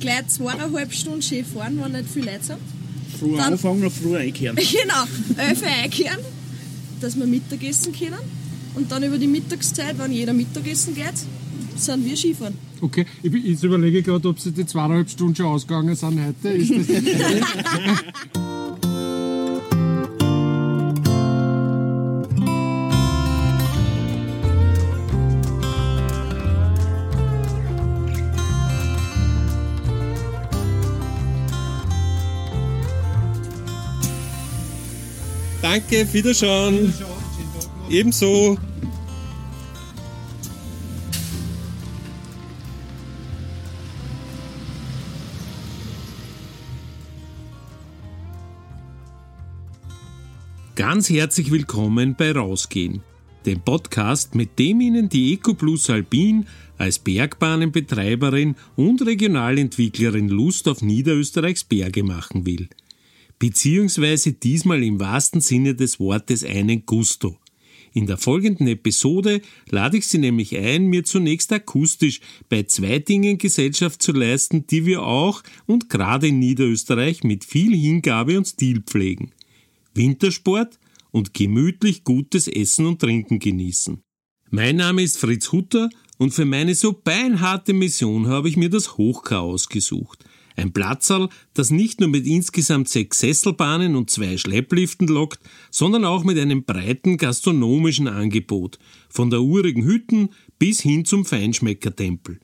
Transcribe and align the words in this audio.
gleich 0.00 0.26
zweieinhalb 0.28 0.92
Stunden 0.92 1.22
schön 1.22 1.44
fahren, 1.44 1.78
wenn 1.82 1.92
nicht 1.92 2.10
viel 2.10 2.24
Leute 2.24 2.42
sind. 2.44 2.58
Früher 3.18 3.36
Dann- 3.36 3.52
anfangen 3.52 3.82
und 3.84 3.90
früher 3.92 4.18
einkehren. 4.20 4.56
Genau, 4.60 5.04
elf 5.48 5.62
Uhr 5.62 5.68
einkehren, 5.68 6.18
dass 7.00 7.16
wir 7.18 7.26
Mittagessen 7.26 7.92
können. 7.92 8.18
Und 8.74 8.90
dann 8.90 9.02
über 9.02 9.18
die 9.18 9.26
Mittagszeit, 9.26 9.98
wenn 9.98 10.12
jeder 10.12 10.32
Mittagessen 10.32 10.94
geht, 10.94 11.14
sind 11.76 12.04
wir 12.04 12.16
Skifahren. 12.16 12.54
Okay, 12.80 13.04
ich, 13.22 13.32
jetzt 13.32 13.62
überlege 13.64 13.98
ich 13.98 14.04
gerade, 14.04 14.26
ob 14.28 14.38
sie 14.40 14.52
die 14.52 14.64
zweieinhalb 14.64 15.10
Stunden 15.10 15.34
schon 15.36 15.46
ausgegangen 15.46 15.94
sind 15.96 16.18
heute. 16.24 16.48
Ist 16.56 16.70
das 16.70 16.86
Danke, 35.72 36.12
Wiederschauen. 36.12 36.92
Ebenso. 37.88 38.58
Ganz 50.74 51.08
herzlich 51.08 51.52
willkommen 51.52 52.16
bei 52.16 52.32
Rausgehen, 52.32 53.02
dem 53.46 53.60
Podcast, 53.60 54.34
mit 54.34 54.58
dem 54.58 54.80
Ihnen 54.80 55.08
die 55.08 55.34
EcoPlus 55.34 55.88
Alpin 55.88 56.46
als 56.78 56.98
Bergbahnenbetreiberin 56.98 58.56
und 58.74 59.06
Regionalentwicklerin 59.06 60.30
Lust 60.30 60.66
auf 60.66 60.82
Niederösterreichs 60.82 61.62
Berge 61.62 62.02
machen 62.02 62.44
will 62.44 62.68
beziehungsweise 63.40 64.34
diesmal 64.34 64.84
im 64.84 65.00
wahrsten 65.00 65.40
Sinne 65.40 65.74
des 65.74 65.98
Wortes 65.98 66.44
einen 66.44 66.86
Gusto. 66.86 67.36
In 67.92 68.06
der 68.06 68.18
folgenden 68.18 68.68
Episode 68.68 69.40
lade 69.68 69.96
ich 69.96 70.06
Sie 70.06 70.18
nämlich 70.18 70.56
ein, 70.56 70.86
mir 70.86 71.02
zunächst 71.02 71.52
akustisch 71.52 72.20
bei 72.48 72.62
zwei 72.62 73.00
Dingen 73.00 73.38
Gesellschaft 73.38 74.00
zu 74.00 74.12
leisten, 74.12 74.68
die 74.68 74.86
wir 74.86 75.02
auch 75.02 75.42
und 75.66 75.88
gerade 75.88 76.28
in 76.28 76.38
Niederösterreich 76.38 77.24
mit 77.24 77.44
viel 77.44 77.74
Hingabe 77.74 78.38
und 78.38 78.46
Stil 78.46 78.82
pflegen. 78.82 79.32
Wintersport 79.92 80.78
und 81.10 81.34
gemütlich 81.34 82.04
gutes 82.04 82.46
Essen 82.46 82.86
und 82.86 83.00
Trinken 83.00 83.40
genießen. 83.40 84.00
Mein 84.50 84.76
Name 84.76 85.02
ist 85.02 85.16
Fritz 85.16 85.50
Hutter 85.50 85.88
und 86.18 86.32
für 86.32 86.44
meine 86.44 86.76
so 86.76 86.92
beinharte 86.92 87.72
Mission 87.72 88.28
habe 88.28 88.48
ich 88.48 88.56
mir 88.56 88.70
das 88.70 88.98
Hochkar 88.98 89.40
ausgesucht. 89.40 90.24
Ein 90.60 90.72
Platzerl, 90.72 91.30
das 91.54 91.70
nicht 91.70 92.00
nur 92.00 92.10
mit 92.10 92.26
insgesamt 92.26 92.88
sechs 92.88 93.20
Sesselbahnen 93.20 93.96
und 93.96 94.10
zwei 94.10 94.36
Schleppliften 94.36 95.08
lockt, 95.08 95.40
sondern 95.70 96.04
auch 96.04 96.22
mit 96.22 96.38
einem 96.38 96.64
breiten 96.64 97.16
gastronomischen 97.16 98.08
Angebot, 98.08 98.78
von 99.08 99.30
der 99.30 99.40
urigen 99.40 99.84
Hütten 99.84 100.28
bis 100.58 100.82
hin 100.82 101.06
zum 101.06 101.24
Feinschmeckertempel. 101.24 102.40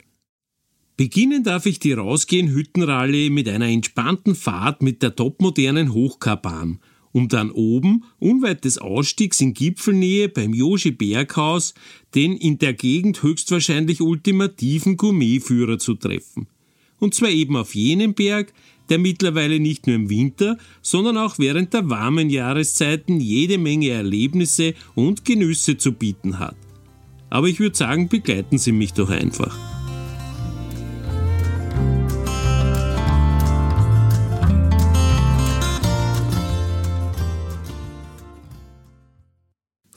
Beginnen 0.96 1.44
darf 1.44 1.66
ich 1.66 1.78
die 1.78 1.92
Rausgehen 1.92 2.48
Hüttenrallye 2.48 3.28
mit 3.28 3.50
einer 3.50 3.68
entspannten 3.68 4.34
Fahrt 4.34 4.82
mit 4.82 5.02
der 5.02 5.14
topmodernen 5.14 5.92
Hochkarbahn, 5.92 6.80
um 7.12 7.28
dann 7.28 7.50
oben, 7.50 8.04
unweit 8.18 8.64
des 8.64 8.78
Ausstiegs 8.78 9.42
in 9.42 9.52
Gipfelnähe 9.52 10.30
beim 10.30 10.54
Joshi 10.54 10.90
Berghaus, 10.90 11.74
den 12.14 12.34
in 12.34 12.56
der 12.56 12.72
Gegend 12.72 13.22
höchstwahrscheinlich 13.22 14.00
ultimativen 14.00 14.96
Gourmetführer 14.96 15.78
zu 15.78 15.96
treffen. 15.96 16.46
Und 16.98 17.14
zwar 17.14 17.28
eben 17.28 17.56
auf 17.56 17.74
jenem 17.74 18.14
Berg, 18.14 18.52
der 18.88 18.98
mittlerweile 18.98 19.60
nicht 19.60 19.86
nur 19.86 19.96
im 19.96 20.10
Winter, 20.10 20.58
sondern 20.82 21.18
auch 21.18 21.38
während 21.38 21.74
der 21.74 21.90
warmen 21.90 22.30
Jahreszeiten 22.30 23.20
jede 23.20 23.58
Menge 23.58 23.90
Erlebnisse 23.90 24.74
und 24.94 25.24
Genüsse 25.24 25.76
zu 25.76 25.92
bieten 25.92 26.38
hat. 26.38 26.56
Aber 27.28 27.48
ich 27.48 27.58
würde 27.58 27.76
sagen, 27.76 28.08
begleiten 28.08 28.58
Sie 28.58 28.72
mich 28.72 28.92
doch 28.92 29.10
einfach. 29.10 29.58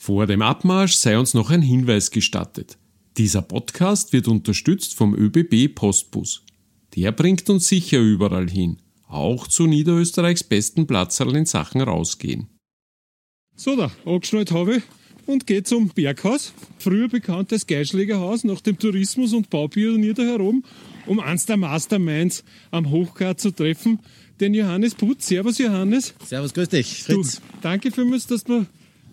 Vor 0.09 0.25
dem 0.25 0.41
Abmarsch 0.41 0.95
sei 0.95 1.19
uns 1.19 1.35
noch 1.35 1.51
ein 1.51 1.61
Hinweis 1.61 2.09
gestattet. 2.09 2.79
Dieser 3.17 3.43
Podcast 3.43 4.11
wird 4.11 4.27
unterstützt 4.27 4.95
vom 4.95 5.13
ÖBB 5.13 5.75
Postbus. 5.75 6.43
Der 6.95 7.11
bringt 7.11 7.50
uns 7.50 7.67
sicher 7.67 8.00
überall 8.00 8.50
hin, 8.50 8.77
auch 9.07 9.47
zu 9.47 9.67
Niederösterreichs 9.67 10.44
besten 10.44 10.88
Platzerl 10.88 11.35
in 11.35 11.45
Sachen 11.45 11.81
rausgehen. 11.81 12.47
So, 13.55 13.75
da, 13.75 13.91
angeschnallt 14.05 14.51
habe 14.51 14.77
ich 14.77 14.83
und 15.25 15.45
gehe 15.45 15.63
zum 15.63 15.89
Berghaus, 15.89 16.53
früher 16.79 17.07
bekanntes 17.07 17.67
Geischlägerhaus 17.67 18.44
nach 18.44 18.61
dem 18.61 18.79
Tourismus- 18.79 19.33
und 19.33 19.50
Baupionier 19.50 20.13
da 20.13 20.23
herum, 20.23 20.63
um 21.05 21.19
eins 21.19 21.45
der 21.45 21.57
Masterminds 21.57 22.44
am 22.72 22.89
Hochkar 22.89 23.38
zu 23.38 23.51
treffen, 23.51 24.00
den 24.39 24.53
Johannes 24.53 24.95
Putz. 24.95 25.27
Servus 25.27 25.57
Johannes. 25.57 26.13
Servus, 26.25 26.53
grüß 26.53 26.69
dich, 26.69 27.03
Du, 27.06 27.21
Fritz. 27.23 27.41
danke 27.61 27.91
vielmals, 27.91 28.25
dass 28.27 28.44
du 28.45 28.59
mir 28.59 28.66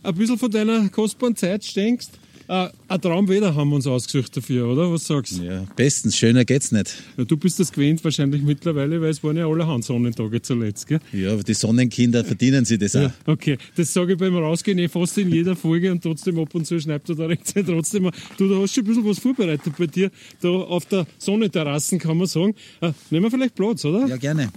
ein 0.05 0.15
bisschen 0.15 0.39
von 0.39 0.51
deiner 0.51 0.89
kostbaren 0.89 1.35
Zeit 1.37 1.65
schenkst. 1.65 2.13
Äh, 2.49 2.69
ein 2.89 3.01
Traumwetter 3.01 3.55
haben 3.55 3.71
wir 3.71 3.77
uns 3.77 3.87
ausgesucht 3.87 4.37
dafür, 4.37 4.69
oder? 4.69 4.93
Was 4.93 5.07
sagst 5.07 5.39
du? 5.39 5.43
Ja, 5.43 5.65
bestens, 5.75 6.17
schöner 6.17 6.45
geht's 6.45 6.71
nicht. 6.71 6.95
Ja, 7.17 7.25
du 7.25 7.37
bist 7.37 7.59
das 7.59 7.73
gewöhnt 7.73 8.05
wahrscheinlich 8.05 8.43
mittlerweile, 8.43 9.01
weil 9.01 9.11
es 9.11 9.23
waren 9.25 9.37
ja 9.37 9.47
allerhand 9.47 9.85
Sonnentage 9.85 10.41
zuletzt, 10.43 10.87
gell? 10.87 11.01
Ja, 11.13 11.33
aber 11.33 11.43
die 11.43 11.55
Sonnenkinder 11.55 12.25
verdienen 12.25 12.65
sie 12.65 12.79
das 12.79 12.95
auch. 12.95 13.03
Ja, 13.03 13.15
okay. 13.27 13.59
Das 13.75 13.93
sage 13.93 14.13
ich 14.13 14.19
beim 14.19 14.37
Rausgehen 14.37 14.79
eh 14.79 14.89
fast 14.89 15.19
in 15.19 15.33
jeder 15.33 15.57
Folge 15.57 15.91
und 15.91 16.03
trotzdem 16.03 16.39
ab 16.39 16.55
und 16.55 16.67
zu 16.67 16.81
schreibt 16.81 17.09
er 17.09 17.17
da 17.17 17.27
rechts 17.27 17.53
trotzdem. 17.55 18.11
Du, 18.39 18.49
da 18.49 18.61
hast 18.61 18.75
schon 18.75 18.85
ein 18.85 18.89
bisschen 18.89 19.07
was 19.07 19.19
vorbereitet 19.19 19.73
bei 19.77 19.87
dir. 19.87 20.11
Da 20.41 20.49
auf 20.49 20.87
der 20.87 21.07
Sonnenterrassen 21.19 21.99
kann 21.99 22.17
man 22.17 22.29
sagen. 22.29 22.55
Ah, 22.81 22.93
nehmen 23.11 23.25
wir 23.25 23.31
vielleicht 23.31 23.57
Platz, 23.57 23.85
oder? 23.85 24.07
Ja, 24.07 24.17
gerne. 24.17 24.51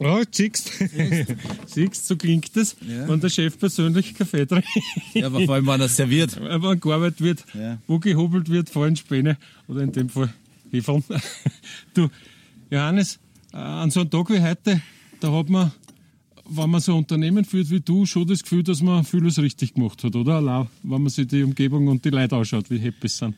Ja, 0.00 0.22
siehst 0.30 0.72
Siehst, 1.66 2.06
so 2.06 2.16
klingt 2.16 2.56
das, 2.56 2.74
Ja. 2.80 3.06
wenn 3.08 3.20
der 3.20 3.28
Chef 3.28 3.58
persönlich 3.58 4.14
Kaffee 4.14 4.46
trinkt. 4.46 4.66
Ja, 5.14 5.26
aber 5.26 5.40
vor 5.44 5.54
allem, 5.56 5.66
wenn 5.66 5.80
er 5.80 5.88
serviert. 5.88 6.40
Wenn 6.40 6.80
gearbeitet 6.80 7.20
wird, 7.20 7.44
Ja. 7.54 7.78
wo 7.86 7.98
gehobelt 7.98 8.48
wird, 8.48 8.70
fallen 8.70 8.96
Späne 8.96 9.36
oder 9.68 9.82
in 9.82 9.92
dem 9.92 10.08
Fall 10.08 10.32
Hefeln. 10.70 11.04
du, 11.94 12.08
Johannes, 12.70 13.18
äh, 13.52 13.56
an 13.58 13.90
so 13.90 14.00
einem 14.00 14.10
Tag 14.10 14.30
wie 14.30 14.40
heute, 14.40 14.80
da 15.20 15.32
hat 15.32 15.48
man, 15.50 15.70
wenn 16.48 16.70
man 16.70 16.80
so 16.80 16.92
ein 16.92 16.98
Unternehmen 16.98 17.44
führt 17.44 17.70
wie 17.70 17.80
du, 17.80 18.06
schon 18.06 18.26
das 18.26 18.42
Gefühl, 18.42 18.62
dass 18.62 18.80
man 18.82 19.04
vieles 19.04 19.38
richtig 19.38 19.74
gemacht 19.74 20.02
hat, 20.02 20.16
oder? 20.16 20.36
Allein, 20.36 20.68
wenn 20.82 21.02
man 21.02 21.10
sich 21.10 21.26
die 21.26 21.42
Umgebung 21.42 21.88
und 21.88 22.04
die 22.04 22.10
Leute 22.10 22.36
anschaut, 22.36 22.70
wie 22.70 22.78
happy 22.78 23.06
sie 23.08 23.16
sind. 23.18 23.34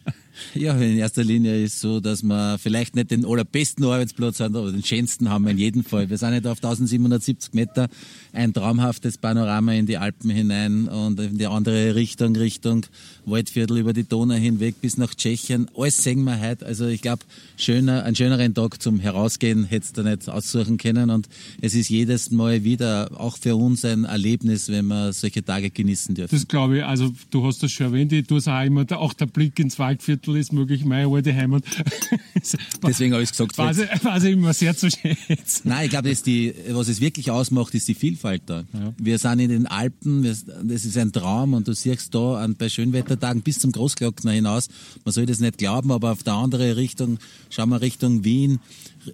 Ja, 0.55 0.75
in 0.77 0.99
erster 0.99 1.25
Linie 1.25 1.63
ist 1.63 1.81
so, 1.81 2.01
dass 2.01 2.23
wir 2.23 2.59
vielleicht 2.59 2.97
nicht 2.97 3.11
den 3.11 3.25
allerbesten 3.25 3.85
Arbeitsplatz 3.85 4.41
haben, 4.41 4.57
aber 4.57 4.73
den 4.73 4.83
schönsten 4.83 5.29
haben 5.31 5.45
wir 5.45 5.51
in 5.51 5.59
jedem 5.59 5.85
Fall. 5.85 6.09
Wir 6.11 6.19
sind 6.19 6.31
nicht 6.31 6.47
auf 6.47 6.59
1770 6.59 7.55
Meter, 7.55 7.89
ein 8.33 8.53
traumhaftes 8.53 9.19
Panorama 9.19 9.73
in 9.73 9.87
die 9.87 9.99
Alpen 9.99 10.31
hinein 10.31 10.89
und 10.89 11.21
in 11.21 11.39
die 11.39 11.47
andere 11.47 11.95
Richtung, 11.95 12.35
Richtung 12.37 12.87
Waldviertel 13.25 13.79
über 13.79 13.93
die 13.93 14.05
Donau 14.05 14.35
hinweg 14.35 14.81
bis 14.81 14.97
nach 14.97 15.15
Tschechien. 15.15 15.71
Alles 15.77 16.03
sehen 16.03 16.25
wir 16.25 16.41
heute. 16.41 16.67
Also 16.67 16.87
ich 16.87 17.03
glaube, 17.03 17.23
schöner, 17.57 18.05
einen 18.05 18.17
schöneren 18.17 18.55
Tag 18.55 18.83
zum 18.83 19.01
Herausgehen 19.01 19.65
hättest 19.65 19.99
du 19.99 20.03
nicht 20.03 20.29
aussuchen 20.29 20.79
können 20.79 21.11
und 21.11 21.29
es 21.61 21.75
ist 21.75 21.89
jedes 21.89 22.31
Mal 22.31 22.65
wieder 22.65 23.11
auch 23.19 23.37
für 23.37 23.57
uns 23.57 23.85
ein 23.85 24.05
Erlebnis, 24.05 24.69
wenn 24.69 24.87
wir 24.87 25.13
solche 25.13 25.45
Tage 25.45 25.71
genießen 25.71 26.15
dürfen. 26.15 26.35
Das 26.35 26.49
glaube 26.49 26.79
ich, 26.79 26.85
also 26.85 27.13
du 27.31 27.45
hast 27.45 27.63
das 27.63 27.71
schon 27.71 27.87
erwähnt, 27.87 28.13
tue 28.29 28.39
es 28.39 28.49
auch 28.49 28.65
immer, 28.65 28.85
auch 28.93 29.13
der 29.13 29.27
Blick 29.27 29.59
ins 29.59 29.79
Waldviertel 29.79 30.22
ist 30.29 30.53
möglich 30.53 30.85
meine 30.85 31.09
alte 31.13 31.35
Heimat. 31.35 31.65
Deswegen 32.87 33.13
habe 33.13 33.23
ich 33.23 33.31
gesagt, 33.31 33.57
weiß 33.59 33.79
ich, 33.79 34.05
weiß 34.05 34.25
ich 34.25 34.33
immer 34.33 34.53
sehr 34.55 34.77
zu 34.77 34.91
schätzen. 34.91 35.69
Nein, 35.69 35.85
ich 35.85 35.91
glaube, 35.91 36.09
das 36.09 36.19
ist 36.19 36.27
die, 36.27 36.55
was 36.71 36.89
es 36.89 37.01
wirklich 37.01 37.31
ausmacht, 37.31 37.75
ist 37.75 37.89
die 37.89 37.95
Vielfalt 37.95 38.43
da. 38.47 38.65
Wir 38.99 39.19
sind 39.19 39.41
in 39.41 39.49
den 39.51 39.67
Alpen, 39.67 40.23
wir- 40.23 40.37
das 40.65 40.85
ist 40.85 40.97
ein 40.99 41.13
Traum 41.13 41.55
und 41.55 41.69
du 41.69 41.75
siehst 41.75 42.15
da 42.15 42.37
an, 42.43 42.57
bei 42.57 42.69
Schönwettertagen 42.69 43.43
bis 43.43 43.59
zum 43.59 43.73
Großglockner 43.73 44.33
hinaus, 44.33 44.69
man 45.05 45.13
soll 45.13 45.27
das 45.27 45.41
nicht 45.41 45.59
glauben, 45.59 45.91
aber 45.93 46.13
auf 46.13 46.23
der 46.23 46.35
anderen 46.35 46.73
Richtung, 46.73 47.19
schauen 47.51 47.69
wir 47.71 47.81
Richtung 47.81 48.25
Wien, 48.25 48.61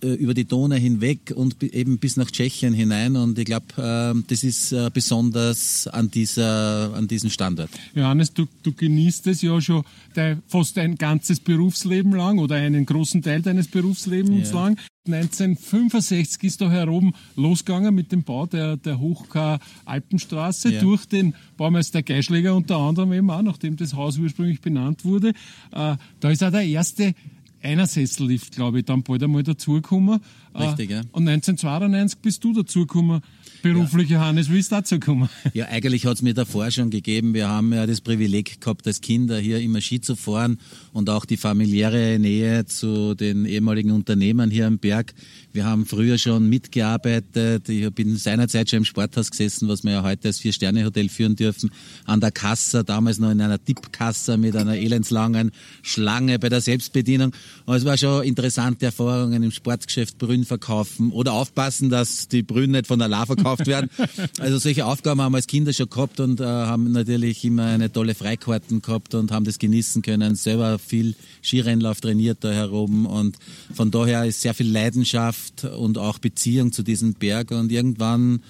über 0.03 0.35
die 0.35 0.45
Donau 0.45 0.77
hinweg 0.77 1.33
und 1.35 1.63
eben 1.63 1.99
bis 1.99 2.17
nach 2.17 2.31
Tschechien 2.31 2.75
hinein 2.75 3.17
und 3.17 3.39
ich 3.39 3.45
glaube, 3.47 3.67
äh, 3.79 4.23
das 4.29 4.45
ist 4.45 4.73
äh, 4.73 4.91
besonders 4.93 5.87
an 5.89 6.11
dieser, 6.11 6.93
an 6.95 7.09
diesem 7.09 7.31
Standort. 7.31 7.71
Johannes, 7.95 8.33
du, 8.33 8.47
du 8.63 8.73
genießt 8.73 9.27
es 9.29 9.43
ja 9.43 9.61
schon 9.61 9.83
dein, 10.15 10.43
fast 10.47 10.77
ein 10.79 10.97
ganzes 10.97 11.41
Berufsleben 11.41 12.13
lang 12.13 12.39
oder 12.39 12.57
einen 12.57 12.85
großen 12.87 13.23
Teil 13.23 13.43
deines 13.43 13.69
Berufslebens 13.69 14.51
Ja. 14.51 14.55
lang. 14.65 14.79
1965 15.07 16.43
ist 16.45 16.61
da 16.61 16.71
herum 16.71 17.15
losgegangen 17.35 17.95
mit 17.95 18.13
dem 18.13 18.23
Bau 18.25 18.45
der, 18.47 18.77
der 18.77 18.99
Hochkar-Alpenstraße 19.01 20.73
Ja. 20.73 20.81
durch 20.83 21.07
den 21.07 21.35
Baumeister 21.57 22.03
Geischläger 22.03 22.55
unter 22.55 22.77
anderem 22.77 23.13
eben 23.15 23.31
auch, 23.31 23.43
nachdem 23.43 23.77
das 23.77 23.95
Haus 23.95 24.19
ursprünglich 24.19 24.61
benannt 24.61 25.05
wurde. 25.05 25.31
Äh, 25.73 25.97
da 26.21 26.31
ist 26.31 26.43
auch 26.45 26.51
der 26.51 26.63
erste 26.65 27.15
einer 27.63 27.87
Sessellift, 27.87 28.55
glaube 28.55 28.81
ich, 28.81 28.85
dann 28.85 29.03
bald 29.03 29.23
einmal 29.23 29.43
dazugekommen. 29.43 30.21
Richtig, 30.55 30.91
ja. 30.91 31.01
Und 31.13 31.29
1992 31.29 32.21
bist 32.21 32.43
du 32.45 32.53
dazugekommen, 32.53 33.23
beruflich, 33.63 34.09
ja. 34.11 34.19
Johannes. 34.19 34.51
Wie 34.51 34.59
ist 34.59 34.73
dazu 34.73 34.99
gekommen? 34.99 35.29
Ja, 35.55 35.67
eigentlich 35.67 36.07
hat 36.07 36.15
es 36.15 36.23
mir 36.23 36.35
davor 36.35 36.71
schon 36.71 36.91
gegeben. 36.91 37.35
Wir 37.35 37.49
haben 37.49 37.73
ja 37.73 37.87
das 37.87 38.01
Privileg 38.01 38.61
gehabt, 38.61 38.87
als 38.87 39.01
Kinder 39.01 39.39
hier 39.39 39.61
immer 39.61 39.81
Ski 39.81 40.01
zu 40.01 40.15
fahren 40.15 40.59
und 40.93 41.11
auch 41.11 41.25
die 41.25 41.37
familiäre 41.37 42.19
Nähe 42.19 42.67
zu 42.67 43.15
den 43.15 43.45
ehemaligen 43.45 43.91
Unternehmern 43.91 44.51
hier 44.51 44.67
am 44.67 44.79
Berg. 44.79 45.15
Wir 45.53 45.65
haben 45.65 45.87
früher 45.87 46.19
schon 46.19 46.49
mitgearbeitet. 46.49 47.69
Ich 47.69 47.91
bin 47.93 48.17
seinerzeit 48.17 48.71
schon 48.71 48.79
im 48.79 48.85
Sporthaus 48.85 49.31
gesessen, 49.31 49.69
was 49.69 49.83
wir 49.83 49.93
ja 49.93 50.03
heute 50.03 50.29
als 50.29 50.39
Vier-Sterne-Hotel 50.39 51.09
führen 51.09 51.35
dürfen. 51.35 51.71
An 52.05 52.21
der 52.21 52.31
Kasse, 52.31 52.85
damals 52.85 53.19
noch 53.19 53.31
in 53.31 53.41
einer 53.41 53.63
Tippkasse 53.63 54.37
mit 54.37 54.55
einer 54.55 54.77
elendslangen 54.77 55.51
Schlange 55.83 56.39
bei 56.39 56.49
der 56.49 56.61
Selbstbedienung. 56.61 57.33
Aber 57.67 57.77
es 57.77 57.85
war 57.85 57.97
schon 57.97 58.23
interessante 58.25 58.87
Erfahrungen 58.87 59.43
im 59.43 59.51
Sportgeschäft 59.51 60.19
Brünn 60.39 60.45
verkaufen 60.45 61.11
oder 61.11 61.33
aufpassen, 61.33 61.91
dass 61.91 62.29
die 62.29 62.43
Brünn 62.43 62.73
nicht 62.73 62.87
von 62.87 62.99
der 62.99 63.09
La 63.09 63.27
verkauft 63.27 63.67
werden. 63.67 63.91
Also 64.39 64.59
solche 64.59 64.87
Aufgaben 64.87 65.21
haben 65.21 65.33
wir 65.33 65.37
als 65.37 65.47
Kinder 65.47 65.73
schon 65.73 65.89
gehabt 65.89 66.21
und 66.21 66.41
äh, 66.41 66.45
haben 66.45 66.93
natürlich 66.93 67.45
immer 67.45 67.65
eine 67.65 67.91
tolle 67.91 68.15
Freikarten 68.15 68.83
gehabt 68.83 69.15
und 69.15 69.33
haben 69.33 69.45
das 69.45 69.59
genießen 69.59 70.03
können. 70.03 70.35
Selber 70.35 70.79
viel 70.79 71.15
Skirennlauf 71.43 72.01
trainiert 72.01 72.39
da 72.43 72.51
herum 72.53 73.07
und 73.07 73.37
von 73.75 73.91
daher 73.91 74.25
ist 74.27 74.41
sehr 74.41 74.55
viel 74.55 74.71
Leidenschaft 74.71 75.65
und 75.65 75.99
auch 75.99 76.19
Beziehung 76.19 76.73
zu 76.73 76.83
diesem 76.83 77.15
Berg 77.15 77.51
und 77.51 77.73
irgendwann 77.73 78.43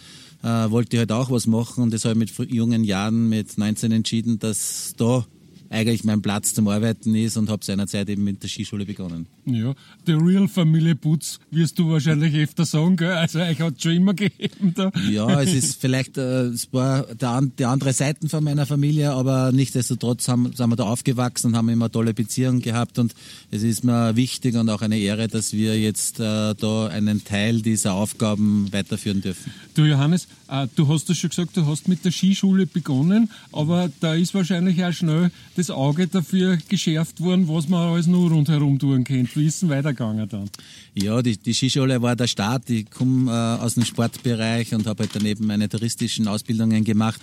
äh, 0.43 0.71
wollte 0.71 0.97
ich 0.97 0.99
halt 0.99 1.13
auch 1.13 1.31
was 1.31 1.47
machen 1.47 1.85
und 1.85 1.93
das 1.93 2.05
habe 2.05 2.23
ich 2.23 2.39
mit 2.39 2.53
jungen 2.53 2.85
Jahren, 2.85 3.29
mit 3.29 3.57
19 3.57 3.93
entschieden, 3.93 4.39
dass 4.39 4.95
da 4.97 5.27
eigentlich 5.71 6.05
mein 6.05 6.23
Platz 6.23 6.55
zum 6.55 6.69
Arbeiten 6.69 7.15
ist 7.15 7.37
und 7.37 7.51
habe 7.51 7.65
seinerzeit 7.65 8.09
eben 8.09 8.25
mit 8.25 8.43
der 8.43 8.49
Skischule 8.49 8.87
begonnen. 8.87 9.27
Ja, 9.45 9.75
The 10.07 10.13
Real 10.13 10.49
Familie 10.49 10.95
Putz 10.95 11.39
wirst 11.51 11.79
du 11.79 11.91
wahrscheinlich 11.91 12.35
öfter 12.35 12.65
sagen, 12.65 12.97
gell? 12.97 13.13
Also 13.13 13.41
euch 13.41 13.61
hat 13.61 13.83
schon 13.83 13.93
immer 13.93 14.15
gegeben 14.15 14.75
da. 14.75 14.91
Ja, 15.11 15.41
es 15.43 15.55
ist 15.55 15.81
vielleicht, 15.81 16.19
äh, 16.19 16.47
es 16.47 16.73
war 16.73 17.03
der, 17.15 17.43
die 17.59 17.65
andere 17.65 17.93
Seiten 17.93 18.29
von 18.29 18.45
meiner 18.45 18.67
Familie, 18.67 19.13
aber 19.13 19.53
nichtsdestotrotz 19.53 20.29
haben, 20.29 20.53
sind 20.55 20.69
wir 20.71 20.77
da 20.77 20.85
aufgewachsen 20.85 21.49
und 21.49 21.57
haben 21.57 21.69
immer 21.69 21.91
tolle 21.91 22.15
Beziehungen 22.15 22.61
gehabt 22.61 22.99
und 22.99 23.15
es 23.51 23.63
ist 23.63 23.85
mir 23.85 24.17
wichtig 24.17 24.57
und 24.57 24.69
auch 24.71 24.83
eine 24.83 24.99
Ehre, 24.99 25.29
dass 25.29 25.53
wir 25.53 25.79
jetzt 25.79 26.21
äh, 26.21 26.55
da 26.55 26.87
einen 26.89 27.25
Teil 27.25 27.63
dieser 27.63 27.95
Aufgaben 27.95 28.73
weiterführen 28.73 29.21
dürfen. 29.21 29.53
Du 29.75 29.85
Johannes, 29.85 30.29
äh, 30.49 30.67
du 30.77 30.89
hast 30.89 31.09
das 31.09 31.19
schon 31.19 31.31
gesagt, 31.31 31.57
du 31.57 31.67
hast 31.67 31.89
mit 31.89 32.05
der 32.05 32.11
Skischule 32.11 32.67
begonnen, 32.67 33.31
aber 33.53 33.91
da 34.01 34.15
ist 34.15 34.35
wahrscheinlich 34.35 34.85
auch 34.85 34.93
schnell 34.93 35.31
das 35.59 35.71
Auge 35.71 36.07
dafür 36.07 36.57
geschärft 36.69 37.21
worden, 37.21 37.49
was 37.49 37.69
man 37.69 37.93
alles 37.93 38.07
nur 38.07 38.31
rundherum 38.31 38.79
tun 38.79 39.03
könnte. 39.03 39.35
Wie 39.35 39.47
ist 39.47 39.63
es 39.63 39.69
weitergegangen 39.69 40.29
dann? 40.29 40.49
Ja, 40.95 41.21
die, 41.21 41.37
die 41.37 41.53
Skischule 41.53 42.01
war 42.01 42.15
der 42.15 42.29
Start. 42.29 42.71
Ich 42.71 42.89
komme 42.89 43.31
äh, 43.31 43.63
aus 43.63 43.75
dem 43.75 43.85
Sportbereich 43.85 44.73
und 44.73 44.87
habe 44.87 45.03
halt 45.03 45.11
daneben 45.15 45.47
meine 45.47 45.69
touristischen 45.69 46.29
Ausbildungen 46.29 46.85
gemacht. 46.85 47.21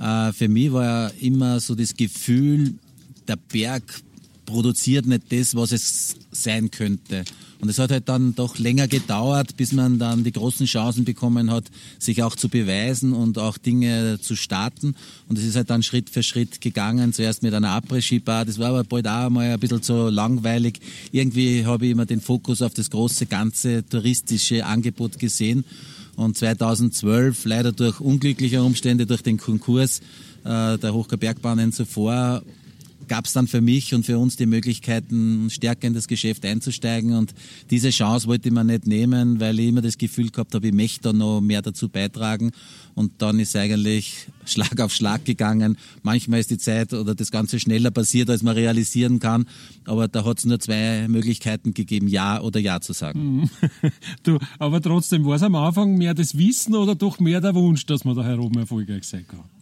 Äh, 0.00 0.32
für 0.32 0.48
mich 0.48 0.72
war 0.72 1.12
immer 1.20 1.60
so 1.60 1.76
das 1.76 1.94
Gefühl, 1.94 2.74
der 3.28 3.36
Berg 3.36 3.84
produziert 4.46 5.06
nicht 5.06 5.30
das, 5.30 5.54
was 5.54 5.70
es 5.70 6.16
sein 6.32 6.70
könnte. 6.72 7.24
Und 7.60 7.68
es 7.68 7.78
hat 7.78 7.90
halt 7.90 8.08
dann 8.08 8.34
doch 8.34 8.58
länger 8.58 8.86
gedauert, 8.86 9.56
bis 9.56 9.72
man 9.72 9.98
dann 9.98 10.24
die 10.24 10.32
großen 10.32 10.66
Chancen 10.66 11.04
bekommen 11.04 11.50
hat, 11.50 11.64
sich 11.98 12.22
auch 12.22 12.36
zu 12.36 12.48
beweisen 12.48 13.12
und 13.12 13.38
auch 13.38 13.56
Dinge 13.56 14.18
zu 14.20 14.36
starten. 14.36 14.94
Und 15.28 15.38
es 15.38 15.44
ist 15.44 15.56
halt 15.56 15.70
dann 15.70 15.82
Schritt 15.82 16.10
für 16.10 16.22
Schritt 16.22 16.60
gegangen. 16.60 17.12
Zuerst 17.12 17.42
mit 17.42 17.54
einer 17.54 17.70
Après-Ski-Bar. 17.70 18.44
Das 18.44 18.58
war 18.58 18.68
aber 18.70 18.84
bald 18.84 19.08
auch 19.08 19.30
mal 19.30 19.50
ein 19.50 19.60
bisschen 19.60 19.82
so 19.82 20.08
langweilig. 20.08 20.80
Irgendwie 21.12 21.64
habe 21.64 21.86
ich 21.86 21.92
immer 21.92 22.06
den 22.06 22.20
Fokus 22.20 22.60
auf 22.60 22.74
das 22.74 22.90
große, 22.90 23.26
ganze 23.26 23.88
touristische 23.88 24.66
Angebot 24.66 25.18
gesehen. 25.18 25.64
Und 26.16 26.36
2012, 26.36 27.44
leider 27.44 27.72
durch 27.72 28.00
unglückliche 28.00 28.62
Umstände, 28.62 29.06
durch 29.06 29.22
den 29.22 29.36
Konkurs 29.36 30.00
äh, 30.44 30.78
der 30.78 30.94
Hochbergbahnen 30.94 31.72
zuvor, 31.72 32.42
gab 33.08 33.26
es 33.26 33.32
dann 33.32 33.46
für 33.46 33.60
mich 33.60 33.94
und 33.94 34.04
für 34.04 34.18
uns 34.18 34.36
die 34.36 34.46
Möglichkeiten, 34.46 35.48
stärker 35.50 35.86
in 35.86 35.94
das 35.94 36.08
Geschäft 36.08 36.44
einzusteigen. 36.44 37.14
Und 37.14 37.34
diese 37.70 37.90
Chance 37.90 38.26
wollte 38.26 38.48
ich 38.48 38.54
mir 38.54 38.64
nicht 38.64 38.86
nehmen, 38.86 39.40
weil 39.40 39.58
ich 39.58 39.68
immer 39.68 39.82
das 39.82 39.98
Gefühl 39.98 40.30
gehabt 40.30 40.54
habe, 40.54 40.68
ich 40.68 40.74
möchte 40.74 41.02
da 41.02 41.12
noch 41.12 41.40
mehr 41.40 41.62
dazu 41.62 41.88
beitragen. 41.88 42.52
Und 42.94 43.12
dann 43.18 43.38
ist 43.40 43.54
eigentlich 43.56 44.26
Schlag 44.44 44.80
auf 44.80 44.92
Schlag 44.92 45.24
gegangen. 45.24 45.76
Manchmal 46.02 46.40
ist 46.40 46.50
die 46.50 46.58
Zeit 46.58 46.92
oder 46.92 47.14
das 47.14 47.30
Ganze 47.30 47.60
schneller 47.60 47.90
passiert, 47.90 48.30
als 48.30 48.42
man 48.42 48.54
realisieren 48.54 49.20
kann. 49.20 49.46
Aber 49.84 50.08
da 50.08 50.24
hat 50.24 50.38
es 50.38 50.44
nur 50.44 50.58
zwei 50.60 51.06
Möglichkeiten 51.08 51.74
gegeben, 51.74 52.08
Ja 52.08 52.40
oder 52.40 52.60
Ja 52.60 52.80
zu 52.80 52.92
sagen. 52.92 53.50
du, 54.22 54.38
aber 54.58 54.80
trotzdem, 54.80 55.24
war 55.24 55.36
es 55.36 55.42
am 55.42 55.54
Anfang 55.54 55.96
mehr 55.96 56.14
das 56.14 56.36
Wissen 56.38 56.74
oder 56.74 56.94
doch 56.94 57.20
mehr 57.20 57.40
der 57.40 57.54
Wunsch, 57.54 57.86
dass 57.86 58.04
man 58.04 58.16
da 58.16 58.24
herum 58.24 58.56
erfolgreich 58.56 59.04
sein 59.04 59.26
kann? 59.26 59.55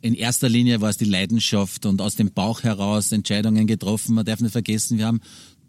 In 0.00 0.14
erster 0.14 0.48
Linie 0.48 0.80
war 0.80 0.90
es 0.90 0.96
die 0.96 1.04
Leidenschaft 1.04 1.86
und 1.86 2.00
aus 2.00 2.16
dem 2.16 2.32
Bauch 2.32 2.62
heraus 2.62 3.12
Entscheidungen 3.12 3.66
getroffen. 3.66 4.14
Man 4.14 4.24
darf 4.24 4.40
nicht 4.40 4.52
vergessen, 4.52 4.98
wir 4.98 5.06
haben 5.06 5.20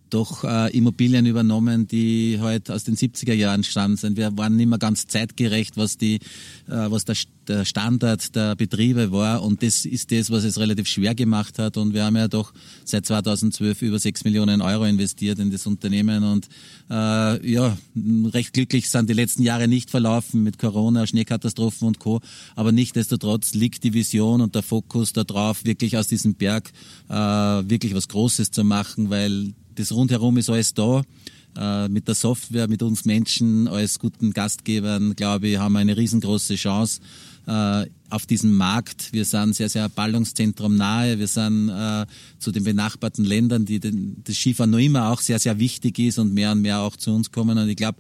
doch 0.10 0.44
äh, 0.44 0.76
Immobilien 0.76 1.26
übernommen, 1.26 1.88
die 1.88 2.40
halt 2.40 2.70
aus 2.72 2.84
den 2.84 2.96
70er 2.96 3.34
Jahren 3.34 3.64
stammen 3.64 3.98
sind. 3.98 4.18
Wir 4.18 4.38
waren 4.38 4.56
nicht 4.56 4.68
mehr 4.68 4.80
ganz 4.80 5.08
zeitgerecht, 5.08 5.78
was 5.78 5.98
die, 5.98 6.16
äh, 6.16 6.20
was 6.68 7.06
der, 7.06 7.16
der 7.48 7.66
Standard 7.66 8.36
der 8.36 8.56
Betriebe 8.56 9.12
war. 9.12 9.44
Und 9.44 9.64
das 9.64 9.86
ist 9.86 10.12
das, 10.12 10.32
was 10.32 10.44
es 10.44 10.60
relativ 10.60 10.88
schwer 10.88 11.16
gemacht 11.16 11.60
hat. 11.60 11.78
Und 11.78 11.94
wir 11.94 12.06
haben 12.06 12.16
ja 12.16 12.28
doch 12.28 12.54
seit 12.86 13.06
2012 13.06 13.82
über 13.82 14.00
6 14.00 14.24
Millionen 14.24 14.62
Euro 14.62 14.86
investiert 14.86 15.40
in 15.40 15.52
das 15.52 15.66
Unternehmen. 15.68 16.24
Und 16.24 16.48
äh, 16.90 17.52
ja, 17.52 17.78
recht 18.34 18.54
glücklich 18.54 18.90
sind 18.90 19.10
die 19.10 19.14
letzten 19.14 19.44
Jahre 19.44 19.68
nicht 19.68 19.90
verlaufen 19.90 20.44
mit 20.44 20.58
Corona, 20.58 21.08
Schneekatastrophen 21.08 21.88
und 21.88 22.00
Co. 22.00 22.22
Aber 22.56 22.72
nichtdestotrotz 22.72 23.54
liegt 23.54 23.84
die 23.84 23.94
Vision 23.94 24.42
und 24.42 24.56
der 24.56 24.64
Fokus 24.64 25.14
darauf, 25.14 25.66
wirklich 25.66 25.98
aus 25.98 26.08
diesem 26.08 26.36
Berg 26.36 26.72
äh, 27.10 27.14
wirklich 27.14 27.94
was 27.96 28.08
Großes 28.08 28.52
zu 28.52 28.64
machen, 28.64 29.10
weil 29.10 29.54
das 29.80 29.94
rundherum 29.94 30.38
ist 30.38 30.50
alles 30.50 30.74
da. 30.74 31.04
Äh, 31.58 31.88
mit 31.88 32.08
der 32.08 32.16
Software, 32.16 32.68
mit 32.68 32.84
uns 32.84 33.06
Menschen 33.06 33.68
als 33.68 33.98
guten 33.98 34.32
Gastgebern, 34.32 35.16
glaube 35.16 35.48
ich, 35.48 35.58
haben 35.58 35.74
wir 35.74 35.80
eine 35.80 35.98
riesengroße 35.98 36.56
Chance 36.56 37.02
äh, 37.48 37.86
auf 38.10 38.26
diesem 38.26 38.56
Markt. 38.56 39.14
Wir 39.14 39.26
sind 39.26 39.56
sehr, 39.56 39.70
sehr 39.70 39.88
Ballungszentrum 39.88 40.76
nahe. 40.76 41.20
Wir 41.20 41.28
sind 41.28 41.70
äh, 41.70 42.06
zu 42.40 42.52
den 42.52 42.64
benachbarten 42.64 43.24
Ländern, 43.24 43.66
die 43.66 43.80
den, 43.80 44.24
das 44.24 44.36
Skifahren 44.36 44.72
noch 44.72 44.80
immer 44.80 45.10
auch 45.10 45.22
sehr, 45.22 45.40
sehr 45.40 45.60
wichtig 45.60 46.00
ist 46.00 46.18
und 46.18 46.34
mehr 46.34 46.52
und 46.52 46.62
mehr 46.62 46.80
auch 46.80 46.96
zu 46.96 47.12
uns 47.12 47.32
kommen. 47.32 47.58
Und 47.58 47.70
ich 47.70 47.76
glaube, 47.76 48.00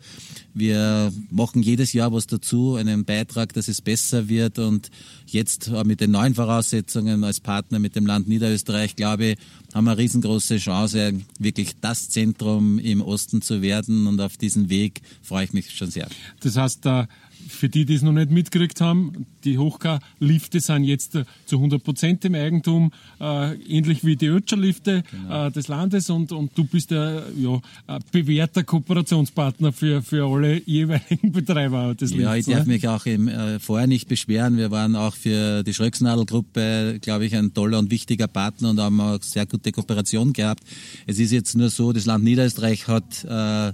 wir 0.53 1.13
machen 1.29 1.61
jedes 1.61 1.93
Jahr 1.93 2.11
was 2.11 2.27
dazu, 2.27 2.75
einen 2.75 3.05
Beitrag, 3.05 3.53
dass 3.53 3.67
es 3.67 3.81
besser 3.81 4.29
wird. 4.29 4.57
Und 4.57 4.89
jetzt 5.27 5.71
mit 5.85 6.01
den 6.01 6.11
neuen 6.11 6.33
Voraussetzungen 6.33 7.23
als 7.23 7.39
Partner 7.39 7.79
mit 7.79 7.95
dem 7.95 8.07
Land 8.07 8.27
Niederösterreich, 8.27 8.95
glaube 8.95 9.25
ich, 9.25 9.37
haben 9.73 9.85
wir 9.85 9.91
eine 9.91 9.99
riesengroße 9.99 10.57
Chance, 10.57 11.21
wirklich 11.37 11.75
das 11.81 12.09
Zentrum 12.09 12.79
im 12.79 13.01
Osten 13.01 13.43
zu 13.43 13.61
werden. 13.61 14.07
Und 14.07 14.19
auf 14.21 14.37
diesen 14.37 14.69
Weg 14.69 15.01
freue 15.21 15.45
ich 15.45 15.53
mich 15.53 15.71
schon 15.75 15.91
sehr. 15.91 16.07
Das 16.39 16.57
heißt, 16.57 16.83
da 16.83 17.07
für 17.49 17.69
die, 17.69 17.85
die 17.85 17.95
es 17.95 18.01
noch 18.01 18.11
nicht 18.11 18.31
mitgekriegt 18.31 18.81
haben, 18.81 19.25
die 19.43 19.57
Hochka-Lifte 19.57 20.59
sind 20.59 20.83
jetzt 20.83 21.15
äh, 21.15 21.25
zu 21.45 21.57
100 21.57 21.83
Prozent 21.83 22.25
im 22.25 22.35
Eigentum, 22.35 22.91
äh, 23.19 23.55
ähnlich 23.55 24.03
wie 24.03 24.15
die 24.15 24.27
Ötscher-Lifte 24.27 25.03
genau. 25.09 25.47
äh, 25.47 25.51
des 25.51 25.67
Landes 25.67 26.09
und, 26.09 26.31
und 26.31 26.57
du 26.57 26.65
bist 26.65 26.91
ja, 26.91 27.23
ja 27.37 27.61
ein 27.87 27.99
bewährter 28.11 28.63
Kooperationspartner 28.63 29.71
für, 29.73 30.01
für 30.01 30.25
alle 30.25 30.61
jeweiligen 30.65 31.31
Betreiber 31.33 31.95
des 31.95 32.11
Lifts. 32.11 32.23
Ja, 32.23 32.35
ich 32.35 32.45
darf 32.45 32.65
ne? 32.65 32.73
mich 32.73 32.87
auch 32.87 33.05
im, 33.05 33.27
äh, 33.27 33.59
vorher 33.59 33.87
nicht 33.87 34.07
beschweren. 34.07 34.57
Wir 34.57 34.71
waren 34.71 34.95
auch 34.95 35.15
für 35.15 35.63
die 35.63 35.73
Schröcksnadel-Gruppe, 35.73 36.99
glaube 37.01 37.25
ich, 37.25 37.35
ein 37.35 37.53
toller 37.53 37.79
und 37.79 37.91
wichtiger 37.91 38.27
Partner 38.27 38.71
und 38.71 38.79
haben 38.79 38.99
auch 39.01 39.21
sehr 39.21 39.45
gute 39.45 39.71
Kooperation 39.71 40.33
gehabt. 40.33 40.63
Es 41.07 41.19
ist 41.19 41.31
jetzt 41.31 41.55
nur 41.55 41.69
so, 41.69 41.93
das 41.93 42.05
Land 42.05 42.23
Niederösterreich 42.23 42.87
hat 42.87 43.23
äh, 43.25 43.73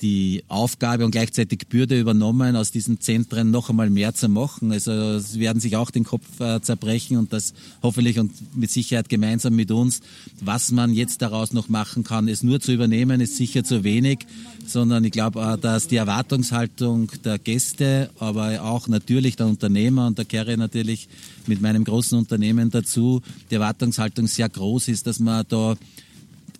die 0.00 0.44
Aufgabe 0.48 1.04
und 1.04 1.10
gleichzeitig 1.10 1.66
Bürde 1.68 1.98
übernommen, 1.98 2.56
aus 2.56 2.70
diesen 2.70 3.00
Zentren 3.00 3.50
noch 3.50 3.68
einmal 3.70 3.90
mehr 3.90 4.14
zu 4.14 4.28
machen. 4.28 4.72
Also 4.72 5.18
sie 5.18 5.40
werden 5.40 5.60
sich 5.60 5.76
auch 5.76 5.90
den 5.90 6.04
Kopf 6.04 6.40
äh, 6.40 6.60
zerbrechen 6.60 7.16
und 7.16 7.32
das 7.32 7.54
hoffentlich 7.82 8.18
und 8.18 8.32
mit 8.56 8.70
Sicherheit 8.70 9.08
gemeinsam 9.08 9.56
mit 9.56 9.70
uns. 9.70 10.00
Was 10.40 10.70
man 10.70 10.92
jetzt 10.92 11.22
daraus 11.22 11.52
noch 11.52 11.68
machen 11.68 12.04
kann, 12.04 12.28
es 12.28 12.42
nur 12.42 12.60
zu 12.60 12.72
übernehmen, 12.72 13.20
ist 13.20 13.36
sicher 13.36 13.64
zu 13.64 13.84
wenig, 13.84 14.20
sondern 14.66 15.04
ich 15.04 15.12
glaube, 15.12 15.40
äh, 15.40 15.58
dass 15.58 15.88
die 15.88 15.96
Erwartungshaltung 15.96 17.10
der 17.24 17.38
Gäste, 17.38 18.10
aber 18.18 18.62
auch 18.62 18.88
natürlich 18.88 19.36
der 19.36 19.46
Unternehmer 19.46 20.06
und 20.06 20.18
der 20.18 20.24
kehre 20.24 20.56
natürlich 20.56 21.08
mit 21.46 21.60
meinem 21.60 21.84
großen 21.84 22.16
Unternehmen 22.18 22.70
dazu, 22.70 23.22
die 23.50 23.54
Erwartungshaltung 23.54 24.26
sehr 24.26 24.48
groß 24.48 24.88
ist, 24.88 25.06
dass 25.06 25.18
man 25.18 25.44
da 25.48 25.76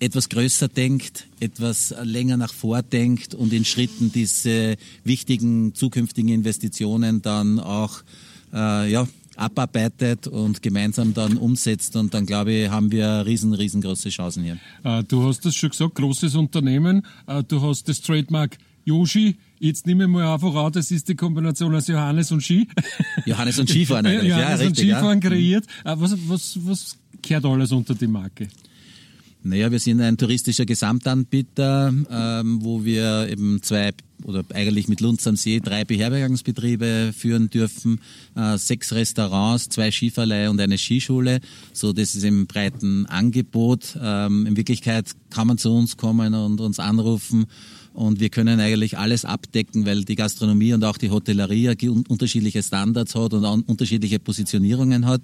etwas 0.00 0.28
größer 0.28 0.68
denkt, 0.68 1.26
etwas 1.40 1.94
länger 2.02 2.36
nach 2.36 2.52
vor 2.52 2.82
denkt 2.82 3.34
und 3.34 3.52
in 3.52 3.64
Schritten 3.64 4.12
diese 4.12 4.76
wichtigen 5.04 5.74
zukünftigen 5.74 6.30
Investitionen 6.30 7.22
dann 7.22 7.58
auch 7.58 8.02
äh, 8.52 8.90
ja, 8.90 9.08
abarbeitet 9.36 10.26
und 10.26 10.62
gemeinsam 10.62 11.14
dann 11.14 11.36
umsetzt. 11.36 11.96
Und 11.96 12.14
dann 12.14 12.26
glaube 12.26 12.52
ich, 12.52 12.70
haben 12.70 12.90
wir 12.90 13.24
riesen, 13.26 13.54
riesengroße 13.54 14.10
Chancen 14.10 14.44
hier. 14.44 14.58
Äh, 14.84 15.04
du 15.04 15.26
hast 15.26 15.44
das 15.44 15.54
schon 15.54 15.70
gesagt, 15.70 15.94
großes 15.94 16.34
Unternehmen. 16.34 17.04
Äh, 17.26 17.42
du 17.44 17.60
hast 17.62 17.88
das 17.88 18.00
Trademark 18.00 18.56
Yoshi. 18.84 19.36
Jetzt 19.60 19.86
nehme 19.86 20.04
ich 20.04 20.10
mal 20.10 20.32
einfach 20.32 20.54
an, 20.54 20.72
das 20.72 20.90
ist 20.90 21.08
die 21.08 21.14
Kombination 21.14 21.74
aus 21.74 21.88
Johannes 21.88 22.30
und 22.30 22.42
Ski. 22.42 22.68
Johannes 23.26 23.58
und 23.58 23.68
Skifahren 23.68 24.06
eigentlich, 24.06 24.30
Johannes 24.30 24.60
ja, 24.60 24.66
richtig, 24.66 24.68
und 24.68 24.76
Skifahren 24.76 25.20
ja. 25.20 25.28
kreiert. 25.28 25.64
Äh, 25.84 25.94
was, 25.96 26.16
was, 26.28 26.58
was 26.62 26.98
kehrt 27.22 27.44
alles 27.44 27.72
unter 27.72 27.94
die 27.94 28.06
Marke? 28.06 28.48
Naja, 29.48 29.70
wir 29.70 29.80
sind 29.80 30.00
ein 30.00 30.16
touristischer 30.16 30.66
Gesamtanbieter, 30.66 31.92
ähm, 32.10 32.58
wo 32.62 32.84
wir 32.84 33.28
eben 33.30 33.62
zwei 33.62 33.92
oder 34.24 34.44
eigentlich 34.52 34.88
mit 34.88 35.00
Lunds 35.00 35.26
am 35.26 35.36
See 35.36 35.60
drei 35.60 35.84
Beherbergungsbetriebe 35.84 37.12
führen 37.16 37.50
dürfen, 37.50 38.00
äh, 38.34 38.58
sechs 38.58 38.92
Restaurants, 38.92 39.68
zwei 39.68 39.90
Skiverleih 39.90 40.50
und 40.50 40.60
eine 40.60 40.78
Skischule. 40.78 41.40
So, 41.72 41.92
das 41.92 42.14
ist 42.14 42.24
im 42.24 42.46
breiten 42.46 43.06
Angebot. 43.06 43.96
Ähm, 44.00 44.46
in 44.46 44.56
Wirklichkeit 44.56 45.06
kann 45.30 45.46
man 45.46 45.58
zu 45.58 45.70
uns 45.70 45.96
kommen 45.96 46.34
und 46.34 46.60
uns 46.60 46.78
anrufen 46.78 47.46
und 47.98 48.20
wir 48.20 48.28
können 48.28 48.60
eigentlich 48.60 48.96
alles 48.96 49.24
abdecken, 49.24 49.84
weil 49.84 50.04
die 50.04 50.14
Gastronomie 50.14 50.72
und 50.72 50.84
auch 50.84 50.98
die 50.98 51.10
Hotellerie 51.10 51.74
unterschiedliche 52.08 52.62
Standards 52.62 53.16
hat 53.16 53.34
und 53.34 53.44
unterschiedliche 53.44 54.20
Positionierungen 54.20 55.04
hat. 55.04 55.22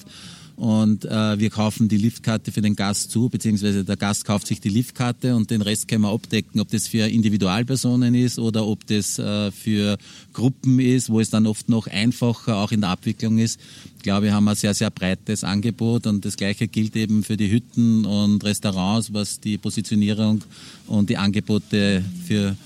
Und 0.57 1.05
äh, 1.05 1.39
wir 1.39 1.51
kaufen 1.51 1.89
die 1.89 1.97
Liftkarte 1.97 2.51
für 2.51 2.63
den 2.63 2.75
Gast 2.75 3.13
zu, 3.13 3.29
beziehungsweise 3.29 3.85
der 3.85 3.97
Gast 3.97 4.25
kauft 4.25 4.49
sich 4.49 4.61
die 4.61 4.71
Liftkarte 4.71 5.37
und 5.37 5.53
den 5.53 5.63
Rest 5.63 5.87
können 5.87 6.03
wir 6.03 6.11
abdecken, 6.11 6.61
ob 6.61 6.69
das 6.69 6.89
für 6.89 7.07
Individualpersonen 7.07 8.15
ist 8.15 8.41
oder 8.41 8.67
ob 8.67 8.84
das 8.87 9.19
äh, 9.19 9.51
für 9.51 9.99
Gruppen 10.33 10.81
ist, 10.81 11.11
wo 11.11 11.21
es 11.21 11.31
dann 11.31 11.47
oft 11.47 11.69
noch 11.69 11.87
einfacher 11.87 12.57
auch 12.57 12.73
in 12.73 12.81
der 12.81 12.91
Abwicklung 12.91 13.39
ist. 13.39 13.61
Ich 13.97 14.03
glaube, 14.03 14.27
wir 14.27 14.35
haben 14.35 14.49
ein 14.49 14.57
sehr, 14.57 14.75
sehr 14.75 14.91
breites 14.91 15.45
Angebot 15.45 16.07
und 16.07 16.25
das 16.25 16.37
Gleiche 16.37 16.69
gilt 16.69 16.97
eben 16.97 17.25
für 17.25 17.37
die 17.37 17.51
Hütten 17.51 18.05
und 18.05 18.45
Restaurants, 18.45 19.13
was 19.13 19.41
die 19.41 19.59
Positionierung 19.59 20.43
und 20.87 21.11
die 21.11 21.17
Angebote 21.17 22.05
für 22.27 22.57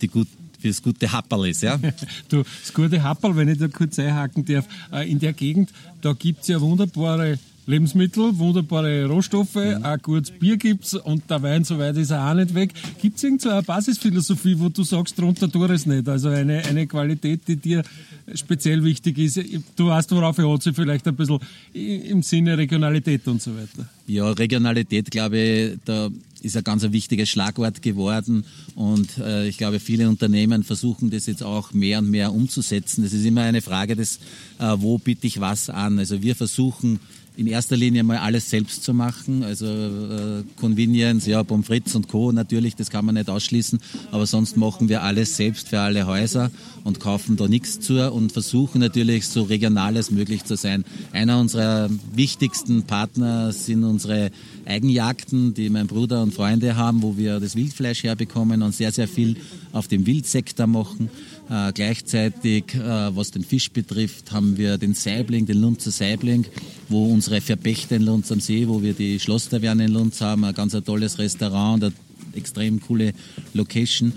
die 0.00 0.08
guten 0.08 0.42
fürs 0.62 0.80
gute 0.80 1.10
Happerl 1.10 1.48
ist. 1.48 1.62
Ja? 1.62 1.76
du, 2.28 2.44
das 2.44 2.72
gute 2.72 3.02
Happerl, 3.02 3.36
wenn 3.36 3.48
ich 3.48 3.58
da 3.58 3.68
kurz 3.68 3.98
einhaken 3.98 4.44
darf, 4.44 4.66
äh, 4.92 5.10
in 5.10 5.18
der 5.18 5.32
Gegend, 5.32 5.70
da 6.00 6.12
gibt 6.12 6.42
es 6.42 6.48
ja 6.48 6.60
wunderbare 6.60 7.38
Lebensmittel, 7.66 8.38
wunderbare 8.38 9.06
Rohstoffe, 9.06 9.54
mhm. 9.54 9.84
ein 9.84 9.98
gutes 10.02 10.32
Bier 10.32 10.56
gibt's 10.56 10.94
und 10.94 11.30
der 11.30 11.42
Wein, 11.42 11.64
soweit 11.64 11.96
ist 11.96 12.10
er 12.10 12.28
auch 12.28 12.34
nicht 12.34 12.54
weg. 12.54 12.72
Gibt's 13.00 13.22
irgendeine 13.22 13.62
Basisphilosophie, 13.62 14.58
wo 14.58 14.68
du 14.68 14.82
sagst, 14.82 15.18
drunter 15.18 15.50
tue 15.50 15.72
es 15.72 15.86
nicht? 15.86 16.08
Also 16.08 16.28
eine, 16.28 16.64
eine 16.64 16.86
Qualität, 16.86 17.42
die 17.46 17.56
dir 17.56 17.82
speziell 18.34 18.82
wichtig 18.82 19.18
ist. 19.18 19.40
Du 19.76 19.86
weißt, 19.86 20.10
worauf 20.10 20.38
ich 20.38 20.44
hat 20.44 20.74
vielleicht 20.74 21.06
ein 21.06 21.14
bisschen 21.14 21.38
im 21.72 22.22
Sinne 22.22 22.58
Regionalität 22.58 23.26
und 23.28 23.40
so 23.40 23.52
weiter. 23.54 23.88
Ja, 24.06 24.30
Regionalität, 24.32 25.10
glaube 25.10 25.38
ich, 25.38 25.78
da 25.84 26.10
ist 26.42 26.56
ein 26.56 26.64
ganz 26.64 26.82
wichtiges 26.82 27.30
Schlagwort 27.30 27.82
geworden 27.82 28.44
und 28.74 29.18
äh, 29.18 29.46
ich 29.46 29.58
glaube, 29.58 29.78
viele 29.78 30.08
Unternehmen 30.08 30.64
versuchen 30.64 31.10
das 31.10 31.26
jetzt 31.26 31.42
auch 31.42 31.72
mehr 31.72 32.00
und 32.00 32.10
mehr 32.10 32.32
umzusetzen. 32.32 33.04
Das 33.04 33.12
ist 33.12 33.24
immer 33.24 33.42
eine 33.42 33.62
Frage 33.62 33.94
des, 33.94 34.18
äh, 34.58 34.74
wo 34.78 34.98
biete 34.98 35.26
ich 35.28 35.40
was 35.40 35.70
an. 35.70 36.00
Also 36.00 36.20
wir 36.22 36.34
versuchen 36.34 36.98
in 37.36 37.46
erster 37.46 37.76
Linie 37.76 38.02
mal 38.02 38.18
alles 38.18 38.50
selbst 38.50 38.84
zu 38.84 38.92
machen. 38.92 39.42
Also 39.42 39.66
äh, 39.66 40.42
Convenience, 40.60 41.26
ja, 41.26 41.42
Pommes 41.42 41.66
frites 41.66 41.94
und 41.94 42.08
Co. 42.08 42.32
natürlich, 42.32 42.76
das 42.76 42.90
kann 42.90 43.04
man 43.04 43.14
nicht 43.14 43.30
ausschließen. 43.30 43.78
Aber 44.10 44.26
sonst 44.26 44.56
machen 44.56 44.88
wir 44.88 45.02
alles 45.02 45.36
selbst 45.36 45.68
für 45.68 45.80
alle 45.80 46.06
Häuser 46.06 46.50
und 46.84 47.00
kaufen 47.00 47.36
da 47.36 47.48
nichts 47.48 47.80
zu 47.80 48.10
und 48.12 48.32
versuchen 48.32 48.80
natürlich 48.80 49.26
so 49.28 49.42
regional 49.42 49.96
als 49.96 50.10
möglich 50.10 50.44
zu 50.44 50.56
sein. 50.56 50.84
Einer 51.12 51.40
unserer 51.40 51.88
wichtigsten 52.14 52.82
Partner 52.82 53.52
sind 53.52 53.84
unsere 53.84 54.30
Eigenjagden, 54.66 55.54
die 55.54 55.70
mein 55.70 55.86
Bruder 55.86 56.22
und 56.22 56.34
Freunde 56.34 56.76
haben, 56.76 57.02
wo 57.02 57.16
wir 57.16 57.40
das 57.40 57.56
Wildfleisch 57.56 58.04
herbekommen 58.04 58.62
und 58.62 58.74
sehr, 58.74 58.92
sehr 58.92 59.08
viel 59.08 59.36
auf 59.72 59.88
dem 59.88 60.06
Wildsektor 60.06 60.66
machen. 60.66 61.10
Äh, 61.50 61.72
gleichzeitig, 61.72 62.74
äh, 62.74 63.16
was 63.16 63.30
den 63.30 63.44
Fisch 63.44 63.70
betrifft, 63.70 64.32
haben 64.32 64.56
wir 64.56 64.78
den 64.78 64.94
Saibling, 64.94 65.46
den 65.46 65.60
Lunzer 65.60 65.90
Saibling, 65.90 66.46
wo 66.92 67.06
unsere 67.06 67.40
Verpächter 67.40 67.96
in 67.96 68.02
Lunz 68.02 68.30
am 68.30 68.40
See, 68.40 68.68
wo 68.68 68.82
wir 68.82 68.92
die 68.92 69.18
Schlosstaverne 69.18 69.86
in 69.86 69.92
Lunz 69.92 70.20
haben, 70.20 70.44
ein 70.44 70.54
ganz 70.54 70.74
ein 70.74 70.84
tolles 70.84 71.18
Restaurant, 71.18 71.82
eine 71.82 71.92
extrem 72.34 72.80
coole 72.80 73.14
Location, 73.54 74.12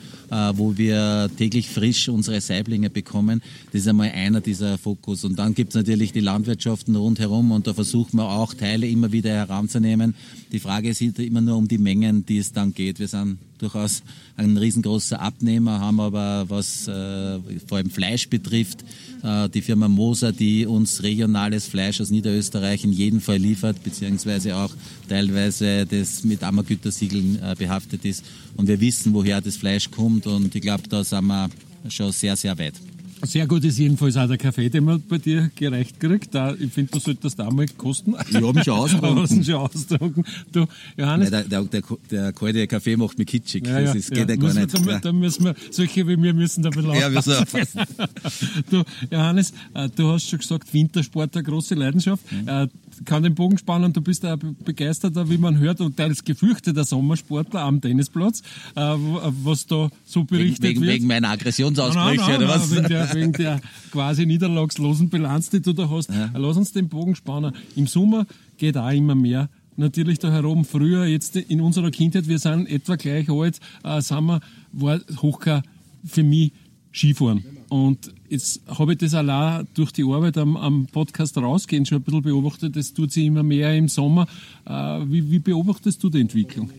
wo 0.56 0.78
wir 0.78 1.30
täglich 1.38 1.70
frisch 1.70 2.10
unsere 2.10 2.42
Saiblinge 2.42 2.90
bekommen. 2.90 3.42
Das 3.72 3.82
ist 3.82 3.88
einmal 3.88 4.12
einer 4.12 4.42
dieser 4.42 4.78
Fokus. 4.78 5.24
Und 5.24 5.38
dann 5.40 5.54
gibt 5.54 5.70
es 5.70 5.76
natürlich 5.76 6.12
die 6.12 6.20
Landwirtschaften 6.20 6.96
rundherum 6.96 7.52
und 7.52 7.68
da 7.68 7.74
versuchen 7.74 8.18
wir 8.18 8.30
auch 8.30 8.54
Teile 8.54 8.88
immer 8.88 9.12
wieder 9.12 9.32
heranzunehmen. 9.32 10.16
Die 10.52 10.60
Frage 10.60 10.90
ist 10.90 11.02
immer 11.02 11.42
nur 11.42 11.58
um 11.58 11.68
die 11.68 11.78
Mengen, 11.78 12.26
die 12.26 12.38
es 12.38 12.54
dann 12.54 12.74
geht. 12.74 13.00
Wir 13.00 13.08
sind 13.08 13.38
durchaus 13.58 14.04
ein 14.38 14.58
riesengroßer 14.58 15.22
Abnehmer, 15.22 15.80
haben 15.80 16.00
aber, 16.00 16.46
was 16.50 16.88
äh, 16.88 17.40
vor 17.66 17.78
allem 17.78 17.90
Fleisch 17.90 18.30
betrifft, 18.30 18.84
äh, 19.24 19.50
die 19.50 19.62
Firma 19.62 19.88
Moser, 19.88 20.32
die 20.32 20.66
uns 20.66 21.04
regionales 21.04 21.68
Fleisch 21.68 22.02
aus 22.02 22.10
Niederösterreich 22.10 22.84
in 22.84 22.92
jedem 22.92 23.22
Fall 23.22 23.38
liefert, 23.38 23.84
beziehungsweise 23.84 24.56
auch 24.58 24.74
teilweise 25.08 25.86
das 25.86 26.24
mit 26.24 26.44
Ammergütersiegeln 26.44 27.40
äh, 27.42 27.56
behaftet 27.58 28.04
ist. 28.04 28.26
Und 28.58 28.68
wir 28.68 28.80
wissen, 28.80 29.14
woher 29.14 29.42
das 29.42 29.58
Fleisch 29.58 29.90
kommt 29.92 30.25
und 30.28 30.54
ich 30.54 30.62
glaube, 30.62 30.84
da 30.90 31.04
sind 31.04 31.26
wir 31.26 31.50
schon 31.90 32.12
sehr, 32.12 32.36
sehr 32.36 32.58
weit. 32.58 32.76
Sehr 33.22 33.48
gut 33.48 33.64
ist 33.64 33.80
jedenfalls 33.80 34.18
auch 34.18 34.28
der 34.28 34.38
Kaffee, 34.38 34.70
den 34.70 34.84
man 34.84 35.02
bei 35.02 35.18
dir 35.18 35.50
gereicht 35.56 36.00
kriegt. 36.00 36.36
Da, 36.36 36.54
ich 36.54 36.72
finde, 36.72 36.92
du 36.92 37.00
solltest 37.00 37.40
da 37.40 37.50
mal 37.50 37.66
kosten. 37.66 38.14
Ich 38.30 38.36
habe 38.36 38.60
ihn 38.60 38.64
schon 38.64 38.74
ausgetrunken. 38.78 39.44
schon 39.44 39.56
ausgetrunken. 39.56 40.24
Du, 40.52 40.66
Johannes. 40.98 41.32
Nein, 41.32 41.50
der, 41.50 41.64
der, 41.64 41.82
der, 42.12 42.34
kalte 42.34 42.68
Kaffee 42.68 42.98
macht 42.98 43.18
mich 43.18 43.28
kitschig. 43.28 43.66
Ja, 43.66 43.80
ja, 43.80 43.94
das, 43.94 44.10
geht 44.10 44.30
ja, 44.30 44.36
gar 44.36 44.54
nicht. 44.54 44.88
Da, 44.88 45.00
da, 45.00 45.14
müssen 45.14 45.46
wir, 45.46 45.56
solche 45.72 46.08
wie 46.08 46.22
wir 46.22 46.34
müssen 46.34 46.62
da 46.62 46.70
ein 46.70 46.86
Ja, 46.86 46.94
wir 46.94 47.10
müssen 47.12 47.34
aufpassen. 47.34 47.82
du, 48.70 48.84
Johannes, 49.10 49.54
äh, 49.74 49.90
du 49.96 50.10
hast 50.10 50.30
schon 50.30 50.40
gesagt, 50.40 50.74
Wintersport 50.74 51.36
eine 51.36 51.44
große 51.44 51.74
Leidenschaft. 51.74 52.24
Mhm. 52.32 52.70
Kann 53.04 53.24
den 53.24 53.36
Bogen 53.36 53.58
spannen, 53.58 53.92
du 53.92 54.02
bist 54.02 54.24
ein 54.24 54.56
begeisterter, 54.64 55.30
wie 55.30 55.38
man 55.38 55.58
hört, 55.58 55.82
und 55.82 55.98
teils 55.98 56.24
gefürchteter 56.24 56.84
Sommersportler 56.86 57.62
am 57.62 57.82
Tennisplatz, 57.82 58.42
äh, 58.76 58.82
was 58.82 59.66
da 59.68 59.90
so 60.06 60.24
berichtet 60.24 60.64
wegen, 60.64 60.82
wird. 60.82 60.94
Wegen 60.94 61.08
meiner 61.08 61.30
Aggressionsausbrüche, 61.30 62.06
nein, 62.06 62.18
nein, 62.18 62.38
oder 62.38 62.48
was? 62.48 62.72
Wegen 62.72 62.88
der, 62.88 63.14
wegen 63.14 63.34
der 63.34 63.62
quasi 63.92 64.26
niederlagslosen 64.26 65.10
Bilanz, 65.10 65.50
die 65.50 65.62
du 65.62 65.74
da 65.74 65.90
hast. 65.90 66.10
Ja. 66.10 66.32
Lass 66.36 66.58
uns 66.58 66.72
den 66.72 66.88
Bogen 66.88 67.16
spannen. 67.16 67.54
Im 67.76 67.88
Sommer 67.88 68.26
geht 68.58 68.78
auch 68.78 68.92
immer 68.92 69.16
mehr 69.16 69.50
natürlich 69.78 70.20
da 70.20 70.32
herum. 70.32 70.66
Früher, 70.66 71.06
jetzt 71.06 71.36
in 71.36 71.62
unserer 71.62 71.92
Kindheit, 71.92 72.28
wir 72.28 72.40
sind 72.40 72.68
etwa 72.68 72.96
gleich 72.96 73.30
alt, 73.30 73.60
äh, 73.84 74.02
sind 74.02 74.26
wir, 74.26 74.42
war 74.72 75.00
Hochkar 75.22 75.64
für 76.06 76.24
mich 76.24 76.52
Skifahren. 76.94 77.44
Und 77.76 78.14
jetzt 78.30 78.62
habe 78.68 78.94
ich 78.94 79.00
das 79.00 79.14
allein 79.14 79.68
durch 79.74 79.92
die 79.92 80.06
Arbeit 80.06 80.38
am, 80.38 80.56
am, 80.56 80.86
Podcast 80.86 81.38
rausgehen 81.38 81.86
schon 81.86 81.98
ein 81.98 82.04
bisschen 82.04 82.22
beobachtet. 82.22 82.74
Das 82.78 82.94
tut 82.94 83.12
sich 83.12 83.26
immer 83.26 83.44
mehr 83.44 83.76
im 83.76 83.90
Sommer. 83.90 84.28
Äh, 84.66 84.72
wie, 84.72 85.30
wie 85.30 85.40
beobachtest 85.40 86.02
du 86.02 86.10
die 86.10 86.22
Entwicklung? 86.22 86.70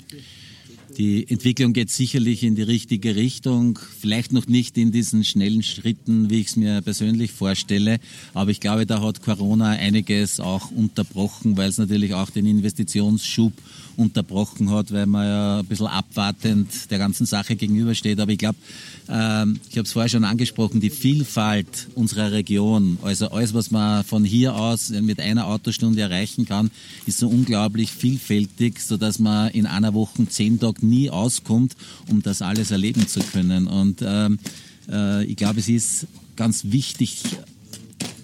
Die 0.96 1.28
Entwicklung 1.28 1.74
geht 1.74 1.90
sicherlich 1.90 2.42
in 2.42 2.54
die 2.54 2.62
richtige 2.62 3.16
Richtung, 3.16 3.78
vielleicht 4.00 4.32
noch 4.32 4.46
nicht 4.46 4.78
in 4.78 4.92
diesen 4.92 5.24
schnellen 5.24 5.62
Schritten, 5.62 6.30
wie 6.30 6.40
ich 6.40 6.46
es 6.46 6.56
mir 6.56 6.80
persönlich 6.80 7.32
vorstelle, 7.32 7.98
aber 8.32 8.50
ich 8.50 8.60
glaube, 8.60 8.86
da 8.86 9.02
hat 9.02 9.20
Corona 9.20 9.72
einiges 9.72 10.40
auch 10.40 10.70
unterbrochen, 10.70 11.58
weil 11.58 11.68
es 11.68 11.76
natürlich 11.76 12.14
auch 12.14 12.30
den 12.30 12.46
Investitionsschub 12.46 13.52
unterbrochen 13.96 14.70
hat, 14.70 14.92
weil 14.92 15.06
man 15.06 15.26
ja 15.26 15.58
ein 15.60 15.66
bisschen 15.66 15.86
abwartend 15.86 16.90
der 16.90 16.98
ganzen 16.98 17.26
Sache 17.26 17.56
gegenübersteht. 17.56 18.20
Aber 18.20 18.30
ich 18.30 18.38
glaube, 18.38 18.58
ähm, 19.08 19.58
ich 19.70 19.76
habe 19.76 19.86
es 19.86 19.92
vorher 19.92 20.08
schon 20.08 20.24
angesprochen, 20.24 20.80
die 20.80 20.90
Vielfalt 20.90 21.88
unserer 21.94 22.32
Region, 22.32 22.98
also 23.02 23.28
alles, 23.28 23.54
was 23.54 23.70
man 23.70 24.04
von 24.04 24.24
hier 24.24 24.54
aus 24.54 24.90
mit 24.90 25.20
einer 25.20 25.46
Autostunde 25.46 26.00
erreichen 26.00 26.44
kann, 26.44 26.70
ist 27.06 27.18
so 27.18 27.28
unglaublich 27.28 27.90
vielfältig, 27.90 28.80
sodass 28.80 29.18
man 29.18 29.50
in 29.50 29.66
einer 29.66 29.94
Woche 29.94 30.26
zehn 30.28 30.60
Tage 30.60 30.85
nie 30.88 31.10
auskommt, 31.10 31.76
um 32.08 32.22
das 32.22 32.42
alles 32.42 32.70
erleben 32.70 33.06
zu 33.06 33.20
können. 33.20 33.66
Und 33.66 34.02
ähm, 34.02 34.38
äh, 34.88 35.24
ich 35.24 35.36
glaube, 35.36 35.60
es 35.60 35.68
ist 35.68 36.06
ganz 36.36 36.64
wichtig, 36.64 37.22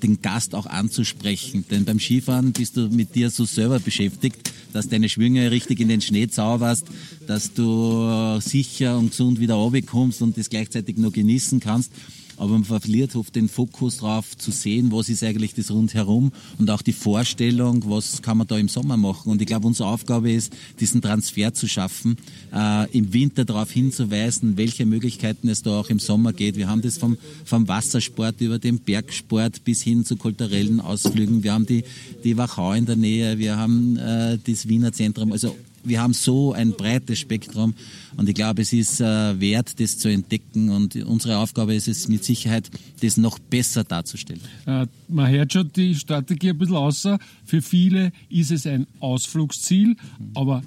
den 0.02 0.21
Gast 0.21 0.54
auch 0.54 0.66
anzusprechen. 0.66 1.64
Denn 1.71 1.85
beim 1.85 2.00
Skifahren 2.00 2.52
bist 2.52 2.76
du 2.76 2.88
mit 2.88 3.14
dir 3.14 3.31
so 3.31 3.45
selber 3.45 3.78
beschäftigt, 3.78 4.52
dass 4.73 4.88
deine 4.88 5.09
Schwünge 5.09 5.50
richtig 5.50 5.81
in 5.81 5.88
den 5.88 6.00
Schnee 6.00 6.28
zauberst, 6.28 6.87
dass 7.26 7.52
du 7.52 8.40
sicher 8.40 8.99
und 8.99 9.11
gesund 9.11 9.38
wieder 9.38 9.54
runterkommst 9.54 10.23
und 10.23 10.37
das 10.37 10.50
gleichzeitig 10.50 10.97
noch 10.97 11.12
genießen 11.12 11.61
kannst. 11.61 11.92
Aber 12.36 12.52
man 12.52 12.64
verliert 12.64 13.16
oft 13.16 13.34
den 13.34 13.48
Fokus 13.48 13.98
darauf 13.98 14.36
zu 14.36 14.50
sehen, 14.50 14.92
was 14.92 15.08
ist 15.08 15.22
eigentlich 15.22 15.54
das 15.54 15.70
rundherum 15.70 16.32
und 16.58 16.70
auch 16.70 16.82
die 16.82 16.92
Vorstellung, 16.92 17.84
was 17.86 18.22
kann 18.22 18.38
man 18.38 18.46
da 18.46 18.58
im 18.58 18.68
Sommer 18.68 18.96
machen. 18.96 19.30
Und 19.30 19.40
ich 19.40 19.46
glaube, 19.46 19.66
unsere 19.66 19.88
Aufgabe 19.88 20.32
ist, 20.32 20.52
diesen 20.80 21.02
Transfer 21.02 21.54
zu 21.54 21.68
schaffen, 21.68 22.16
äh, 22.54 22.90
im 22.96 23.12
Winter 23.12 23.44
darauf 23.44 23.70
hinzuweisen, 23.70 24.56
welche 24.56 24.86
Möglichkeiten 24.86 25.48
es 25.48 25.62
da 25.62 25.80
auch 25.80 25.90
im 25.90 25.98
Sommer 25.98 26.32
geht. 26.32 26.56
Wir 26.56 26.68
haben 26.68 26.82
das 26.82 26.98
vom, 26.98 27.16
vom 27.44 27.68
Wassersport 27.68 28.40
über 28.40 28.58
den 28.58 28.78
Bergsport 28.78 29.64
bis 29.64 29.82
hin 29.82 30.04
zu 30.04 30.16
kulturellen 30.16 30.80
Ausflügen. 30.80 31.42
Wir 31.42 31.52
haben 31.52 31.66
die, 31.66 31.84
die 32.24 32.36
Wachau 32.36 32.72
in 32.72 32.86
der 32.86 32.96
Nähe, 32.96 33.38
wir 33.38 33.56
haben 33.56 33.96
äh, 33.96 34.38
das 34.44 34.68
Wiener 34.68 34.92
Zentrum. 34.92 35.32
Also 35.32 35.56
wir 35.84 36.00
haben 36.00 36.12
so 36.12 36.52
ein 36.52 36.72
breites 36.72 37.18
Spektrum 37.18 37.74
und 38.16 38.28
ich 38.28 38.34
glaube, 38.34 38.62
es 38.62 38.72
ist 38.72 39.00
äh, 39.00 39.40
wert, 39.40 39.80
das 39.80 39.98
zu 39.98 40.08
entdecken 40.08 40.70
und 40.70 40.96
unsere 40.96 41.38
Aufgabe 41.38 41.74
ist 41.74 41.88
es 41.88 42.08
mit 42.08 42.24
Sicherheit, 42.24 42.70
das 43.00 43.16
noch 43.16 43.38
besser 43.38 43.84
darzustellen. 43.84 44.40
Äh, 44.66 44.86
man 45.08 45.30
hört 45.30 45.52
schon 45.52 45.70
die 45.72 45.94
Strategie 45.94 46.50
ein 46.50 46.58
bisschen 46.58 46.76
außer. 46.76 47.18
Für 47.44 47.62
viele 47.62 48.12
ist 48.28 48.50
es 48.50 48.66
ein 48.66 48.86
Ausflugsziel, 49.00 49.96
aber 50.34 50.62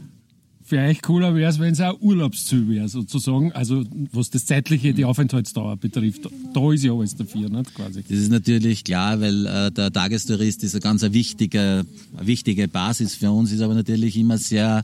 für 0.67 0.79
euch 0.79 1.01
cooler 1.03 1.35
wäre 1.35 1.51
es, 1.51 1.59
wenn 1.59 1.73
es 1.73 1.79
auch 1.79 2.01
Urlaubsziel 2.01 2.67
wäre, 2.67 2.89
sozusagen. 2.89 3.51
Also, 3.51 3.83
was 4.11 4.31
das 4.31 4.45
zeitliche, 4.47 4.95
die 4.95 5.05
Aufenthaltsdauer 5.05 5.77
betrifft. 5.77 6.27
Da 6.53 6.73
ist 6.73 6.83
ja 6.83 6.91
alles 6.91 7.15
dafür, 7.15 7.49
nicht, 7.49 7.75
quasi. 7.75 8.01
Das 8.01 8.17
ist 8.17 8.31
natürlich 8.31 8.83
klar, 8.83 9.21
weil 9.21 9.45
äh, 9.45 9.71
der 9.71 9.93
Tagestourist 9.93 10.63
ist 10.63 10.73
eine 10.73 10.81
ganz 10.81 11.03
eine 11.03 11.13
wichtige, 11.13 11.85
eine 12.17 12.27
wichtige 12.27 12.67
Basis 12.67 13.13
für 13.13 13.29
uns, 13.29 13.51
ist 13.51 13.61
aber 13.61 13.75
natürlich 13.75 14.17
immer 14.17 14.39
sehr 14.39 14.83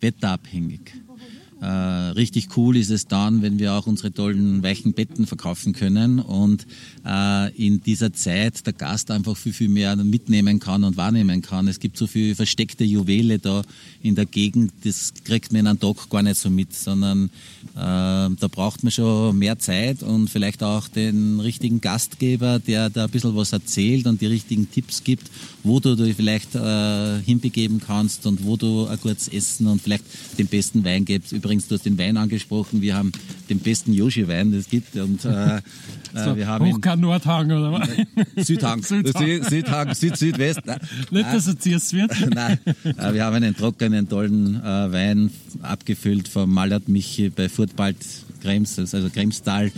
wetterabhängig. 0.00 0.80
Äh, 1.60 1.66
richtig 1.66 2.56
cool 2.56 2.76
ist 2.76 2.90
es 2.90 3.06
dann, 3.06 3.42
wenn 3.42 3.58
wir 3.58 3.74
auch 3.74 3.86
unsere 3.86 4.12
tollen 4.12 4.62
weichen 4.62 4.94
Betten 4.94 5.26
verkaufen 5.26 5.74
können 5.74 6.18
und 6.18 6.66
äh, 7.06 7.54
in 7.54 7.82
dieser 7.82 8.14
Zeit 8.14 8.66
der 8.66 8.72
Gast 8.72 9.10
einfach 9.10 9.36
viel, 9.36 9.52
viel 9.52 9.68
mehr 9.68 9.94
mitnehmen 9.96 10.58
kann 10.58 10.84
und 10.84 10.96
wahrnehmen 10.96 11.42
kann. 11.42 11.68
Es 11.68 11.78
gibt 11.78 11.98
so 11.98 12.06
viele 12.06 12.34
versteckte 12.34 12.84
Juwele 12.84 13.38
da 13.38 13.62
in 14.02 14.14
der 14.14 14.24
Gegend, 14.24 14.72
das 14.84 15.12
kriegt 15.24 15.52
man 15.52 15.60
in 15.60 15.66
einem 15.66 15.80
Tag 15.80 16.08
gar 16.08 16.22
nicht 16.22 16.40
so 16.40 16.48
mit, 16.48 16.72
sondern 16.72 17.26
äh, 17.74 17.76
da 17.76 18.48
braucht 18.50 18.82
man 18.82 18.90
schon 18.90 19.38
mehr 19.38 19.58
Zeit 19.58 20.02
und 20.02 20.30
vielleicht 20.30 20.62
auch 20.62 20.88
den 20.88 21.40
richtigen 21.40 21.82
Gastgeber, 21.82 22.58
der 22.58 22.88
da 22.88 23.04
ein 23.04 23.10
bisschen 23.10 23.36
was 23.36 23.52
erzählt 23.52 24.06
und 24.06 24.22
die 24.22 24.26
richtigen 24.26 24.70
Tipps 24.70 25.04
gibt, 25.04 25.30
wo 25.62 25.80
du 25.80 25.94
dich 25.94 26.16
vielleicht 26.16 26.54
äh, 26.54 27.20
hinbegeben 27.20 27.80
kannst 27.84 28.26
und 28.26 28.44
wo 28.44 28.56
du 28.56 28.86
ein 28.86 28.98
gutes 29.00 29.28
Essen 29.28 29.66
und 29.66 29.80
vielleicht 29.82 30.04
den 30.38 30.46
besten 30.46 30.84
Wein 30.84 31.04
gibst. 31.04 31.32
Übrigens, 31.32 31.68
du 31.68 31.74
hast 31.74 31.84
den 31.84 31.98
Wein 31.98 32.16
angesprochen, 32.16 32.80
wir 32.80 32.96
haben 32.96 33.12
den 33.48 33.58
besten 33.58 33.92
Yoshi-Wein, 33.92 34.52
das 34.52 34.68
gibt 34.68 34.96
und 34.96 35.24
äh, 35.24 35.56
äh 35.56 35.60
so, 36.14 36.36
wir 36.36 36.46
haben 36.46 36.66
hoch 36.66 36.80
kein 36.80 37.00
Nordhang 37.00 37.50
oder 37.50 37.72
was? 37.72 38.46
Südhang. 38.46 38.82
Südhang, 38.82 39.44
Südhang 39.44 39.94
Süd, 39.94 40.16
Südwest. 40.16 40.60
Nicht, 41.10 41.32
dass 41.32 41.46
er 41.46 41.58
zierst 41.58 41.92
wird. 41.92 42.12
Nein, 42.34 42.58
äh, 42.84 43.12
wir 43.12 43.24
haben 43.24 43.36
einen 43.36 43.56
trockenen, 43.56 44.08
tollen 44.08 44.56
äh, 44.56 44.92
Wein 44.92 45.30
abgefüllt 45.62 46.28
vom 46.28 46.52
Mallert 46.52 46.88
Michi 46.88 47.30
bei 47.30 47.48
Furtbald 47.48 47.96
Krems, 48.40 48.78
also 48.78 49.10
Kremstal. 49.10 49.70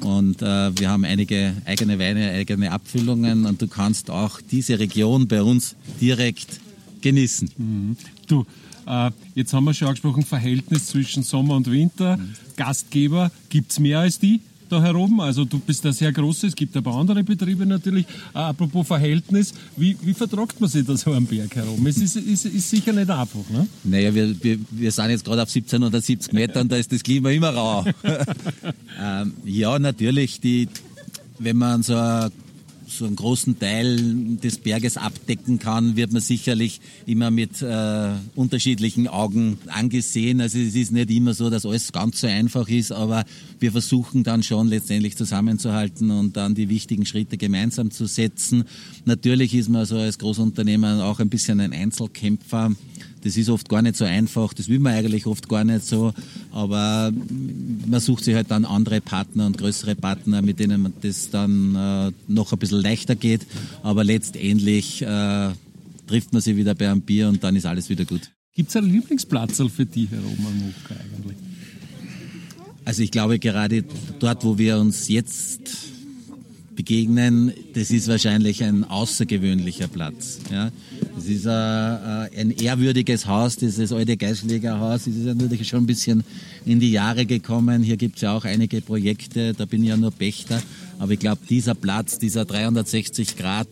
Und 0.00 0.42
äh, 0.42 0.78
wir 0.78 0.90
haben 0.90 1.04
einige 1.04 1.54
eigene 1.64 1.98
Weine, 1.98 2.30
eigene 2.30 2.70
Abfüllungen 2.70 3.46
und 3.46 3.60
du 3.62 3.68
kannst 3.68 4.10
auch 4.10 4.40
diese 4.40 4.78
Region 4.78 5.28
bei 5.28 5.42
uns 5.42 5.76
direkt 6.00 6.60
genießen. 7.00 7.50
Mhm. 7.56 7.96
Du, 8.26 8.46
äh, 8.86 9.10
jetzt 9.34 9.52
haben 9.52 9.64
wir 9.64 9.74
schon 9.74 9.88
angesprochen, 9.88 10.24
Verhältnis 10.24 10.86
zwischen 10.86 11.22
Sommer 11.22 11.56
und 11.56 11.70
Winter. 11.70 12.16
Mhm. 12.16 12.34
Gastgeber, 12.56 13.30
gibt 13.48 13.72
es 13.72 13.78
mehr 13.78 14.00
als 14.00 14.18
die? 14.18 14.40
Da 14.70 14.82
herum. 14.82 15.20
Also 15.20 15.44
du 15.44 15.58
bist 15.58 15.84
da 15.84 15.92
sehr 15.92 16.12
groß, 16.12 16.44
es 16.44 16.54
gibt 16.54 16.76
ein 16.76 16.82
paar 16.82 16.96
andere 16.96 17.22
Betriebe 17.22 17.66
natürlich. 17.66 18.06
Äh, 18.34 18.38
apropos 18.38 18.86
Verhältnis, 18.86 19.54
wie, 19.76 19.96
wie 20.02 20.14
vertragt 20.14 20.60
man 20.60 20.68
sich 20.68 20.86
da 20.86 20.96
so 20.96 21.12
am 21.12 21.26
Berg 21.26 21.54
herum? 21.56 21.86
Es 21.86 21.98
ist, 21.98 22.16
ist, 22.16 22.46
ist 22.46 22.70
sicher 22.70 22.92
nicht 22.92 23.10
einfach, 23.10 23.48
ne? 23.50 23.66
Naja, 23.84 24.14
wir, 24.14 24.42
wir, 24.42 24.58
wir 24.70 24.92
sind 24.92 25.10
jetzt 25.10 25.24
gerade 25.24 25.42
auf 25.42 25.48
1770 25.48 26.32
Metern, 26.32 26.68
da 26.68 26.76
ist 26.76 26.92
das 26.92 27.02
Klima 27.02 27.30
immer 27.30 27.50
rau. 27.50 27.84
ähm, 29.02 29.34
ja, 29.44 29.78
natürlich, 29.78 30.40
die, 30.40 30.68
wenn 31.38 31.56
man 31.56 31.82
so 31.82 31.96
eine 31.96 32.30
so 32.88 33.04
einen 33.04 33.16
großen 33.16 33.58
Teil 33.58 34.36
des 34.42 34.58
Berges 34.58 34.96
abdecken 34.96 35.58
kann, 35.58 35.96
wird 35.96 36.12
man 36.12 36.22
sicherlich 36.22 36.80
immer 37.06 37.30
mit 37.30 37.62
äh, 37.62 38.12
unterschiedlichen 38.34 39.08
Augen 39.08 39.58
angesehen. 39.68 40.40
Also 40.40 40.58
es 40.58 40.74
ist 40.74 40.92
nicht 40.92 41.10
immer 41.10 41.34
so, 41.34 41.50
dass 41.50 41.66
alles 41.66 41.92
ganz 41.92 42.20
so 42.20 42.26
einfach 42.26 42.68
ist, 42.68 42.92
aber 42.92 43.24
wir 43.60 43.72
versuchen 43.72 44.24
dann 44.24 44.42
schon 44.42 44.68
letztendlich 44.68 45.16
zusammenzuhalten 45.16 46.10
und 46.10 46.36
dann 46.36 46.54
die 46.54 46.68
wichtigen 46.68 47.06
Schritte 47.06 47.36
gemeinsam 47.36 47.90
zu 47.90 48.06
setzen. 48.06 48.64
Natürlich 49.04 49.54
ist 49.54 49.68
man 49.68 49.84
so 49.84 49.96
als 49.96 50.18
Großunternehmer 50.18 51.04
auch 51.04 51.20
ein 51.20 51.28
bisschen 51.28 51.60
ein 51.60 51.72
Einzelkämpfer. 51.72 52.72
Das 53.22 53.36
ist 53.36 53.48
oft 53.48 53.68
gar 53.68 53.82
nicht 53.82 53.96
so 53.96 54.04
einfach, 54.04 54.54
das 54.54 54.68
will 54.68 54.78
man 54.78 54.94
eigentlich 54.94 55.26
oft 55.26 55.48
gar 55.48 55.64
nicht 55.64 55.84
so, 55.84 56.12
aber 56.52 57.12
man 57.86 58.00
sucht 58.00 58.24
sich 58.24 58.34
halt 58.34 58.50
dann 58.50 58.64
andere 58.64 59.00
Partner 59.00 59.46
und 59.46 59.58
größere 59.58 59.94
Partner, 59.94 60.42
mit 60.42 60.58
denen 60.58 60.82
man 60.82 60.92
das 61.02 61.30
dann 61.30 61.74
äh, 61.74 62.12
noch 62.26 62.52
ein 62.52 62.58
bisschen 62.58 62.80
leichter 62.80 63.16
geht, 63.16 63.46
aber 63.82 64.04
letztendlich 64.04 65.02
äh, 65.02 65.50
trifft 66.06 66.32
man 66.32 66.42
sich 66.42 66.56
wieder 66.56 66.74
bei 66.74 66.90
einem 66.90 67.02
Bier 67.02 67.28
und 67.28 67.44
dann 67.44 67.56
ist 67.56 67.66
alles 67.66 67.88
wieder 67.88 68.04
gut. 68.04 68.30
Gibt 68.54 68.70
es 68.70 68.76
einen 68.76 68.90
Lieblingsplatz 68.90 69.62
für 69.74 69.86
die 69.86 70.08
herum 70.08 70.46
am 70.46 70.58
Mucka 70.58 70.94
eigentlich? 70.94 71.36
Also 72.84 73.02
ich 73.02 73.10
glaube 73.10 73.38
gerade 73.38 73.84
dort, 74.18 74.44
wo 74.44 74.56
wir 74.56 74.78
uns 74.78 75.08
jetzt 75.08 75.97
begegnen, 76.78 77.52
das 77.74 77.90
ist 77.90 78.06
wahrscheinlich 78.06 78.62
ein 78.62 78.84
außergewöhnlicher 78.84 79.88
Platz. 79.88 80.38
Ja. 80.48 80.70
Das 81.16 81.24
ist 81.24 81.44
äh, 81.44 81.50
äh 81.50 82.40
ein 82.40 82.52
ehrwürdiges 82.52 83.26
Haus, 83.26 83.56
dieses 83.56 83.90
alte 83.90 84.16
Geißlegerhaus. 84.16 85.06
Das 85.06 85.14
ist 85.16 85.24
natürlich 85.24 85.66
schon 85.66 85.82
ein 85.82 85.86
bisschen 85.88 86.22
in 86.64 86.78
die 86.78 86.92
Jahre 86.92 87.26
gekommen. 87.26 87.82
Hier 87.82 87.96
gibt 87.96 88.14
es 88.14 88.22
ja 88.22 88.32
auch 88.32 88.44
einige 88.44 88.80
Projekte, 88.80 89.54
da 89.54 89.64
bin 89.64 89.82
ich 89.82 89.88
ja 89.88 89.96
nur 89.96 90.12
Pächter. 90.12 90.62
Aber 91.00 91.10
ich 91.10 91.18
glaube, 91.18 91.40
dieser 91.50 91.74
Platz, 91.74 92.20
dieser 92.20 92.44
360 92.44 93.36
Grad 93.36 93.66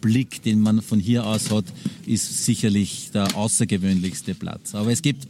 Blick, 0.00 0.42
den 0.42 0.60
man 0.60 0.80
von 0.80 1.00
hier 1.00 1.26
aus 1.26 1.50
hat, 1.50 1.66
ist 2.06 2.46
sicherlich 2.46 3.10
der 3.12 3.36
außergewöhnlichste 3.36 4.34
Platz. 4.34 4.74
Aber 4.74 4.90
es 4.90 5.02
gibt 5.02 5.26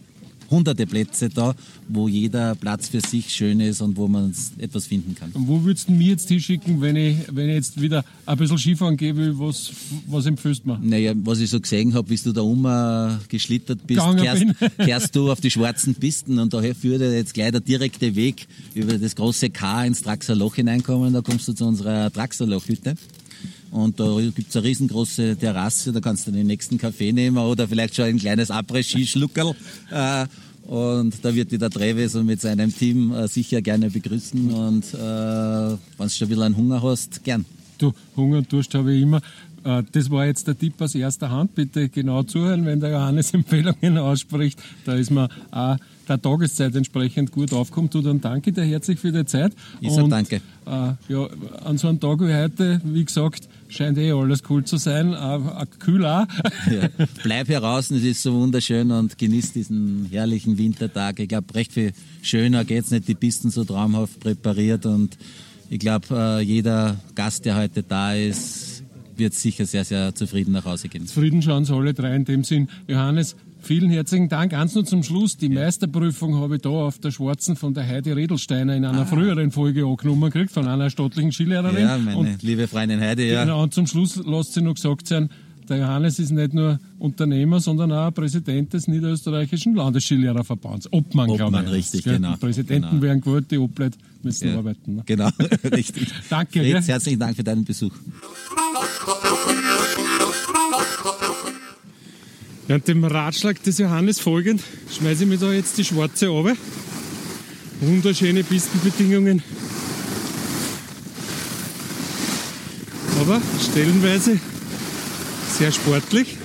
hunderte 0.55 0.87
Plätze 0.87 1.29
da, 1.29 1.55
wo 1.89 2.09
jeder 2.09 2.55
Platz 2.55 2.89
für 2.89 3.01
sich 3.01 3.35
schön 3.35 3.61
ist 3.61 3.81
und 3.81 3.97
wo 3.97 4.09
man 4.09 4.35
etwas 4.59 4.87
finden 4.87 5.15
kann. 5.15 5.31
Und 5.33 5.49
wo 5.49 5.63
würdest 5.63 5.89
du 5.89 5.93
mir 5.93 6.09
jetzt 6.09 6.29
hinschicken, 6.29 6.81
wenn 6.81 6.97
ich, 6.97 7.17
wenn 7.31 7.49
ich 7.49 7.55
jetzt 7.57 7.81
wieder 7.81 8.05
ein 8.27 8.39
bisschen 8.39 8.59
Skifahren 8.59 8.97
gebe, 8.97 9.39
was, 9.39 9.73
was 10.07 10.27
empfiehlst 10.27 10.65
du 10.65 10.71
mir? 10.71 10.79
Naja, 10.83 11.13
was 11.17 11.41
ich 11.41 11.51
so 11.51 11.61
gesehen 11.61 11.95
habe, 11.95 12.09
wie 12.11 12.17
du 12.17 12.33
da 12.33 12.43
oben 12.43 13.21
geschlittert 13.29 13.87
bist, 13.87 14.01
kehrst, 14.19 14.45
kehrst, 14.79 15.17
du 15.17 15.31
auf 15.31 15.41
die 15.41 15.51
schwarzen 15.51 15.95
Pisten 15.95 16.39
und 16.39 16.55
daher 16.55 16.75
führt 16.75 17.01
jetzt 17.01 17.35
gleich 17.35 17.51
der 17.51 17.61
direkte 17.61 18.15
Weg 18.15 18.47
über 18.75 18.99
das 18.99 19.15
große 19.17 19.51
K 19.51 19.85
ins 19.85 20.03
Traxerloch 20.03 20.55
hineinkommen, 20.55 21.13
da 21.13 21.21
kommst 21.21 21.49
du 21.49 21.53
zu 21.53 21.67
unserer 21.67 22.13
Traxerlochhütte. 22.13 22.95
Und 23.75 23.99
da 23.99 24.07
gibt 24.21 24.51
es 24.51 24.57
eine 24.57 24.67
riesengroße 24.67 25.37
Terrasse, 25.37 25.91
da 25.91 25.99
kannst 25.99 26.29
du 26.29 26.31
den 26.31 26.47
nächsten 26.47 26.79
Kaffee 26.79 27.13
nehmen 27.13 27.39
oder 27.39 27.67
vielleicht 27.67 27.97
schon 27.97 28.05
ein 28.05 28.19
kleines 28.19 28.49
Après-Ski-Schluckerl. 28.49 29.53
Äh, 29.91 30.27
und 30.69 31.13
da 31.25 31.35
wird 31.35 31.51
dich 31.51 31.59
der 31.59 31.71
Treves 31.71 32.15
mit 32.15 32.41
seinem 32.41 32.73
Team 32.73 33.13
äh, 33.13 33.27
sicher 33.27 33.61
gerne 33.63 33.91
begrüßen. 33.91 34.49
Und 34.53 34.95
äh, 34.95 34.97
wenn 34.97 35.79
du 35.99 36.09
schon 36.09 36.31
wieder 36.31 36.45
einen 36.45 36.57
Hunger 36.57 36.83
hast, 36.85 37.25
gern. 37.25 37.45
Du, 37.79 37.93
Hunger 38.17 38.39
und 38.39 38.53
Durst 38.53 38.73
habe 38.75 38.95
ich 38.95 39.03
immer. 39.03 39.21
Äh, 39.65 39.83
das 39.91 40.09
war 40.09 40.25
jetzt 40.25 40.47
der 40.47 40.57
Tipp 40.57 40.81
aus 40.81 40.95
erster 40.95 41.31
Hand. 41.31 41.57
Bitte 41.57 41.89
genau 41.89 42.23
zuhören, 42.23 42.65
wenn 42.67 42.79
der 42.79 42.93
Johannes 42.93 43.35
Empfehlungen 43.35 43.99
ausspricht. 43.99 44.57
Da 44.85 44.95
ist 44.95 45.11
man 45.11 45.29
auch 45.51 45.79
der 46.09 46.21
Tageszeit 46.21 46.75
entsprechend 46.75 47.33
gut 47.33 47.53
aufkommt. 47.53 47.95
Du 47.95 48.03
dann 48.03 48.21
danke 48.21 48.53
dir 48.53 48.65
herzlich 48.65 48.99
für 48.99 49.13
die 49.13 49.25
Zeit. 49.25 49.53
Ich 49.81 49.91
sage 49.91 50.09
danke. 50.09 50.37
Äh, 50.67 50.93
ja, 51.09 51.29
an 51.65 51.79
so 51.79 51.89
einem 51.89 52.01
Tag 52.01 52.21
wie 52.21 52.35
heute, 52.35 52.81
wie 52.85 53.05
gesagt, 53.05 53.49
scheint 53.69 53.99
eh 53.99 54.13
alles 54.13 54.43
cool 54.49 54.65
zu 54.65 54.77
sein, 54.77 55.15
auch 55.15 55.65
kühl 55.79 56.05
auch. 56.05 56.27
Ja, 56.71 56.89
bleib 57.23 57.49
hier 57.49 57.61
draußen, 57.61 57.97
es 57.97 58.05
ist 58.05 58.23
so 58.23 58.33
wunderschön 58.33 58.91
und 58.91 59.19
genieß 59.19 59.53
diesen 59.53 60.09
herrlichen 60.11 60.57
Wintertag. 60.57 61.21
Ich 61.21 61.29
glaube, 61.29 61.55
recht 61.55 61.73
viel 61.73 61.93
schöner 62.23 62.65
geht's 62.65 62.91
nicht, 62.91 63.07
die 63.09 63.15
Pisten 63.15 63.51
so 63.51 63.65
traumhaft 63.65 64.21
präpariert 64.21 64.87
und 64.87 65.19
ich 65.69 65.79
glaube, 65.79 66.07
äh, 66.11 66.41
jeder 66.41 66.97
Gast, 67.15 67.45
der 67.45 67.57
heute 67.57 67.83
da 67.83 68.15
ist, 68.15 68.83
wird 69.17 69.35
sicher 69.35 69.67
sehr, 69.67 69.85
sehr 69.85 70.15
zufrieden 70.15 70.53
nach 70.53 70.65
Hause 70.65 70.89
gehen. 70.89 71.07
Zufrieden 71.07 71.43
schauen 71.43 71.65
sie 71.65 71.75
alle 71.75 71.95
drei 71.95 72.15
in 72.15 72.25
dem 72.25 72.45
Sinn. 72.45 72.69
Johannes, 72.87 73.37
Vielen 73.65 73.89
herzlichen 73.89 74.29
Dank. 74.29 74.53
Eins 74.53 74.75
nur 74.75 74.85
zum 74.85 75.03
Schluss. 75.03 75.39
Die 75.39 75.49
Meisterprüfung 75.49 76.37
habe 76.37 76.57
ich 76.57 76.63
da 76.63 76.69
auf 76.69 76.99
der 76.99 77.11
Schwarzen 77.11 77.57
von 77.57 77.73
der 77.73 77.87
Heidi 77.87 78.13
Redelsteiner 78.13 78.77
in 78.77 78.85
einer 78.85 79.03
ah. 79.03 79.07
früheren 79.07 79.51
Folge 79.53 79.87
angenommen 79.87 80.31
gekriegt, 80.31 80.51
von 80.53 80.69
einer 80.69 80.91
stattlichen 80.91 81.33
Skilehrerin. 81.33 81.79
Ja, 81.83 81.97
meine 81.97 82.19
und, 82.19 82.43
liebe 82.43 82.69
Freundin 82.69 83.01
Heidi, 83.01 83.33
ja. 83.33 83.45
Genau, 83.45 83.63
und 83.63 83.73
zum 83.73 83.87
Schluss 83.87 84.21
lasst 84.23 84.53
sie 84.53 84.61
noch 84.61 84.75
gesagt 84.75 85.07
sein, 85.07 85.31
der 85.67 85.79
Johannes 85.79 86.19
ist 86.19 86.31
nicht 86.31 86.53
nur 86.53 86.79
Unternehmer, 86.99 87.59
sondern 87.59 87.91
auch 87.91 88.13
Präsident 88.13 88.75
des 88.75 88.87
niederösterreichischen 88.87 89.75
Landesskilehrerverbands. 89.75 90.93
Obmann, 90.93 91.31
Obmann, 91.31 91.51
glaube 91.51 91.65
ich. 91.65 91.73
richtig, 91.73 92.05
gell? 92.05 92.17
genau. 92.17 92.33
Die 92.35 92.41
Präsidenten 92.41 92.91
Genau. 92.91 93.03
werden 93.03 93.21
gewählt, 93.23 93.51
die 93.51 93.57
Obleute 93.57 93.97
müssen 94.23 94.49
Ja. 94.49 94.59
arbeiten. 94.59 94.97
Ne? 94.97 95.03
Genau, 95.07 95.31
richtig. 95.73 96.09
Danke, 96.29 96.61
Fritz, 96.61 96.89
herzlichen 96.89 97.19
Dank 97.19 97.35
für 97.35 97.45
deinen 97.45 97.65
Besuch. 97.65 97.93
Ja, 102.67 102.79
dem 102.79 103.05
Ratschlag 103.05 103.63
des 103.63 103.77
Johannes 103.77 104.21
folgend 104.21 104.63
schmeiße 104.91 105.25
ich 105.25 105.29
mir 105.29 105.37
da 105.37 105.53
jetzt 105.53 105.77
die 105.77 105.85
schwarze 105.85 106.29
runter. 106.29 106.57
Wunderschöne 107.81 108.43
Pistenbedingungen. 108.43 109.43
Aber 113.21 113.43
stellenweise 113.71 114.41
sehr 115.59 115.73
sportlich. 115.73 116.39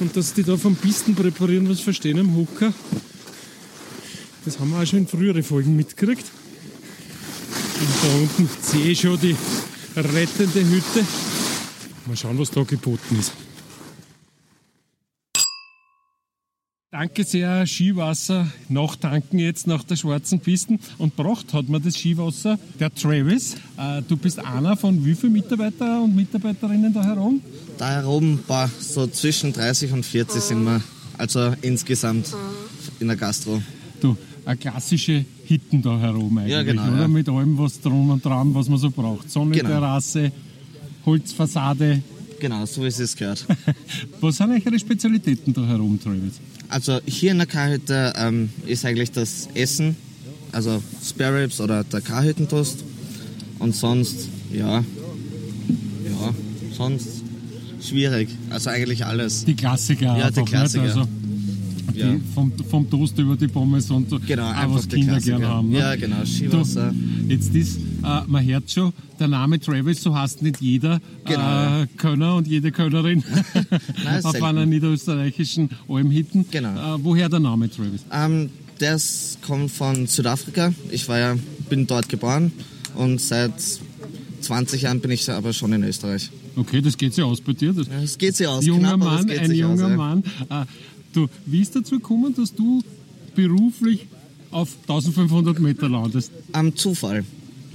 Und 0.00 0.16
dass 0.16 0.32
die 0.32 0.42
da 0.42 0.56
vom 0.56 0.76
Pisten 0.76 1.14
präparieren 1.14 1.68
was 1.68 1.80
verstehen 1.80 2.18
am 2.18 2.34
Hocker, 2.34 2.72
das 4.46 4.58
haben 4.58 4.70
wir 4.70 4.80
auch 4.80 4.86
schon 4.86 5.00
in 5.00 5.06
früheren 5.06 5.42
Folgen 5.42 5.76
mitgekriegt. 5.76 6.24
Und 7.80 7.88
da 8.02 8.18
unten 8.18 8.48
sehe 8.62 8.92
ich 8.92 9.00
schon 9.00 9.20
die 9.20 9.36
rettende 9.94 10.60
Hütte. 10.60 11.04
Mal 12.06 12.16
schauen, 12.16 12.38
was 12.38 12.50
da 12.50 12.62
geboten 12.62 13.18
ist. 13.20 13.32
Danke 16.94 17.24
sehr, 17.24 17.66
Skiwasser. 17.66 18.46
Nachtanken 18.68 19.40
jetzt 19.40 19.66
nach 19.66 19.82
der 19.82 19.96
schwarzen 19.96 20.38
Pisten. 20.38 20.78
Und 20.96 21.16
gebracht 21.16 21.52
hat 21.52 21.68
mir 21.68 21.80
das 21.80 21.96
Skiwasser 21.96 22.56
der 22.78 22.94
Travis. 22.94 23.56
Äh, 23.76 24.02
du 24.06 24.16
bist 24.16 24.38
einer 24.38 24.76
von 24.76 25.04
wie 25.04 25.16
vielen 25.16 25.32
Mitarbeiter 25.32 26.04
und 26.04 26.14
Mitarbeiterinnen 26.14 26.94
da 26.94 27.02
herum? 27.02 27.40
Da 27.78 27.90
herum, 27.90 28.38
boah, 28.46 28.70
so 28.78 29.08
zwischen 29.08 29.52
30 29.52 29.90
und 29.90 30.06
40 30.06 30.40
sind 30.40 30.62
wir. 30.62 30.80
Also 31.18 31.54
insgesamt 31.62 32.28
in 33.00 33.08
der 33.08 33.16
Gastro. 33.16 33.60
Du, 34.00 34.16
eine 34.44 34.56
klassische 34.56 35.24
Hitten 35.46 35.82
da 35.82 35.98
herum 35.98 36.38
eigentlich, 36.38 36.52
Ja, 36.52 36.62
genau, 36.62 36.86
oder? 36.86 37.00
ja. 37.00 37.08
Mit 37.08 37.28
allem, 37.28 37.58
was 37.58 37.80
drum 37.80 38.10
und 38.10 38.24
dran, 38.24 38.54
was 38.54 38.68
man 38.68 38.78
so 38.78 38.92
braucht. 38.92 39.28
Sonnenterrasse, 39.32 40.30
Holzfassade. 41.04 42.04
Genau, 42.44 42.66
so 42.66 42.82
wie 42.82 42.88
es 42.88 43.16
gehört. 43.16 43.46
Was 44.20 44.36
sind 44.36 44.50
eigentlich 44.50 44.66
eure 44.66 44.78
Spezialitäten 44.78 45.54
da 45.54 45.66
herum, 45.66 45.98
Travis? 45.98 46.34
Also 46.68 47.00
hier 47.06 47.30
in 47.30 47.38
der 47.38 47.46
K-Hütte 47.46 48.12
ähm, 48.18 48.50
ist 48.66 48.84
eigentlich 48.84 49.10
das 49.12 49.48
Essen, 49.54 49.96
also 50.52 50.82
Spare 51.02 51.42
Ribs 51.42 51.58
oder 51.58 51.84
der 51.84 52.02
K-Hüttentoast. 52.02 52.84
Und 53.60 53.74
sonst, 53.74 54.28
ja, 54.52 54.80
ja, 54.80 56.34
sonst 56.76 57.22
schwierig. 57.80 58.28
Also 58.50 58.68
eigentlich 58.68 59.06
alles. 59.06 59.46
Die 59.46 59.56
Klassiker 59.56 60.18
Ja, 60.18 60.30
die 60.30 60.42
Klassiker. 60.42 60.84
Nicht? 60.84 60.96
Also, 60.96 61.08
die, 61.94 62.00
Ja. 62.00 62.16
vom, 62.34 62.52
vom 62.70 62.88
Toast 62.90 63.18
über 63.18 63.36
die 63.36 63.48
Pommes 63.48 63.90
und 63.90 64.10
so, 64.10 64.18
Genau, 64.26 64.48
einfach 64.48 64.74
was 64.74 64.88
die 64.88 64.96
Kinder 64.96 65.12
Klassiker. 65.14 65.38
gern 65.38 65.48
haben. 65.48 65.70
Ne? 65.70 65.78
Ja, 65.78 65.96
genau, 65.96 66.24
Skiwasser. 66.24 66.92
Du, 66.92 67.32
jetzt 67.32 67.54
ist, 67.54 67.78
äh, 68.02 68.20
man 68.26 68.44
hört 68.44 68.70
schon, 68.70 68.92
der 69.18 69.28
Name 69.28 69.60
Travis, 69.60 70.02
so 70.02 70.14
heißt 70.14 70.42
nicht 70.42 70.60
jeder 70.60 71.00
Genau, 71.24 71.82
äh, 71.82 71.86
Könner 71.96 72.36
und 72.36 72.46
jede 72.48 72.72
Könnerin 72.72 73.22
Nein, 74.04 74.24
auf 74.24 74.32
selten. 74.32 74.44
einer 74.46 74.66
niederösterreichischen 74.66 75.70
Almhitten. 75.88 76.44
Genau. 76.50 76.96
Äh, 76.96 77.04
woher 77.04 77.28
der 77.28 77.40
Name 77.40 77.70
Travis? 77.70 78.04
Ähm, 78.12 78.50
das 78.78 79.38
kommt 79.46 79.70
von 79.70 80.06
Südafrika. 80.06 80.74
Ich 80.90 81.08
war 81.08 81.18
ja, 81.18 81.36
bin 81.70 81.86
dort 81.86 82.08
geboren 82.08 82.50
und 82.96 83.20
seit 83.20 83.52
20 84.40 84.82
Jahren 84.82 85.00
bin 85.00 85.10
ich 85.10 85.30
aber 85.30 85.52
schon 85.52 85.72
in 85.72 85.84
Österreich. 85.84 86.30
Okay, 86.56 86.80
das 86.80 86.96
geht 86.96 87.14
sich 87.14 87.24
aus 87.24 87.40
bei 87.40 87.52
dir. 87.52 87.72
Das, 87.72 87.88
Es 88.02 88.18
geht 88.18 88.36
sich 88.36 88.46
aus. 88.46 88.64
junger 88.64 88.96
Mann, 88.96 89.28
ein 89.30 89.52
junger 89.52 89.86
aus. 89.86 89.96
Mann. 89.96 90.22
Äh, 90.50 90.64
du, 91.16 91.28
wie 91.46 91.60
ist 91.60 91.74
dazu 91.74 91.96
gekommen, 91.96 92.34
dass 92.34 92.54
du 92.54 92.82
beruflich 93.34 94.06
auf 94.50 94.70
1500 94.82 95.58
Meter 95.58 95.88
landest? 95.88 96.30
Am 96.52 96.76
Zufall. 96.76 97.24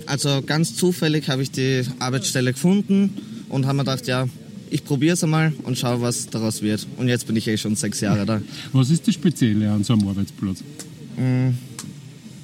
Also 0.05 0.41
ganz 0.45 0.75
zufällig 0.75 1.29
habe 1.29 1.43
ich 1.43 1.51
die 1.51 1.83
Arbeitsstelle 1.99 2.53
gefunden 2.53 3.11
und 3.49 3.65
habe 3.65 3.77
mir 3.77 3.83
gedacht, 3.83 4.07
ja, 4.07 4.27
ich 4.69 4.83
probiere 4.83 5.13
es 5.13 5.23
einmal 5.23 5.53
und 5.63 5.77
schaue, 5.77 6.01
was 6.01 6.27
daraus 6.27 6.61
wird. 6.61 6.87
Und 6.97 7.07
jetzt 7.09 7.27
bin 7.27 7.35
ich 7.35 7.47
eh 7.47 7.57
schon 7.57 7.75
sechs 7.75 8.01
Jahre 8.01 8.25
da. 8.25 8.41
Was 8.71 8.89
ist 8.89 9.07
das 9.07 9.15
Spezielle 9.15 9.71
an 9.71 9.83
so 9.83 9.93
einem 9.93 10.07
Arbeitsplatz? 10.07 10.63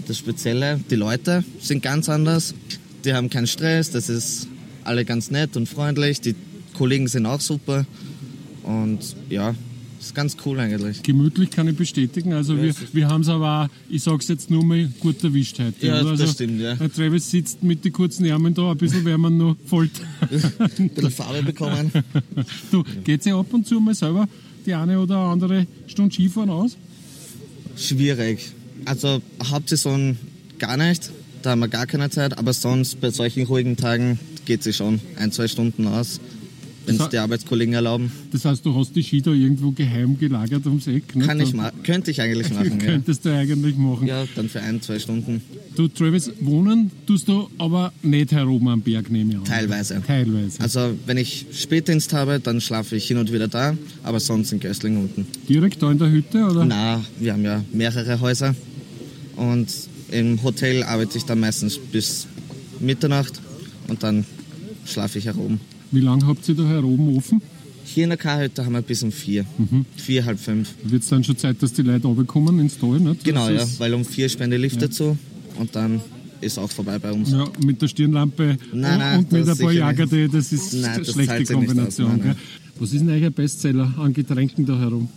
Das 0.07 0.17
Spezielle, 0.17 0.79
die 0.89 0.95
Leute 0.95 1.43
sind 1.59 1.81
ganz 1.81 2.09
anders. 2.09 2.53
Die 3.03 3.13
haben 3.13 3.29
keinen 3.29 3.47
Stress, 3.47 3.91
das 3.91 4.09
ist 4.09 4.47
alle 4.83 5.05
ganz 5.05 5.31
nett 5.31 5.55
und 5.55 5.69
freundlich. 5.69 6.21
Die 6.21 6.35
Kollegen 6.73 7.07
sind 7.07 7.25
auch 7.25 7.41
super. 7.41 7.85
Und 8.63 9.15
ja, 9.29 9.55
ist 10.07 10.15
ganz 10.15 10.37
cool 10.45 10.59
eigentlich. 10.59 11.03
Gemütlich 11.03 11.51
kann 11.51 11.67
ich 11.67 11.75
bestätigen. 11.75 12.33
Also 12.33 12.61
wir, 12.61 12.73
wir 12.93 13.07
haben 13.07 13.21
es 13.21 13.29
aber 13.29 13.63
auch, 13.63 13.67
ich 13.89 14.03
sag's 14.03 14.27
jetzt 14.27 14.49
nur 14.49 14.63
mal, 14.63 14.87
gut 14.99 15.23
erwischt 15.23 15.59
heute. 15.59 15.85
Ja, 15.85 16.01
oder? 16.01 16.11
das 16.11 16.21
also, 16.21 16.33
stimmt, 16.33 16.61
ja. 16.61 16.75
Der 16.75 16.91
Travis 16.91 17.29
sitzt 17.29 17.63
mit 17.63 17.83
den 17.83 17.93
kurzen 17.93 18.25
Ärmeln 18.25 18.53
da, 18.53 18.71
ein 18.71 18.77
bisschen 18.77 19.05
werden 19.05 19.21
wir 19.21 19.29
noch 19.29 19.55
voll. 19.65 19.89
Ein 20.77 20.89
bisschen 20.89 21.11
Farbe 21.11 21.43
bekommen. 21.43 21.91
du, 22.71 22.83
geht 23.03 23.23
sich 23.23 23.33
ab 23.33 23.53
und 23.53 23.67
zu 23.67 23.79
mal 23.79 23.95
selber 23.95 24.27
die 24.65 24.73
eine 24.73 24.99
oder 24.99 25.17
andere 25.17 25.67
Stunde 25.87 26.13
Skifahren 26.13 26.49
aus? 26.49 26.77
Schwierig. 27.77 28.51
Also 28.85 29.21
Hauptsaison 29.43 30.17
gar 30.59 30.77
nicht, 30.77 31.11
da 31.41 31.51
haben 31.51 31.59
wir 31.59 31.67
gar 31.67 31.85
keine 31.85 32.09
Zeit, 32.09 32.37
aber 32.37 32.53
sonst 32.53 33.01
bei 33.01 33.11
solchen 33.11 33.45
ruhigen 33.45 33.77
Tagen 33.77 34.19
geht 34.45 34.63
sie 34.63 34.73
schon 34.73 34.99
ein, 35.17 35.31
zwei 35.31 35.47
Stunden 35.47 35.87
aus, 35.87 36.19
wenn 36.85 36.99
es 36.99 37.09
die 37.09 37.17
Arbeitskollegen 37.17 37.73
erlauben. 37.73 38.11
Das 38.31 38.45
heißt, 38.45 38.65
du 38.65 38.75
hast 38.75 38.95
die 38.95 39.03
Ski 39.03 39.21
da 39.21 39.31
irgendwo 39.31 39.71
geheim 39.71 40.17
gelagert 40.17 40.65
ums 40.65 40.87
Eck. 40.87 41.15
Ne? 41.15 41.25
Kann 41.25 41.39
ich 41.39 41.53
ma 41.53 41.71
könnte 41.83 42.11
ich 42.11 42.21
eigentlich 42.21 42.49
machen, 42.53 42.79
ja. 42.79 42.85
Könntest 42.85 43.25
du 43.25 43.33
eigentlich 43.33 43.75
machen. 43.75 44.07
Ja, 44.07 44.25
dann 44.35 44.49
für 44.49 44.61
ein, 44.61 44.81
zwei 44.81 44.99
Stunden. 44.99 45.41
Du, 45.75 45.87
Travis, 45.87 46.31
wohnen 46.39 46.91
tust 47.05 47.27
du 47.27 47.49
aber 47.57 47.91
nicht 48.01 48.31
heroben 48.31 48.67
am 48.69 48.81
Berg, 48.81 49.09
nehme 49.09 49.33
ich 49.33 49.37
an. 49.37 49.45
Teilweise. 49.45 50.01
Teilweise. 50.05 50.61
Also 50.61 50.93
wenn 51.05 51.17
ich 51.17 51.45
Spätdienst 51.51 52.13
habe, 52.13 52.39
dann 52.39 52.61
schlafe 52.61 52.95
ich 52.95 53.07
hin 53.07 53.17
und 53.17 53.31
wieder 53.31 53.47
da, 53.47 53.75
aber 54.03 54.19
sonst 54.19 54.51
in 54.51 54.59
Gößling 54.59 54.97
unten. 54.97 55.27
Direkt 55.49 55.81
da 55.81 55.91
in 55.91 55.97
der 55.97 56.11
Hütte, 56.11 56.45
oder? 56.45 56.65
Na, 56.65 57.03
wir 57.19 57.33
haben 57.33 57.43
ja 57.43 57.63
mehrere 57.73 58.19
Häuser 58.19 58.55
und 59.35 59.67
im 60.11 60.41
Hotel 60.43 60.83
arbeite 60.83 61.17
ich 61.17 61.25
dann 61.25 61.39
meistens 61.39 61.77
bis 61.77 62.27
Mitternacht 62.79 63.41
und 63.87 64.03
dann 64.03 64.25
schlafe 64.85 65.17
ich 65.19 65.25
herum. 65.25 65.59
Wie 65.95 66.01
lange 66.01 66.27
habt 66.27 66.47
ihr 66.49 66.55
da 66.55 66.67
heroben 66.67 67.15
offen? 67.15 67.41
Hier 67.85 68.03
in 68.03 68.09
der 68.09 68.17
K-Hütte 68.17 68.65
haben 68.65 68.73
wir 68.73 68.81
bis 68.81 69.01
um 69.03 69.11
vier. 69.11 69.45
Mhm. 69.57 69.85
Vier, 69.95 70.25
halb 70.25 70.39
fünf. 70.39 70.73
Wird 70.83 71.03
es 71.03 71.09
dann 71.09 71.23
schon 71.23 71.37
Zeit, 71.37 71.61
dass 71.63 71.71
die 71.73 71.83
Leute 71.83 72.07
runterkommen 72.07 72.59
ins 72.59 72.77
Tal, 72.77 72.99
nicht? 72.99 73.23
Genau, 73.23 73.47
Das 73.49 73.73
ja, 73.73 73.79
weil 73.79 73.93
um 73.93 74.03
vier 74.03 74.27
spende 74.27 74.57
Lift 74.57 74.81
dazu 74.81 75.17
und 75.59 75.75
dann 75.75 76.01
ist 76.41 76.57
auch 76.57 76.69
vorbei 76.69 76.99
bei 76.99 77.11
uns. 77.13 77.31
Ja, 77.31 77.47
mit 77.63 77.81
der 77.81 77.87
Stirnlampe 77.87 78.57
Nein, 78.73 78.99
nein, 78.99 79.19
und 79.19 79.31
mit 79.31 79.47
ein 79.47 79.57
paar. 79.57 79.71
Jagerte, 79.71 80.27
das 80.29 80.51
ist 80.51 80.73
Nein, 80.73 80.85
eine 80.85 81.03
das 81.03 81.13
schlechte 81.13 81.53
Kombination. 81.53 82.17
nein. 82.17 82.35
Was 82.77 82.91
ist 82.91 82.99
denn 82.99 83.09
eigentlich 83.09 83.25
ein 83.25 83.33
Bestseller 83.33 83.93
an 83.97 84.13
Getränken 84.13 84.65
da 84.65 84.77
herum? 84.77 85.07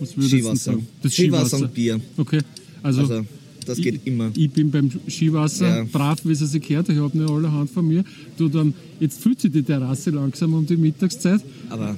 Was 0.00 0.16
würdest 0.16 0.32
du 0.32 0.36
Skiwasser. 0.38 0.72
sagen? 0.72 0.86
Das 1.02 1.12
Skiwasser 1.14 1.56
und 1.60 1.72
Bier. 1.74 1.98
Okay, 2.18 2.40
also, 2.82 3.00
Also, 3.02 3.26
das 3.66 3.78
geht 3.78 3.96
ich, 3.96 4.06
immer. 4.06 4.30
Ich 4.34 4.50
bin 4.50 4.70
beim 4.70 4.90
Skiwasser 5.08 5.78
Ja. 5.78 5.84
brav, 5.90 6.20
wie 6.24 6.32
es 6.32 6.38
sich 6.40 6.62
gehört. 6.66 6.88
Ich 6.88 6.98
habe 6.98 7.16
nicht 7.16 7.30
allerhand 7.30 7.70
von 7.70 7.86
mir. 7.86 8.04
Du 8.36 8.48
dann, 8.48 8.74
jetzt 9.00 9.20
fühlt 9.22 9.40
sich 9.40 9.52
die 9.52 9.62
Terrasse 9.62 10.10
langsam 10.10 10.54
um 10.54 10.66
die 10.66 10.76
Mittagszeit. 10.76 11.40
Aber 11.68 11.96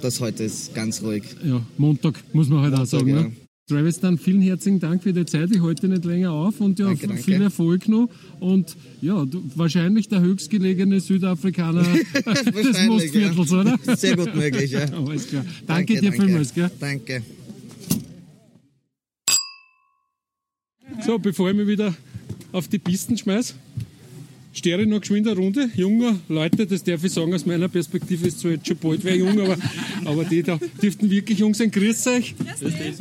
das 0.00 0.20
heute 0.20 0.44
ist 0.44 0.74
ganz 0.74 1.02
ruhig. 1.02 1.22
Ja, 1.44 1.60
Montag 1.78 2.22
muss 2.32 2.48
man 2.48 2.60
halt 2.62 2.74
auch 2.74 2.86
sagen. 2.86 3.08
ja. 3.08 3.22
Ne? 3.22 3.32
Travis, 3.66 3.98
dann 3.98 4.18
vielen 4.18 4.42
herzlichen 4.42 4.78
Dank 4.78 5.02
für 5.02 5.14
die 5.14 5.24
Zeit. 5.24 5.50
Ich 5.50 5.62
halte 5.62 5.88
nicht 5.88 6.04
länger 6.04 6.32
auf 6.32 6.60
und 6.60 6.78
ja, 6.78 6.84
Danke, 6.84 7.06
danke. 7.06 7.22
viel 7.22 7.40
Erfolg 7.40 7.88
noch. 7.88 8.10
Und 8.38 8.76
ja, 9.00 9.24
du, 9.24 9.42
wahrscheinlich 9.54 10.06
der 10.08 10.20
höchstgelegene 10.20 11.00
Südafrikaner 11.00 11.82
des 11.82 12.86
Mostviertels, 12.86 13.50
ja. 13.50 13.60
oder? 13.60 13.78
Sehr 13.96 14.16
gut 14.18 14.34
möglich, 14.34 14.70
ja. 14.70 14.80
Alles 15.06 15.28
klar. 15.28 15.46
Danke, 15.66 15.98
dir 15.98 16.12
vielmals. 16.12 16.52
Gell? 16.52 16.70
Danke. 16.78 17.22
So, 21.04 21.18
bevor 21.18 21.50
ich 21.50 21.56
mich 21.56 21.66
wieder 21.66 21.94
auf 22.52 22.68
die 22.68 22.78
Pisten 22.78 23.16
schmeiß, 23.18 23.54
stehe 24.52 24.80
ich 24.80 24.88
noch 24.88 25.00
geschwind 25.00 25.26
eine 25.28 25.36
Runde. 25.36 25.68
Junger 25.76 26.18
Leute, 26.28 26.66
das 26.66 26.82
darf 26.84 27.04
ich 27.04 27.12
sagen, 27.12 27.34
aus 27.34 27.44
meiner 27.46 27.68
Perspektive 27.68 28.26
ist 28.28 28.40
zwar 28.40 28.52
jetzt 28.52 28.66
schon 28.66 28.76
bald 28.78 29.04
wer 29.04 29.16
jung, 29.16 29.38
aber, 29.40 29.56
aber 30.04 30.24
die 30.24 30.42
da 30.42 30.58
dürften 30.80 31.10
wirklich 31.10 31.38
jung 31.40 31.52
sein. 31.54 31.70
Grüß 31.70 32.06
euch. 32.08 32.34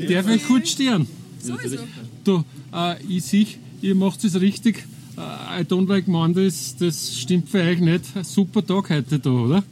Darf 0.10 0.30
ich 0.30 0.46
kurz 0.46 0.72
stehen? 0.72 1.08
Sowieso. 1.42 1.78
Du, 2.24 2.44
äh, 2.74 2.96
ich 3.08 3.24
sehe, 3.24 3.48
ihr 3.82 3.96
macht 3.96 4.24
es 4.24 4.40
richtig. 4.40 4.86
Äh, 5.18 5.62
I 5.62 5.64
don't 5.64 5.88
like 5.88 6.08
Mondays, 6.08 6.76
das 6.80 7.18
stimmt 7.20 7.50
für 7.50 7.62
euch 7.62 7.80
nicht. 7.80 8.06
Ein 8.16 8.24
super 8.24 8.66
Tag 8.66 8.90
heute 8.90 9.20
da, 9.20 9.30
oder? 9.30 9.64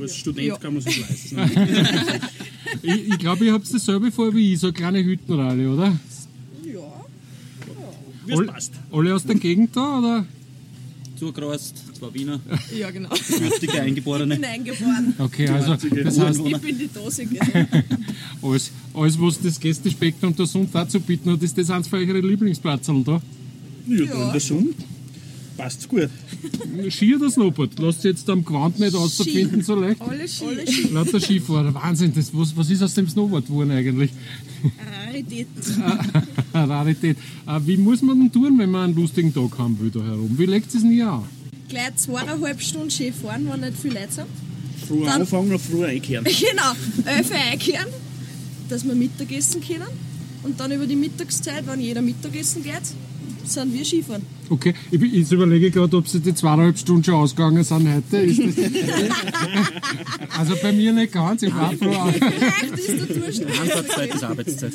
Als 0.00 0.16
Student 0.16 0.46
Ja. 0.46 0.56
kann 0.56 0.74
man 0.74 0.82
sich 0.82 1.00
leisten. 1.00 1.36
Ich, 2.82 3.08
ich 3.08 3.18
glaube, 3.18 3.44
ihr 3.44 3.52
habt 3.52 3.72
dasselbe 3.74 4.12
vor 4.12 4.32
wie 4.32 4.52
ich, 4.52 4.60
so 4.60 4.72
kleine 4.72 5.02
Hüttenralle, 5.04 5.68
oder? 5.68 5.98
Wie 8.26 8.32
es 8.32 8.46
passt. 8.46 8.72
Alle 8.92 9.14
aus 9.14 9.24
der 9.24 9.36
Gegend 9.36 9.74
da, 9.76 9.98
oder? 9.98 10.26
zugereist, 11.18 11.74
zwei 11.98 12.14
Wiener, 12.14 12.40
Ja, 12.74 12.90
genau. 12.90 13.10
Ich 13.12 13.78
Eingeborene. 13.78 14.36
bin 14.36 14.44
eingeboren. 14.44 15.12
Okay, 15.18 15.48
also 15.48 15.76
das 15.76 16.18
heißt, 16.18 16.40
Ich 16.46 16.56
bin 16.56 16.78
die 16.78 16.88
Dose 16.88 17.26
gewesen. 17.26 17.66
alles, 18.42 18.70
alles 18.94 19.20
was 19.20 19.38
das 19.38 19.60
Gästespektrum 19.60 20.34
der 20.34 20.46
Sund 20.46 20.70
dazu 20.72 20.98
bieten 20.98 21.30
hat, 21.30 21.42
ist 21.42 21.58
das 21.58 21.68
eins 21.70 21.88
von 21.88 21.98
euren 21.98 22.26
Lieblingsplatzeln 22.26 23.04
da? 23.04 23.20
Ja, 23.86 24.04
da 24.06 24.14
Ja. 24.14 24.24
in 24.26 24.32
der 24.32 24.40
Sonne 24.40 24.68
passt's 25.60 25.88
gut. 25.88 26.08
Ski 26.88 27.14
oder 27.16 27.30
Snowboard? 27.30 27.78
Lasst 27.78 28.04
ihr 28.04 28.10
jetzt 28.12 28.28
am 28.30 28.44
Gewand 28.44 28.78
nicht 28.78 28.94
auszufinden 28.94 29.62
so 29.62 29.74
leicht? 29.74 30.00
Alle 30.00 30.26
Ski. 30.28 30.88
Lauter 30.92 31.20
Skifahrer, 31.20 31.74
Wahnsinn, 31.74 32.12
das, 32.14 32.30
was, 32.32 32.56
was 32.56 32.70
ist 32.70 32.82
aus 32.82 32.94
dem 32.94 33.08
Snowboard 33.08 33.46
geworden 33.46 33.70
eigentlich? 33.72 34.10
Rarität. 35.06 35.46
Rarität. 36.54 37.16
Äh, 37.46 37.60
Wie 37.66 37.76
muss 37.76 38.02
man 38.02 38.18
denn 38.20 38.32
tun, 38.32 38.58
wenn 38.58 38.70
man 38.70 38.84
einen 38.90 38.94
lustigen 38.94 39.32
Tag 39.34 39.58
haben 39.58 39.78
will 39.80 39.90
da 39.90 40.00
herum? 40.02 40.30
Wie 40.38 40.46
legt 40.46 40.74
es 40.74 40.80
denn 40.82 40.90
hier 40.90 41.10
an? 41.10 41.24
Gleich 41.68 41.96
zweieinhalb 41.96 42.60
Stunden 42.60 42.90
schön 42.90 43.12
fahren, 43.12 43.48
wenn 43.50 43.60
nicht 43.60 43.78
viel 43.78 43.92
Leute 43.92 44.12
sind. 44.12 44.26
Früh 44.86 45.04
Dann- 45.04 45.20
anfangen, 45.22 45.50
noch 45.50 45.60
früh 45.60 45.84
einkehren. 45.84 46.24
Genau, 46.50 46.72
elf 47.08 47.30
einkehren, 47.32 47.86
dass 48.68 48.84
wir 48.84 48.94
Mittagessen 48.94 49.60
können. 49.60 49.88
Und 50.42 50.58
dann 50.58 50.72
über 50.72 50.86
die 50.86 50.96
Mittagszeit, 50.96 51.66
wenn 51.66 51.80
jeder 51.80 52.00
Mittagessen 52.00 52.62
geht, 52.64 52.80
sind 53.44 53.72
wir 53.72 53.84
Skifahren. 53.84 54.22
Okay, 54.48 54.74
ich, 54.90 55.00
jetzt 55.00 55.32
überlege 55.32 55.70
gerade, 55.70 55.96
ob 55.96 56.08
sie 56.08 56.20
die 56.20 56.34
zweieinhalb 56.34 56.78
Stunden 56.78 57.04
schon 57.04 57.14
ausgegangen 57.14 57.62
sind 57.62 57.88
heute. 57.88 58.16
Ist 58.18 58.40
das 58.40 58.56
also 60.38 60.54
bei 60.62 60.72
mir 60.72 60.92
nicht 60.92 61.12
ganz, 61.12 61.42
ich 61.42 61.54
war 61.54 61.72
froh. 61.72 62.12
Vielleicht 62.12 62.78
ist 62.78 63.08
der 63.08 63.16
Durchschnitt. 63.16 64.14
Ist 64.14 64.24
Arbeitszeit. 64.24 64.72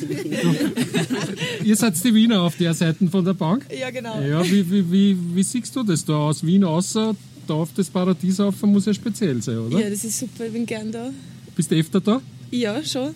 Ihr 1.63 1.75
seid 1.75 2.03
die 2.03 2.13
Wiener 2.13 2.41
auf 2.41 2.55
der 2.57 2.73
Seite 2.73 3.07
von 3.07 3.25
der 3.25 3.33
Bank. 3.33 3.65
Ja, 3.77 3.89
genau. 3.89 4.21
Ja, 4.21 4.43
wie, 4.45 4.69
wie, 4.71 4.91
wie, 4.91 5.17
wie 5.33 5.43
siehst 5.43 5.75
du 5.75 5.83
das 5.83 6.05
da 6.05 6.13
aus 6.13 6.45
Wien 6.45 6.63
außer 6.63 7.15
da 7.47 7.53
auf 7.53 7.69
das 7.75 7.89
Paradies 7.89 8.39
auf, 8.39 8.61
muss 8.63 8.85
ja 8.85 8.93
speziell 8.93 9.41
sein, 9.41 9.59
oder? 9.59 9.79
Ja, 9.79 9.89
das 9.89 10.03
ist 10.03 10.19
super, 10.19 10.45
ich 10.45 10.53
bin 10.53 10.65
gern 10.65 10.91
da. 10.91 11.11
Bist 11.55 11.71
du 11.71 11.75
öfter 11.75 12.01
da? 12.01 12.21
Ja, 12.51 12.83
schon. 12.83 13.13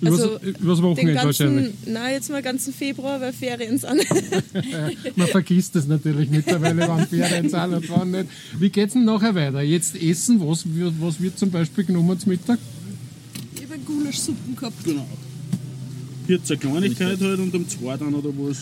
Übers, 0.00 0.12
Also, 0.20 0.38
übers 0.38 0.78
Den 0.78 0.84
Wochenende 0.84 1.14
wahrscheinlich. 1.24 1.64
ganzen, 1.74 1.92
nein, 1.92 2.12
jetzt 2.12 2.30
mal 2.30 2.42
ganzen 2.42 2.72
Februar, 2.72 3.20
weil 3.20 3.32
Ferien 3.32 3.78
sind. 3.78 4.04
Man 5.16 5.26
vergisst 5.28 5.74
das 5.74 5.86
natürlich 5.86 6.30
mittlerweile, 6.30 6.86
wann 6.86 7.06
Ferien 7.08 7.48
sind 7.48 7.74
und 7.74 7.90
wann 7.90 8.10
nicht. 8.12 8.26
Wie 8.58 8.68
geht's 8.70 8.92
denn 8.92 9.04
nachher 9.04 9.34
weiter? 9.34 9.60
Jetzt 9.62 10.00
essen, 10.00 10.40
was, 10.40 10.64
wird- 10.72 10.94
was 11.00 11.20
wird 11.20 11.38
zum 11.38 11.50
Beispiel 11.50 11.84
genommen 11.84 12.18
zum 12.18 12.30
Mittag? 12.30 12.58
Ich 13.56 13.62
habe 13.64 13.78
Gulaschsuppen 13.84 14.54
gehabt. 14.54 14.84
Genau. 14.84 15.06
Jetzt 16.28 16.50
eine 16.50 16.60
Kleinigkeit 16.60 17.20
halt 17.20 17.40
und 17.40 17.54
um 17.54 17.68
zwei 17.68 17.96
dann 17.96 18.14
oder 18.14 18.30
was. 18.38 18.58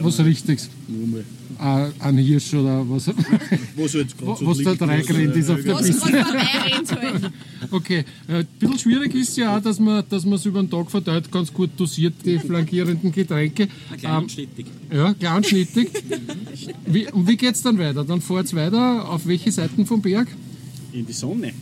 Was 0.00 0.18
Richtiges? 0.20 0.68
Äh, 1.60 1.90
ein 1.98 2.16
Hirsch 2.18 2.54
oder 2.54 2.88
was? 2.88 3.08
Was 3.76 3.94
halt 3.94 4.16
gerade 4.18 4.38
so 4.38 4.46
Was 4.46 4.62
da 4.62 4.70
liegt, 4.70 4.82
reingerannt 4.82 5.36
ist 5.36 5.50
auf 5.50 5.62
der 5.62 5.74
Was 5.74 5.86
Piste. 5.86 6.10
gerade 6.10 6.24
vorbeirennt 6.24 6.92
halt. 6.92 7.32
Okay, 7.70 8.04
äh, 8.28 8.32
ein 8.38 8.46
bisschen 8.58 8.78
schwierig 8.78 9.14
ist 9.14 9.36
ja 9.36 9.56
auch, 9.56 9.62
dass 9.62 9.78
man 9.78 10.02
dass 10.08 10.24
man 10.24 10.34
es 10.34 10.46
über 10.46 10.62
den 10.62 10.70
Tag 10.70 10.90
verteilt 10.90 11.30
ganz 11.30 11.52
gut 11.52 11.70
dosiert, 11.76 12.14
die 12.24 12.38
flankierenden 12.38 13.12
Getränke. 13.12 13.68
Klein 13.98 14.14
Ähm, 14.16 14.22
und 14.22 14.32
stetig. 14.32 14.66
ja, 14.92 15.12
klein 15.14 15.44
schnittig. 15.44 15.90
Wie, 16.86 17.06
und 17.12 17.28
wie 17.28 17.36
geht's 17.36 17.62
dann 17.62 17.78
weiter? 17.78 18.04
Dann 18.04 18.20
fahrt's 18.20 18.54
weiter 18.54 19.08
auf 19.08 19.26
welche 19.26 19.52
Seiten 19.52 19.84
vom 19.86 20.00
Berg? 20.00 20.28
In 20.92 21.06
die 21.06 21.12
Sonne. 21.12 21.52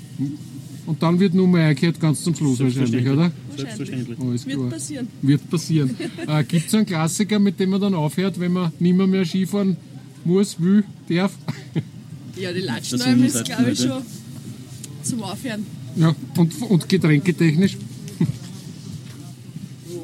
Und 0.88 1.02
dann 1.02 1.20
wird 1.20 1.34
nur 1.34 1.46
mal 1.46 1.60
eingekehrt 1.60 2.00
ganz 2.00 2.22
zum 2.22 2.34
Schluss 2.34 2.60
wahrscheinlich, 2.60 3.06
oder? 3.06 3.30
Selbstverständlich. 3.54 4.18
Alles 4.18 4.46
Wird 4.46 4.56
klar. 4.56 4.70
passieren. 4.70 5.08
Wird 5.20 5.50
passieren. 5.50 5.96
äh, 6.26 6.44
Gibt 6.44 6.68
es 6.68 6.74
einen 6.74 6.86
Klassiker, 6.86 7.38
mit 7.38 7.60
dem 7.60 7.68
man 7.68 7.80
dann 7.82 7.92
aufhört, 7.92 8.40
wenn 8.40 8.52
man 8.52 8.72
nicht 8.78 8.96
mehr, 8.96 9.06
mehr 9.06 9.26
Skifahren 9.26 9.76
muss, 10.24 10.58
will, 10.58 10.84
darf? 11.08 11.32
Ja, 12.36 12.52
die 12.52 12.60
Das 12.60 12.90
Latschnalm 12.90 13.24
ist, 13.24 13.44
glaube 13.44 13.70
ich, 13.72 13.78
schon 13.80 14.00
zum 15.02 15.22
Aufhören. 15.24 15.66
ja, 15.96 16.14
und, 16.36 16.62
und 16.62 16.88
getränketechnisch? 16.88 17.76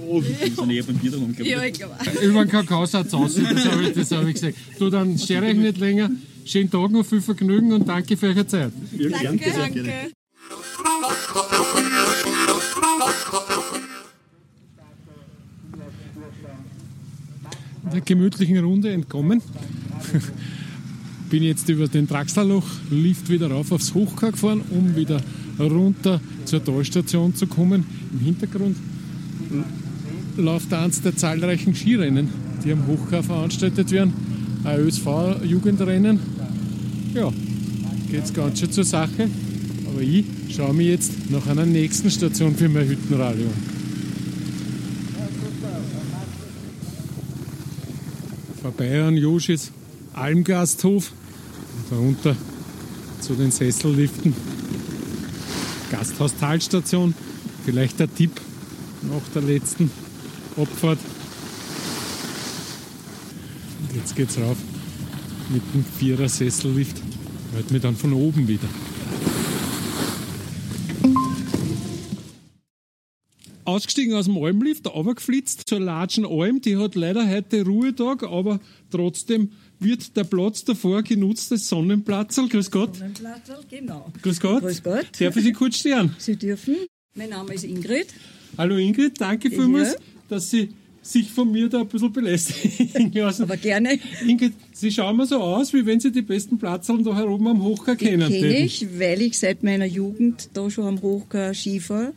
Oh, 0.08 0.20
wir 0.20 0.50
sind 0.54 0.70
eher 0.70 0.82
beim 0.82 0.96
Bier 0.96 1.12
darum, 1.12 1.32
glaub 1.32 1.46
ich. 1.46 1.52
Ja, 1.52 1.62
ich 1.62 1.72
glaube 1.74 1.94
auch. 1.94 2.22
Über 2.22 2.44
den 2.44 2.50
Kakaosatz 2.50 3.14
aus, 3.14 3.36
das 3.36 3.64
habe 3.66 3.84
ich, 3.84 3.92
das 3.92 4.10
hab 4.10 4.26
ich 4.26 4.34
gesagt. 4.34 4.56
Du, 4.80 4.90
dann 4.90 5.16
störe 5.16 5.50
ich 5.50 5.56
nicht 5.56 5.78
länger. 5.78 6.10
Schönen 6.44 6.70
Tag 6.70 6.90
noch, 6.90 7.06
viel 7.06 7.20
Vergnügen 7.20 7.72
und 7.72 7.88
danke 7.88 8.16
für 8.16 8.26
eure 8.26 8.46
Zeit. 8.46 8.72
Ja, 8.98 9.08
sehr 9.18 9.36
gerne. 9.36 9.52
Danke. 9.56 10.12
Der 17.94 18.00
gemütlichen 18.00 18.58
Runde 18.58 18.92
entkommen. 18.92 19.40
Bin 21.30 21.42
jetzt 21.42 21.68
über 21.68 21.88
den 21.88 22.06
Draxlerloch, 22.06 22.66
Lift 22.90 23.30
wieder 23.30 23.50
rauf 23.50 23.72
aufs 23.72 23.94
Hochkar 23.94 24.32
gefahren, 24.32 24.62
um 24.70 24.94
wieder 24.96 25.20
runter 25.58 26.20
zur 26.44 26.62
Talstation 26.62 27.34
zu 27.34 27.46
kommen. 27.46 27.86
Im 28.12 28.20
Hintergrund 28.20 28.76
läuft 30.36 30.72
eins 30.72 31.00
der 31.02 31.16
zahlreichen 31.16 31.74
Skirennen, 31.74 32.28
die 32.64 32.72
am 32.72 32.86
Hochkar 32.86 33.22
veranstaltet 33.22 33.90
werden. 33.90 34.12
Ein 34.64 34.80
ÖSV-Jugendrennen. 34.80 36.18
Ja, 37.14 37.32
geht's 38.10 38.32
ganz 38.32 38.60
schön 38.60 38.72
zur 38.72 38.84
Sache. 38.84 39.28
Aber 39.86 40.00
ich 40.00 40.24
schaue 40.56 40.74
mich 40.74 40.88
jetzt 40.88 41.30
nach 41.30 41.46
einer 41.46 41.66
nächsten 41.66 42.10
Station 42.10 42.54
für 42.54 42.68
mein 42.68 42.88
Hüttenradio 42.88 43.48
vorbei 48.64 49.02
an 49.02 49.16
Joschis 49.16 49.70
Almgasthof 50.14 51.12
und 51.76 51.92
darunter 51.92 52.36
zu 53.20 53.34
den 53.34 53.50
Sesselliften. 53.50 54.34
Gasthaus 55.90 56.34
Talstation, 56.36 57.14
vielleicht 57.64 58.00
der 58.00 58.12
Tipp 58.12 58.40
nach 59.02 59.22
der 59.34 59.42
letzten 59.42 59.90
Abfahrt. 60.56 60.98
Und 63.82 63.96
jetzt 63.96 64.16
geht's 64.16 64.38
rauf 64.38 64.56
mit 65.50 65.62
dem 65.74 65.84
Vierer 65.98 66.28
Sessellift. 66.28 66.96
Hört 67.52 67.70
mir 67.70 67.80
dann 67.80 67.96
von 67.96 68.12
oben 68.12 68.48
wieder. 68.48 68.68
Ausgestiegen 73.64 74.14
aus 74.14 74.26
dem 74.26 74.36
Almlift, 74.36 74.86
runtergeflitzt 74.86 75.62
zur 75.68 75.80
Latschen 75.80 76.24
Alm. 76.26 76.60
Die 76.60 76.76
hat 76.76 76.94
leider 76.94 77.28
heute 77.28 77.64
Ruhetag, 77.64 78.22
aber 78.22 78.60
trotzdem 78.90 79.50
wird 79.80 80.16
der 80.16 80.24
Platz 80.24 80.64
davor 80.64 81.02
genutzt 81.02 81.50
als 81.52 81.68
Sonnenplatzl. 81.68 82.48
Grüß 82.48 82.70
Gott. 82.70 82.96
Sonnenplattel, 82.96 83.56
genau. 83.70 84.10
Grüß 84.22 84.40
Gott. 84.40 84.62
Grüß 84.62 84.82
Gott. 84.82 85.06
Darf 85.18 85.36
ich 85.36 85.42
Sie 85.44 85.52
kurz 85.52 85.78
stören? 85.78 86.14
Sie 86.18 86.36
dürfen. 86.36 86.76
Mein 87.16 87.30
Name 87.30 87.54
ist 87.54 87.64
Ingrid. 87.64 88.06
Hallo 88.56 88.76
Ingrid, 88.76 89.20
danke 89.20 89.50
vielmals, 89.50 89.92
Ja. 89.94 89.98
dass 90.28 90.50
Sie 90.50 90.68
sich 91.02 91.30
von 91.30 91.52
mir 91.52 91.68
da 91.68 91.80
ein 91.80 91.88
bisschen 91.88 92.12
belästigen 92.12 93.12
lassen. 93.14 93.42
Aber 93.42 93.56
gerne 93.58 93.98
Ingrid, 94.26 94.54
Sie 94.72 94.90
schauen 94.90 95.16
mir 95.18 95.26
so 95.26 95.36
aus, 95.38 95.72
wie 95.74 95.84
wenn 95.84 96.00
Sie 96.00 96.10
die 96.10 96.22
besten 96.22 96.58
Platzl 96.58 97.02
da 97.02 97.14
herum 97.14 97.46
am 97.46 97.62
Hochkar 97.62 97.94
kennen. 97.96 98.20
kenne 98.28 98.30
täten. 98.30 98.64
ich, 98.64 98.98
weil 98.98 99.20
ich 99.20 99.38
seit 99.38 99.62
meiner 99.62 99.84
Jugend 99.84 100.48
da 100.54 100.70
schon 100.70 100.86
am 100.86 101.02
Hochkar 101.02 101.52
Ski 101.52 101.78
fahre 101.80 102.14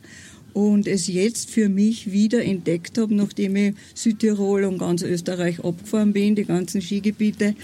und 0.52 0.86
es 0.86 1.06
jetzt 1.06 1.50
für 1.50 1.68
mich 1.68 2.12
wieder 2.12 2.44
entdeckt 2.44 2.98
habe, 2.98 3.14
nachdem 3.14 3.56
ich 3.56 3.74
Südtirol 3.94 4.64
und 4.64 4.78
ganz 4.78 5.02
Österreich 5.02 5.64
abgefahren 5.64 6.12
bin, 6.12 6.34
die 6.34 6.44
ganzen 6.44 6.80
Skigebiete, 6.80 7.54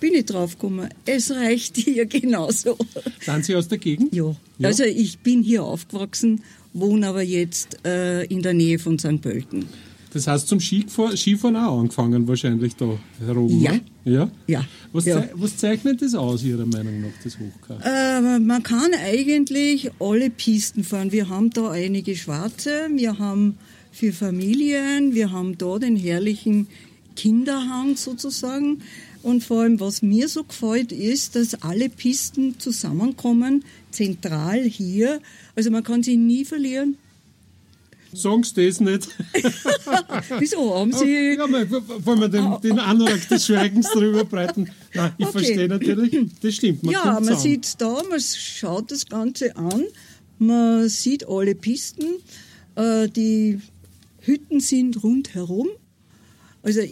bin 0.00 0.14
ich 0.14 0.24
draufgekommen. 0.24 0.88
Es 1.04 1.30
reicht 1.30 1.76
hier 1.78 2.06
genauso. 2.06 2.76
Sind 3.20 3.44
Sie 3.44 3.54
aus 3.54 3.68
der 3.68 3.78
Gegend? 3.78 4.14
Ja. 4.14 4.34
Ja. 4.58 4.68
Also 4.68 4.84
ich 4.84 5.18
bin 5.18 5.42
hier 5.42 5.64
aufgewachsen, 5.64 6.42
wohne 6.72 7.08
aber 7.08 7.22
jetzt 7.22 7.84
äh, 7.84 8.24
in 8.24 8.42
der 8.42 8.54
Nähe 8.54 8.78
von 8.78 8.98
St. 8.98 9.20
Pölten. 9.20 9.66
Das 10.12 10.26
heißt, 10.26 10.48
zum 10.48 10.58
Skifahren, 10.60 11.16
Skifahren 11.16 11.56
auch 11.56 11.78
angefangen 11.80 12.26
wahrscheinlich 12.26 12.74
da 12.76 12.98
herum, 13.24 13.60
Ja. 13.60 13.72
ne? 13.72 13.80
Ja? 14.04 14.30
Ja. 14.46 14.64
Was, 14.92 15.04
Ja. 15.04 15.20
zei- 15.20 15.30
was 15.34 15.56
zeichnet 15.56 16.02
das 16.02 16.14
aus, 16.14 16.42
Ihrer 16.42 16.66
Meinung 16.66 17.00
nach, 17.02 17.10
das 17.22 17.38
Hochkar? 17.38 17.78
Äh, 17.84 18.38
man 18.40 18.62
kann 18.62 18.90
eigentlich 18.94 19.90
alle 20.00 20.30
Pisten 20.30 20.82
fahren. 20.82 21.12
Wir 21.12 21.28
haben 21.28 21.50
da 21.50 21.70
einige 21.70 22.16
schwarze, 22.16 22.88
wir 22.94 23.18
haben 23.18 23.56
für 23.92 24.12
Familien, 24.12 25.14
wir 25.14 25.30
haben 25.30 25.56
da 25.58 25.78
den 25.78 25.96
herrlichen 25.96 26.66
Kinderhang 27.16 27.96
sozusagen. 27.96 28.80
Und 29.22 29.44
vor 29.44 29.60
allem, 29.62 29.78
was 29.80 30.00
mir 30.00 30.28
so 30.28 30.44
gefällt, 30.44 30.92
ist, 30.92 31.36
dass 31.36 31.54
alle 31.62 31.88
Pisten 31.90 32.58
zusammenkommen, 32.58 33.64
zentral 33.90 34.62
hier. 34.62 35.20
Also 35.54 35.70
man 35.70 35.84
kann 35.84 36.02
sie 36.02 36.16
nie 36.16 36.44
verlieren. 36.46 36.96
Sagen 38.12 38.42
Sie 38.42 38.66
das 38.66 38.80
nicht? 38.80 39.08
Wieso 40.38 40.74
haben 40.74 40.92
Sie... 40.92 41.34
ja, 41.36 41.46
mal, 41.46 41.70
wollen 41.70 42.20
wir 42.20 42.28
den, 42.28 42.60
den 42.62 42.78
Antrag 42.78 43.28
des 43.28 43.46
Schweigens 43.46 43.88
drüber 43.92 44.24
breiten? 44.24 44.68
Nein, 44.94 45.12
ich 45.18 45.26
Okay. 45.26 45.32
verstehe 45.38 45.68
natürlich, 45.68 46.18
das 46.42 46.54
stimmt. 46.54 46.82
Man 46.82 46.92
ja, 46.92 47.04
man 47.04 47.22
zusammen. 47.24 47.40
sieht 47.40 47.74
da, 47.80 48.02
man 48.08 48.20
schaut 48.20 48.90
das 48.90 49.06
Ganze 49.06 49.56
an, 49.56 49.84
man 50.38 50.88
sieht 50.88 51.28
alle 51.28 51.54
Pisten, 51.54 52.04
äh, 52.76 53.08
die 53.08 53.60
Hütten 54.22 54.60
sind 54.60 55.02
rundherum. 55.02 55.68
Also 56.62 56.80
äh, 56.80 56.88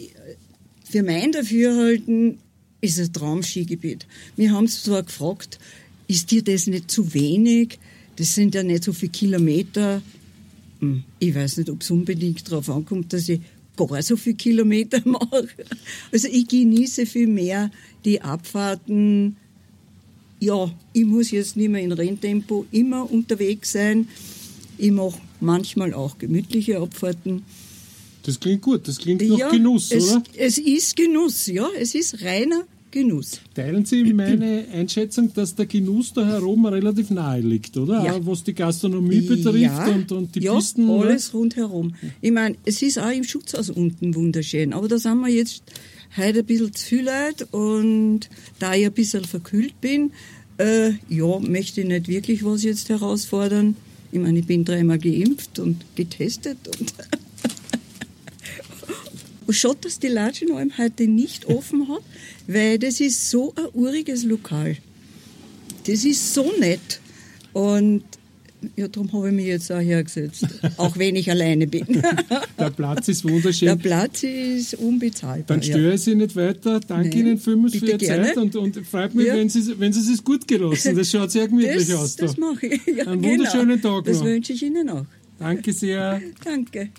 für 0.89 1.03
mein 1.03 1.31
Dafürhalten 1.31 2.39
ist 2.81 2.99
ein 2.99 3.11
Traumskigebiet. 3.11 4.07
Wir 4.35 4.51
haben 4.53 4.65
es 4.65 4.83
zwar 4.83 5.03
gefragt, 5.03 5.59
ist 6.07 6.31
dir 6.31 6.43
das 6.43 6.65
nicht 6.67 6.89
zu 6.89 7.13
wenig? 7.13 7.77
Das 8.15 8.35
sind 8.35 8.55
ja 8.55 8.63
nicht 8.63 8.83
so 8.83 8.93
viele 8.93 9.11
Kilometer. 9.11 10.01
Hm, 10.79 11.03
Ich 11.19 11.35
weiß 11.35 11.57
nicht, 11.57 11.69
ob 11.69 11.81
es 11.81 11.91
unbedingt 11.91 12.49
darauf 12.49 12.69
ankommt, 12.69 13.13
dass 13.13 13.29
ich 13.29 13.41
gar 13.75 14.01
so 14.01 14.17
viele 14.17 14.35
Kilometer 14.35 15.01
mache. 15.05 15.47
Also 16.11 16.27
ich 16.29 16.47
genieße 16.47 17.05
viel 17.05 17.27
mehr 17.27 17.71
die 18.05 18.21
Abfahrten. 18.21 19.37
Ja, 20.41 20.71
ich 20.93 21.05
muss 21.05 21.31
jetzt 21.31 21.57
nicht 21.57 21.69
mehr 21.69 21.81
in 21.81 21.91
Renntempo 21.91 22.65
immer 22.71 23.09
unterwegs 23.09 23.73
sein. 23.73 24.07
Ich 24.77 24.91
mache 24.91 25.19
manchmal 25.41 25.93
auch 25.93 26.17
gemütliche 26.17 26.79
Abfahrten. 26.79 27.43
Das 28.23 28.39
klingt 28.39 28.61
gut, 28.61 28.87
das 28.87 28.97
klingt 28.97 29.21
nach 29.27 29.51
Genuss, 29.51 29.91
es, 29.91 30.11
oder? 30.11 30.23
Es 30.37 30.57
ist 30.57 30.95
Genuss, 30.95 31.47
ja. 31.47 31.67
Es 31.77 31.95
ist 31.95 32.21
reiner 32.21 32.63
Genuss. 32.91 33.39
Teilen 33.53 33.85
Sie 33.85 34.13
meine 34.13 34.65
Einschätzung, 34.73 35.33
dass 35.33 35.55
der 35.55 35.65
Genuss 35.65 36.13
da 36.13 36.25
herum 36.25 36.65
relativ 36.65 37.09
nahe 37.11 37.41
liegt, 37.41 37.77
oder? 37.77 38.03
Ja. 38.03 38.13
Auch 38.13 38.25
was 38.25 38.43
die 38.43 38.53
Gastronomie 38.53 39.21
betrifft 39.21 39.59
ja, 39.59 39.87
und, 39.87 40.11
und 40.11 40.35
die 40.35 40.41
ja, 40.41 40.55
Pisten. 40.55 40.89
oder? 40.89 41.09
alles 41.09 41.33
rundherum. 41.33 41.93
Ich 42.21 42.31
meine, 42.31 42.55
es 42.65 42.81
ist 42.81 42.99
auch 42.99 43.11
im 43.11 43.23
Schutzhaus 43.23 43.69
unten 43.69 44.15
wunderschön, 44.15 44.73
aber 44.73 44.87
da 44.87 44.97
sind 44.97 45.19
wir 45.19 45.29
jetzt 45.29 45.63
heute 46.17 46.39
ein 46.39 46.45
bisschen 46.45 46.73
zu 46.73 46.85
viel 46.85 47.05
Leute 47.05 47.45
und 47.51 48.29
da 48.59 48.73
ich 48.73 48.85
ein 48.85 48.93
bisschen 48.93 49.25
verkühlt 49.25 49.79
bin, 49.81 50.11
äh, 50.57 50.91
ja, 51.09 51.39
möchte 51.39 51.81
ich 51.81 51.87
nicht 51.87 52.07
wirklich 52.07 52.43
was 52.43 52.63
jetzt 52.63 52.89
herausfordern. 52.89 53.75
Ich 54.11 54.19
meine, 54.19 54.39
ich 54.39 54.45
bin 54.45 54.65
dreimal 54.65 54.97
geimpft 54.97 55.59
und 55.59 55.83
getestet 55.95 56.57
und 56.79 56.93
Schaut, 59.51 59.83
dass 59.85 59.99
die 59.99 60.07
Latschenalm 60.07 60.77
heute 60.77 61.07
nicht 61.07 61.45
offen 61.47 61.87
hat, 61.89 62.01
weil 62.47 62.77
das 62.79 62.99
ist 62.99 63.29
so 63.29 63.53
ein 63.55 63.65
uriges 63.73 64.23
Lokal. 64.23 64.77
Das 65.87 66.05
ist 66.05 66.33
so 66.33 66.51
nett. 66.59 66.99
Und 67.53 68.03
ja, 68.75 68.89
darum 68.89 69.11
habe 69.13 69.29
ich 69.29 69.33
mich 69.35 69.45
jetzt 69.45 69.71
auch 69.71 69.79
hergesetzt, 69.79 70.45
auch 70.77 70.97
wenn 70.97 71.15
ich 71.15 71.31
alleine 71.31 71.65
bin. 71.65 71.85
Der 72.59 72.69
Platz 72.71 73.07
ist 73.07 73.23
wunderschön. 73.27 73.67
Der 73.69 73.75
Platz 73.77 74.23
ist 74.23 74.73
unbezahlbar. 74.75 75.43
Dann 75.47 75.63
störe 75.63 75.93
ich 75.95 76.01
Sie 76.01 76.13
nicht 76.15 76.35
weiter. 76.35 76.81
Danke 76.81 77.09
Nein, 77.09 77.17
Ihnen 77.19 77.37
vielmals 77.39 77.77
für 77.77 77.85
Ihre 77.85 77.97
gerne. 77.97 78.25
Zeit 78.27 78.37
und, 78.37 78.55
und 78.57 78.85
freut 78.85 79.15
mich, 79.15 79.27
Ja. 79.27 79.35
wenn, 79.35 79.47
Sie, 79.49 79.79
wenn 79.79 79.93
Sie 79.93 80.11
es 80.11 80.21
gut 80.23 80.45
gelassen. 80.47 80.95
Das 80.95 81.09
schaut 81.09 81.31
sehr 81.31 81.47
gemütlich 81.47 81.87
das, 81.87 81.95
aus. 81.95 82.15
Da. 82.17 82.25
Das 82.25 82.37
mache 82.37 82.67
ich. 82.67 82.81
Ja, 82.97 83.07
Einen 83.07 83.21
genau. 83.21 83.33
wunderschönen 83.37 83.81
Tag 83.81 84.03
Das 84.03 84.17
noch. 84.19 84.25
wünsche 84.25 84.51
ich 84.53 84.61
Ihnen 84.61 84.89
auch. 84.89 85.05
Danke 85.39 85.71
sehr. 85.71 86.21
Danke. 86.43 86.89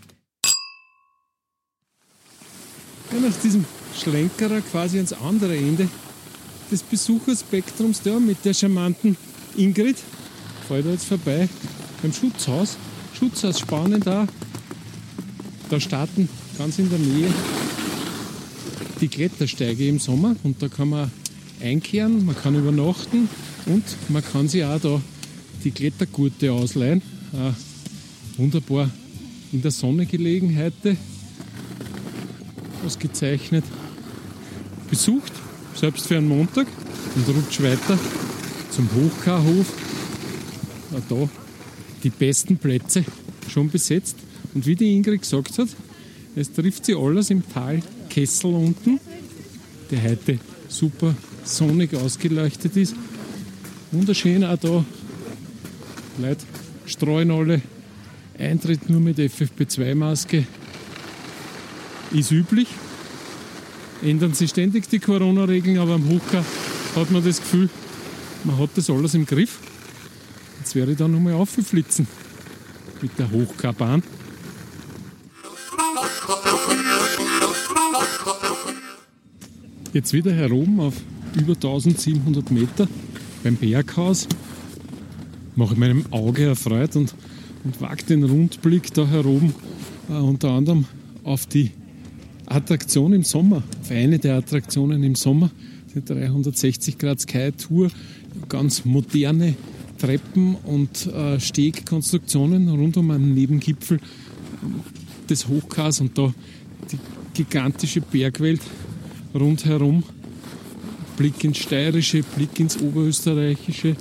Ja, 3.12 3.18
nach 3.18 3.36
diesem 3.42 3.64
Schlenkerer 3.98 4.60
quasi 4.60 4.98
ans 4.98 5.12
andere 5.12 5.56
Ende 5.56 5.88
des 6.70 6.82
Besucherspektrums 6.82 8.02
da 8.02 8.20
mit 8.20 8.44
der 8.44 8.54
charmanten 8.54 9.16
Ingrid. 9.56 9.96
Fahre 10.68 10.84
da 10.84 10.90
jetzt 10.90 11.06
vorbei 11.06 11.48
beim 12.02 12.12
Schutzhaus. 12.12 12.76
Schutzhaus 13.18 13.58
spannend 13.58 14.06
da. 14.06 14.28
Da 15.68 15.80
starten 15.80 16.28
ganz 16.56 16.78
in 16.78 16.88
der 16.88 17.00
Nähe 17.00 17.32
die 19.00 19.08
Klettersteige 19.08 19.88
im 19.88 19.98
Sommer 19.98 20.36
und 20.44 20.62
da 20.62 20.68
kann 20.68 20.90
man 20.90 21.10
einkehren, 21.60 22.24
man 22.24 22.36
kann 22.36 22.54
übernachten 22.54 23.28
und 23.66 23.84
man 24.08 24.22
kann 24.22 24.48
sich 24.48 24.64
auch 24.64 24.80
da 24.80 25.00
die 25.64 25.72
Klettergurte 25.72 26.52
ausleihen. 26.52 27.02
Äh, 27.32 28.38
wunderbar 28.38 28.90
in 29.52 29.62
der 29.62 29.70
Sonne 29.72 30.06
gelegen 30.06 30.56
heute 30.56 30.96
ausgezeichnet 32.90 33.64
besucht, 34.90 35.32
selbst 35.76 36.08
für 36.08 36.16
einen 36.16 36.26
Montag 36.26 36.66
und 37.14 37.28
rutscht 37.28 37.62
weiter 37.62 37.96
zum 38.70 38.88
Hochkarhof. 38.92 39.66
Auch 40.92 41.02
da 41.08 41.28
die 42.02 42.10
besten 42.10 42.56
Plätze 42.58 43.04
schon 43.48 43.70
besetzt. 43.70 44.16
Und 44.54 44.66
wie 44.66 44.74
die 44.74 44.96
Ingrid 44.96 45.22
gesagt 45.22 45.56
hat, 45.58 45.68
es 46.34 46.52
trifft 46.52 46.84
sie 46.84 46.96
alles 46.96 47.30
im 47.30 47.48
Tal 47.48 47.80
Kessel 48.08 48.52
unten, 48.52 48.98
der 49.92 50.02
heute 50.02 50.40
super 50.66 51.14
sonnig 51.44 51.94
ausgeleuchtet 51.94 52.76
ist. 52.76 52.96
Wunderschön 53.92 54.42
auch 54.42 54.58
da. 54.58 54.84
Leute 56.18 56.44
streuen 56.86 57.30
alle. 57.30 57.62
Eintritt 58.36 58.90
nur 58.90 59.00
mit 59.00 59.18
FFP2-Maske 59.18 60.44
ist 62.12 62.30
üblich. 62.30 62.68
Ändern 64.02 64.34
sich 64.34 64.50
ständig 64.50 64.88
die 64.88 64.98
Corona-Regeln, 64.98 65.78
aber 65.78 65.94
am 65.94 66.08
Hochkar 66.08 66.44
hat 66.96 67.10
man 67.10 67.24
das 67.24 67.38
Gefühl, 67.38 67.68
man 68.44 68.58
hat 68.58 68.70
das 68.74 68.88
alles 68.88 69.14
im 69.14 69.26
Griff. 69.26 69.58
Jetzt 70.58 70.74
werde 70.74 70.92
ich 70.92 70.98
da 70.98 71.08
nochmal 71.08 71.34
aufflitzen 71.34 72.06
mit 73.02 73.18
der 73.18 73.30
Hochkarbahn. 73.30 74.02
Jetzt 79.92 80.12
wieder 80.12 80.32
heroben 80.32 80.80
auf 80.80 80.94
über 81.36 81.54
1700 81.54 82.50
Meter 82.50 82.88
beim 83.42 83.56
Berghaus. 83.56 84.28
Mache 85.56 85.76
meinem 85.76 86.04
Auge 86.12 86.46
erfreut 86.46 86.96
und, 86.96 87.14
und 87.64 87.80
wagt 87.80 88.08
den 88.08 88.24
Rundblick 88.24 88.94
da 88.94 89.06
heroben 89.06 89.52
äh, 90.08 90.12
unter 90.12 90.50
anderem 90.50 90.86
auf 91.24 91.46
die 91.46 91.72
Attraktion 92.50 93.12
im 93.12 93.22
Sommer, 93.22 93.62
eine 93.90 94.18
der 94.18 94.36
Attraktionen 94.36 95.04
im 95.04 95.14
Sommer, 95.14 95.50
die 95.94 96.04
360 96.04 96.98
Grad 96.98 97.20
Sky 97.20 97.52
Tour, 97.52 97.90
ganz 98.48 98.84
moderne 98.84 99.54
Treppen 99.98 100.56
und 100.56 101.06
äh, 101.06 101.38
Stegkonstruktionen 101.38 102.68
rund 102.68 102.96
um 102.96 103.12
einen 103.12 103.34
Nebengipfel 103.34 104.00
des 105.28 105.46
Hochkars 105.46 106.00
und 106.00 106.18
da 106.18 106.34
die 106.90 106.98
gigantische 107.34 108.00
Bergwelt 108.00 108.62
rundherum. 109.32 110.02
Blick 111.16 111.44
ins 111.44 111.58
Steirische, 111.58 112.24
Blick 112.34 112.58
ins 112.58 112.80
Oberösterreichische 112.80 113.94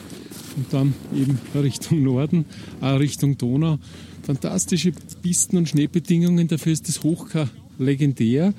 und 0.56 0.74
dann 0.74 0.96
eben 1.14 1.38
Richtung 1.54 2.02
Norden, 2.02 2.46
auch 2.82 3.00
Richtung 3.00 3.38
Donau. 3.38 3.78
Fantastische 4.24 4.92
Pisten- 5.22 5.58
und 5.58 5.70
Schneebedingungen, 5.70 6.48
dafür 6.48 6.74
ist 6.74 6.88
das 6.88 7.04
Hochkar 7.04 7.48
legendär. 7.80 8.54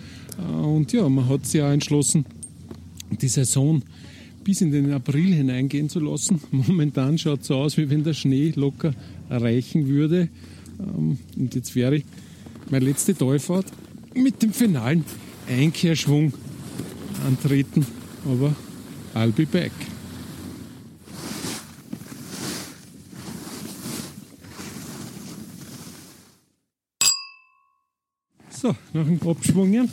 Und 0.62 0.92
ja, 0.92 1.08
man 1.08 1.28
hat 1.28 1.46
sich 1.46 1.62
auch 1.62 1.70
entschlossen, 1.70 2.24
die 3.20 3.28
Saison 3.28 3.82
bis 4.42 4.60
in 4.60 4.70
den 4.70 4.92
April 4.92 5.34
hineingehen 5.34 5.88
zu 5.88 6.00
lassen. 6.00 6.40
Momentan 6.50 7.18
schaut 7.18 7.42
es 7.42 7.48
so 7.48 7.56
aus, 7.56 7.76
wie 7.76 7.90
wenn 7.90 8.04
der 8.04 8.14
Schnee 8.14 8.52
locker 8.56 8.92
erreichen 9.28 9.86
würde. 9.86 10.28
Ähm, 10.78 11.18
Und 11.36 11.54
jetzt 11.54 11.74
wäre 11.76 11.96
ich 11.96 12.04
meine 12.70 12.86
letzte 12.86 13.14
Talfahrt 13.14 13.66
mit 14.14 14.42
dem 14.42 14.52
finalen 14.52 15.04
Einkehrschwung 15.48 16.32
antreten. 17.26 17.86
Aber 18.24 18.54
I'll 19.14 19.32
be 19.32 19.46
back. 19.46 19.72
So, 28.60 28.76
nach 28.92 29.06
dem 29.06 29.18
Abschwungen 29.26 29.88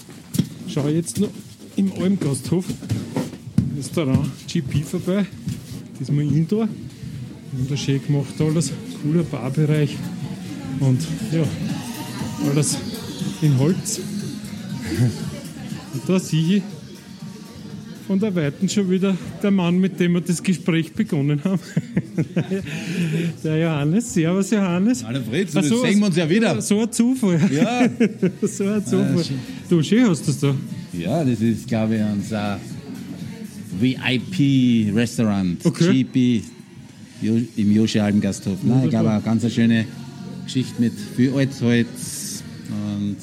schaue 0.67 0.89
ich 0.89 0.97
jetzt 0.97 1.19
noch 1.21 1.29
im 1.77 1.89
Almgasthof 1.93 2.65
Restaurant 3.77 4.29
GP 4.45 4.83
vorbei. 4.83 5.25
Diesmal 5.97 6.25
Indoor. 6.25 6.67
Wunderschön 7.53 8.05
gemacht 8.05 8.33
alles. 8.39 8.73
Cooler 9.01 9.23
Barbereich. 9.23 9.95
Und 10.81 10.99
ja, 11.31 11.43
alles 12.49 12.77
in 13.41 13.57
Holz. 13.57 14.01
Und 15.93 16.01
da 16.05 16.19
sehe 16.19 16.57
ich 16.57 16.63
von 18.07 18.19
der 18.19 18.33
Weiten 18.33 18.69
schon 18.69 18.89
wieder 18.89 19.15
der 19.43 19.51
Mann, 19.51 19.79
mit 19.79 19.99
dem 19.99 20.13
wir 20.13 20.21
das 20.21 20.41
Gespräch 20.41 20.93
begonnen 20.93 21.43
haben. 21.43 21.59
der 23.43 23.57
Johannes. 23.57 24.13
Servus, 24.13 24.49
Johannes. 24.51 25.03
Hallo 25.03 25.19
Fritz, 25.29 25.51
das 25.51 25.67
so, 25.67 25.81
sehen 25.83 25.99
wir 25.99 26.05
uns 26.07 26.15
ja 26.15 26.29
wieder. 26.29 26.61
So 26.61 26.81
ein 26.81 26.91
Zufall. 26.91 27.39
Ja. 27.51 27.89
so 28.47 28.63
ein 28.63 28.85
Zufall. 28.85 29.19
Ah, 29.19 29.33
du, 29.69 29.83
schön 29.83 30.09
hast 30.09 30.25
du 30.25 30.31
es 30.31 30.39
da. 30.39 30.55
Ja, 30.93 31.23
das 31.23 31.41
ist, 31.41 31.67
glaube 31.67 31.97
ich, 31.97 32.01
unser 32.01 32.59
VIP-Restaurant. 33.77 35.65
Okay. 35.65 36.03
GP 36.03 36.43
im 37.57 37.75
Josche 37.75 38.01
Almgasthof. 38.01 38.59
Nein, 38.63 38.85
ich 38.85 38.89
glaube, 38.89 39.11
eine 39.11 39.21
ganz 39.21 39.53
schöne 39.53 39.85
Geschichte 40.45 40.81
mit 40.81 40.93
viel 41.15 41.33
Altholz 41.33 42.16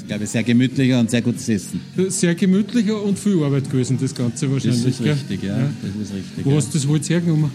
und, 0.04 0.08
glaube 0.08 0.24
ich, 0.24 0.30
sehr 0.30 0.42
gemütlicher 0.42 1.00
und 1.00 1.10
sehr 1.10 1.22
gutes 1.22 1.48
Essen. 1.48 1.80
Sehr 2.08 2.34
gemütlicher 2.34 3.02
und 3.02 3.18
viel 3.18 3.42
Arbeit 3.42 3.70
gewesen, 3.70 3.98
das 4.00 4.14
Ganze 4.14 4.46
Das 4.46 4.52
wahrscheinlich. 4.54 4.86
ist 4.86 5.02
gell? 5.02 5.12
richtig, 5.12 5.42
ja. 5.42 5.56
Das 5.56 5.90
ist 6.08 6.14
richtig. 6.14 6.44
Wo 6.44 6.50
ja. 6.50 6.56
hast 6.56 6.74
du 6.74 6.78
das 6.78 6.86
Holz 6.86 7.08
hergenommen? 7.08 7.50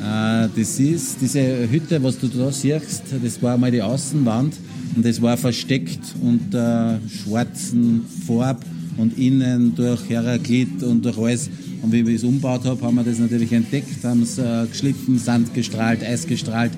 Äh, 0.00 0.48
Das 0.58 0.80
ist 0.80 1.18
diese 1.20 1.68
Hütte, 1.70 2.02
was 2.02 2.18
du 2.18 2.28
da 2.28 2.50
siehst, 2.50 3.02
das 3.22 3.42
war 3.42 3.54
einmal 3.54 3.70
die 3.70 3.82
Außenwand 3.82 4.54
und 4.96 5.04
das 5.04 5.20
war 5.20 5.36
versteckt 5.36 6.00
unter 6.22 6.98
schwarzen 7.22 8.02
Farb 8.26 8.64
und 8.96 9.18
innen 9.18 9.74
durch 9.74 10.08
Heraklit 10.08 10.82
und 10.82 11.04
durch 11.04 11.18
alles. 11.18 11.50
Und 11.82 11.92
wie 11.92 12.00
ich 12.00 12.16
es 12.16 12.24
umgebaut 12.24 12.64
habe, 12.64 12.82
haben 12.82 12.94
wir 12.96 13.04
das 13.04 13.18
natürlich 13.18 13.52
entdeckt, 13.52 14.02
haben 14.04 14.22
es 14.22 14.38
äh, 14.38 14.66
geschliffen, 14.70 15.18
Sand 15.18 15.52
gestrahlt, 15.54 16.02
Eis 16.02 16.26
gestrahlt. 16.26 16.72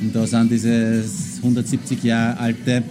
Und 0.00 0.14
da 0.14 0.26
sind 0.26 0.50
diese 0.52 1.02
170 1.38 2.02
Jahre 2.04 2.38
alte 2.38 2.82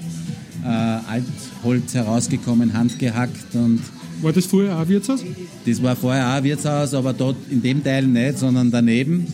äh, 0.63 0.67
Altholz 0.67 1.93
herausgekommen, 1.93 2.73
handgehackt 2.73 3.55
und 3.55 3.79
War 4.21 4.33
das 4.33 4.45
vorher 4.45 4.75
auch 4.75 4.81
ein 4.81 4.89
Wirtshaus? 4.89 5.23
das 5.65 5.83
war 5.83 5.95
vorher 5.95 6.27
auch 6.27 6.33
ein 6.33 6.43
Wirtshaus, 6.43 6.93
aber 6.93 7.13
dort 7.13 7.35
in 7.49 7.61
dem 7.61 7.83
Teil 7.83 8.07
nicht, 8.07 8.39
sondern 8.39 8.71
daneben. 8.71 9.25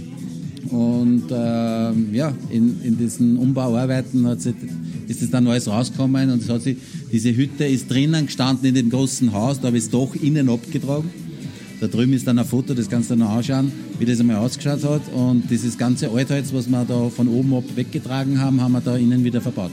Und 0.70 1.26
ähm, 1.32 2.14
ja, 2.14 2.34
in, 2.50 2.82
in 2.84 2.98
diesen 2.98 3.38
Umbauarbeiten 3.38 4.26
hat 4.26 4.42
sich, 4.42 4.56
ist 5.08 5.22
das 5.22 5.30
dann 5.30 5.46
alles 5.48 5.68
rausgekommen 5.68 6.32
und 6.32 6.42
es 6.42 6.50
hat 6.50 6.62
sich, 6.62 6.78
diese 7.12 7.36
Hütte 7.36 7.66
ist 7.66 7.90
drinnen 7.92 8.26
gestanden 8.26 8.70
in 8.70 8.76
dem 8.76 8.90
großen 8.90 9.32
Haus, 9.34 9.60
da 9.60 9.68
habe 9.68 9.78
ich 9.78 9.84
es 9.84 9.90
doch 9.90 10.16
innen 10.16 10.50
abgetragen. 10.50 11.10
Da 11.80 11.88
drüben 11.88 12.14
ist 12.14 12.26
dann 12.26 12.40
ein 12.40 12.46
Foto, 12.46 12.74
das 12.74 12.90
kannst 12.90 13.12
du 13.12 13.16
noch 13.16 13.30
anschauen, 13.30 13.72
wie 14.04 14.12
das 14.12 14.20
einmal 14.20 14.36
ausgeschaut 14.38 14.84
hat. 14.84 15.02
Und 15.14 15.50
dieses 15.50 15.78
ganze 15.78 16.10
Altholz, 16.10 16.54
was 16.54 16.68
wir 16.68 16.84
da 16.84 17.10
von 17.10 17.30
oben 17.30 17.56
ab 17.56 17.64
weggetragen 17.76 18.42
haben, 18.42 18.62
haben 18.62 18.74
wir 18.74 18.82
da 18.82 18.98
innen 18.98 19.24
wieder 19.24 19.40
verbaut. 19.40 19.72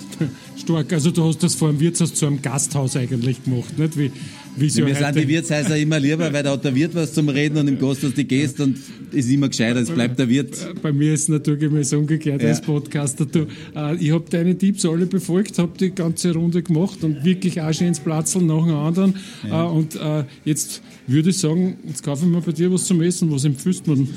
Stark. 0.57 0.93
Also 0.93 1.11
du 1.11 1.25
hast 1.25 1.43
das 1.43 1.57
vor 1.57 1.69
dem 1.71 1.81
Wirtshaus 1.81 2.15
zu 2.15 2.27
einem 2.27 2.41
Gasthaus 2.41 2.97
eigentlich 2.97 3.43
gemacht, 3.43 3.77
nicht? 3.77 3.97
Wie, 3.97 4.13
sie 4.59 4.83
Mir 4.83 4.95
sind 4.95 5.15
die 5.17 5.29
Wirtshäuser 5.29 5.77
immer 5.79 5.99
lieber, 6.01 6.33
weil 6.33 6.43
da 6.43 6.53
hat 6.53 6.65
der 6.65 6.75
Wirt 6.75 6.95
was 6.95 7.13
zum 7.13 7.29
Reden 7.29 7.59
und 7.59 7.69
im 7.69 7.79
Gasthaus 7.79 8.15
die 8.15 8.25
Gäste 8.27 8.65
und 8.65 8.79
ist 9.13 9.31
immer 9.31 9.49
gescheiter, 9.49 9.81
es 9.81 9.91
bleibt 9.91 10.19
der 10.19 10.29
Wirt. 10.29 10.57
Bei 10.83 10.93
mir 10.93 11.15
ist 11.15 11.29
es 11.29 11.89
so 11.91 11.99
umgekehrt 11.99 12.43
Ja. 12.43 12.49
als 12.49 12.61
Podcaster. 12.61 13.27
Du, 13.27 13.47
äh, 13.75 13.97
ich 13.97 14.11
habe 14.13 14.25
deine 14.31 14.57
Tipps 14.57 14.85
alle 14.85 15.07
befolgt, 15.07 15.59
habe 15.59 15.73
die 15.79 15.91
ganze 15.95 16.33
Runde 16.35 16.63
gemacht 16.63 17.03
und 17.03 17.25
wirklich 17.25 17.61
auch 17.61 17.73
schon 17.73 17.89
ins 17.89 18.01
Platzl 18.01 18.41
nach 18.43 18.65
dem 18.67 18.75
anderen. 18.77 19.15
Äh, 19.49 19.55
und 19.55 19.97
äh, 19.97 20.25
jetzt 20.45 20.83
würde 21.07 21.31
ich 21.31 21.39
sagen, 21.39 21.77
jetzt 21.87 22.03
kaufe 22.03 22.25
ich 22.25 22.31
mir 22.31 22.41
bei 22.41 22.53
dir 22.53 22.73
was 22.73 22.85
zum 22.85 23.01
Essen. 23.03 23.31
Was 23.33 23.45
empfiehlst 23.45 23.87
du 23.87 23.93
mir? 23.93 23.97
denn? 23.97 24.09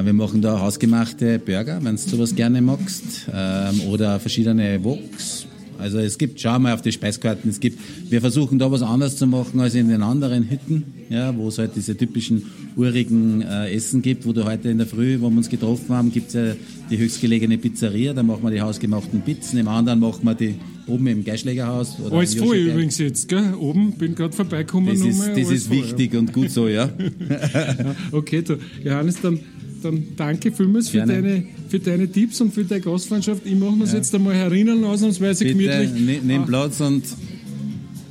Äh, 0.00 0.04
Wir 0.04 0.12
machen 0.12 0.42
da 0.42 0.60
hausgemachte 0.60 1.38
Burger, 1.38 1.78
wenn 1.82 1.96
du 1.96 2.02
sowas 2.02 2.34
gerne 2.34 2.60
magst, 2.60 3.28
ähm, 3.32 3.80
oder 3.90 4.18
verschiedene 4.20 4.82
Woks. 4.82 5.46
Also 5.80 5.98
es 5.98 6.18
gibt, 6.18 6.40
schau 6.40 6.58
mal 6.58 6.74
auf 6.74 6.82
die 6.82 6.92
Speiskarten, 6.92 7.50
es 7.50 7.60
gibt, 7.60 7.78
wir 8.10 8.20
versuchen 8.20 8.58
da 8.58 8.70
was 8.70 8.82
anderes 8.82 9.16
zu 9.16 9.26
machen 9.26 9.60
als 9.60 9.74
in 9.74 9.88
den 9.88 10.02
anderen 10.02 10.50
Hütten, 10.50 10.84
ja, 11.08 11.36
wo 11.36 11.48
es 11.48 11.58
halt 11.58 11.72
diese 11.76 11.96
typischen 11.96 12.44
urigen 12.76 13.42
äh, 13.42 13.72
Essen 13.72 14.02
gibt, 14.02 14.26
wo 14.26 14.32
du 14.32 14.44
heute 14.44 14.68
in 14.68 14.78
der 14.78 14.86
Früh, 14.86 15.20
wo 15.20 15.30
wir 15.30 15.36
uns 15.36 15.48
getroffen 15.48 15.94
haben, 15.94 16.12
gibt's 16.12 16.34
ja 16.34 16.54
die 16.90 16.98
höchstgelegene 16.98 17.58
Pizzeria, 17.58 18.12
da 18.12 18.22
machen 18.22 18.42
wir 18.42 18.50
die 18.50 18.60
hausgemachten 18.60 19.22
Pizzen, 19.22 19.58
im 19.58 19.68
anderen 19.68 20.00
machen 20.00 20.24
wir 20.24 20.34
die 20.34 20.54
oben 20.86 21.06
im 21.06 21.24
Geischlägerhaus. 21.24 21.98
Oder 22.00 22.16
Alles 22.16 22.34
voll 22.34 22.56
übrigens 22.56 22.98
jetzt, 22.98 23.28
gell? 23.28 23.54
Oben, 23.54 23.92
bin 23.92 24.14
gerade 24.14 24.34
vorbeigekommen. 24.34 24.88
Das 24.88 25.06
ist, 25.06 25.28
das 25.28 25.50
ist 25.50 25.70
wichtig 25.70 26.14
und 26.14 26.32
gut 26.32 26.50
so, 26.50 26.68
ja. 26.68 26.90
Ja. 27.28 27.94
Okay, 28.12 28.42
du, 28.42 28.58
Johannes, 28.84 29.20
dann, 29.20 29.40
dann 29.80 30.02
danke 30.16 30.52
vielmals 30.52 30.88
für 30.88 30.98
Gerne. 30.98 31.14
deine, 31.14 31.42
für 31.68 31.78
deine 31.78 32.10
Tipps 32.10 32.40
und 32.40 32.52
für 32.54 32.64
deine 32.64 32.80
Gastfreundschaft. 32.80 33.42
Ich 33.44 33.54
mache 33.56 33.76
mir 33.76 33.84
jetzt 33.86 34.14
einmal 34.14 34.34
herinnen, 34.34 34.84
ausnahmsweise 34.84 35.44
Bitte, 35.44 35.56
gemütlich. 35.58 35.90
ne- 36.06 36.20
nimm 36.22 36.42
Ah, 36.42 36.46
Platz 36.46 36.80
und 36.80 37.02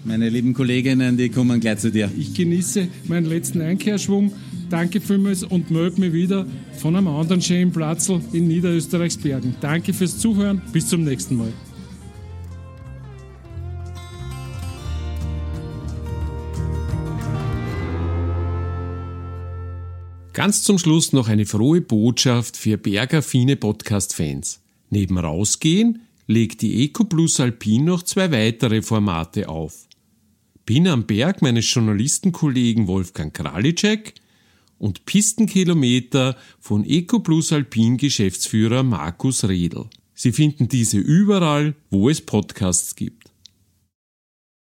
meine 0.05 0.30
lieben 0.30 0.53
Kolleginnen, 0.53 1.17
die 1.17 1.30
kommen 1.30 1.59
gleich 1.59 1.80
zu 1.80 1.91
dir. 1.91 2.09
Ich 2.17 2.34
genieße 2.34 2.88
meinen 3.07 3.26
letzten 3.28 3.61
Einkehrschwung. 3.61 4.32
Danke 4.70 5.01
vielmals 5.01 5.43
und 5.43 5.72
melde 5.72 5.99
mich 5.99 6.13
wieder 6.13 6.45
von 6.78 6.95
einem 6.95 7.07
anderen 7.07 7.41
schönen 7.41 7.72
Platzl 7.72 8.20
in 8.34 8.47
Niederösterreichs 8.47 9.17
Bergen. 9.17 9.55
Danke 9.61 9.93
fürs 9.93 10.17
Zuhören. 10.20 10.61
Bis 10.72 10.88
zum 10.88 11.03
nächsten 11.03 11.36
Mal. 11.38 11.51
Ganz 20.34 20.61
zum 20.63 20.77
Schluss 20.77 21.11
noch 21.11 21.27
eine 21.27 21.45
frohe 21.45 21.82
Botschaft 21.82 22.55
für 22.55 22.77
bergaffine 22.77 23.55
Podcast-Fans. 23.55 24.61
Neben 24.89 25.17
Rausgehen 25.17 26.03
legt 26.27 26.61
die 26.61 26.84
Eco 26.84 27.03
Plus 27.03 27.39
Alpin 27.39 27.86
noch 27.86 28.03
zwei 28.03 28.32
weitere 28.32 28.84
Formate 28.84 29.49
auf. 29.49 29.88
Bin 30.65 30.88
am 30.88 31.07
Berg 31.07 31.41
meines 31.41 31.73
Journalistenkollegen 31.73 32.88
Wolfgang 32.88 33.34
Kralitschek 33.34 34.13
und 34.77 35.05
Pistenkilometer 35.05 36.38
von 36.59 36.86
Eco 36.86 37.19
Plus 37.19 37.51
Alpin 37.51 37.97
Geschäftsführer 37.97 38.84
Markus 38.84 39.43
Redl. 39.45 39.88
Sie 40.13 40.32
finden 40.32 40.67
diese 40.69 40.99
überall, 40.99 41.73
wo 41.89 42.07
es 42.07 42.21
Podcasts 42.21 42.95
gibt. 42.95 43.18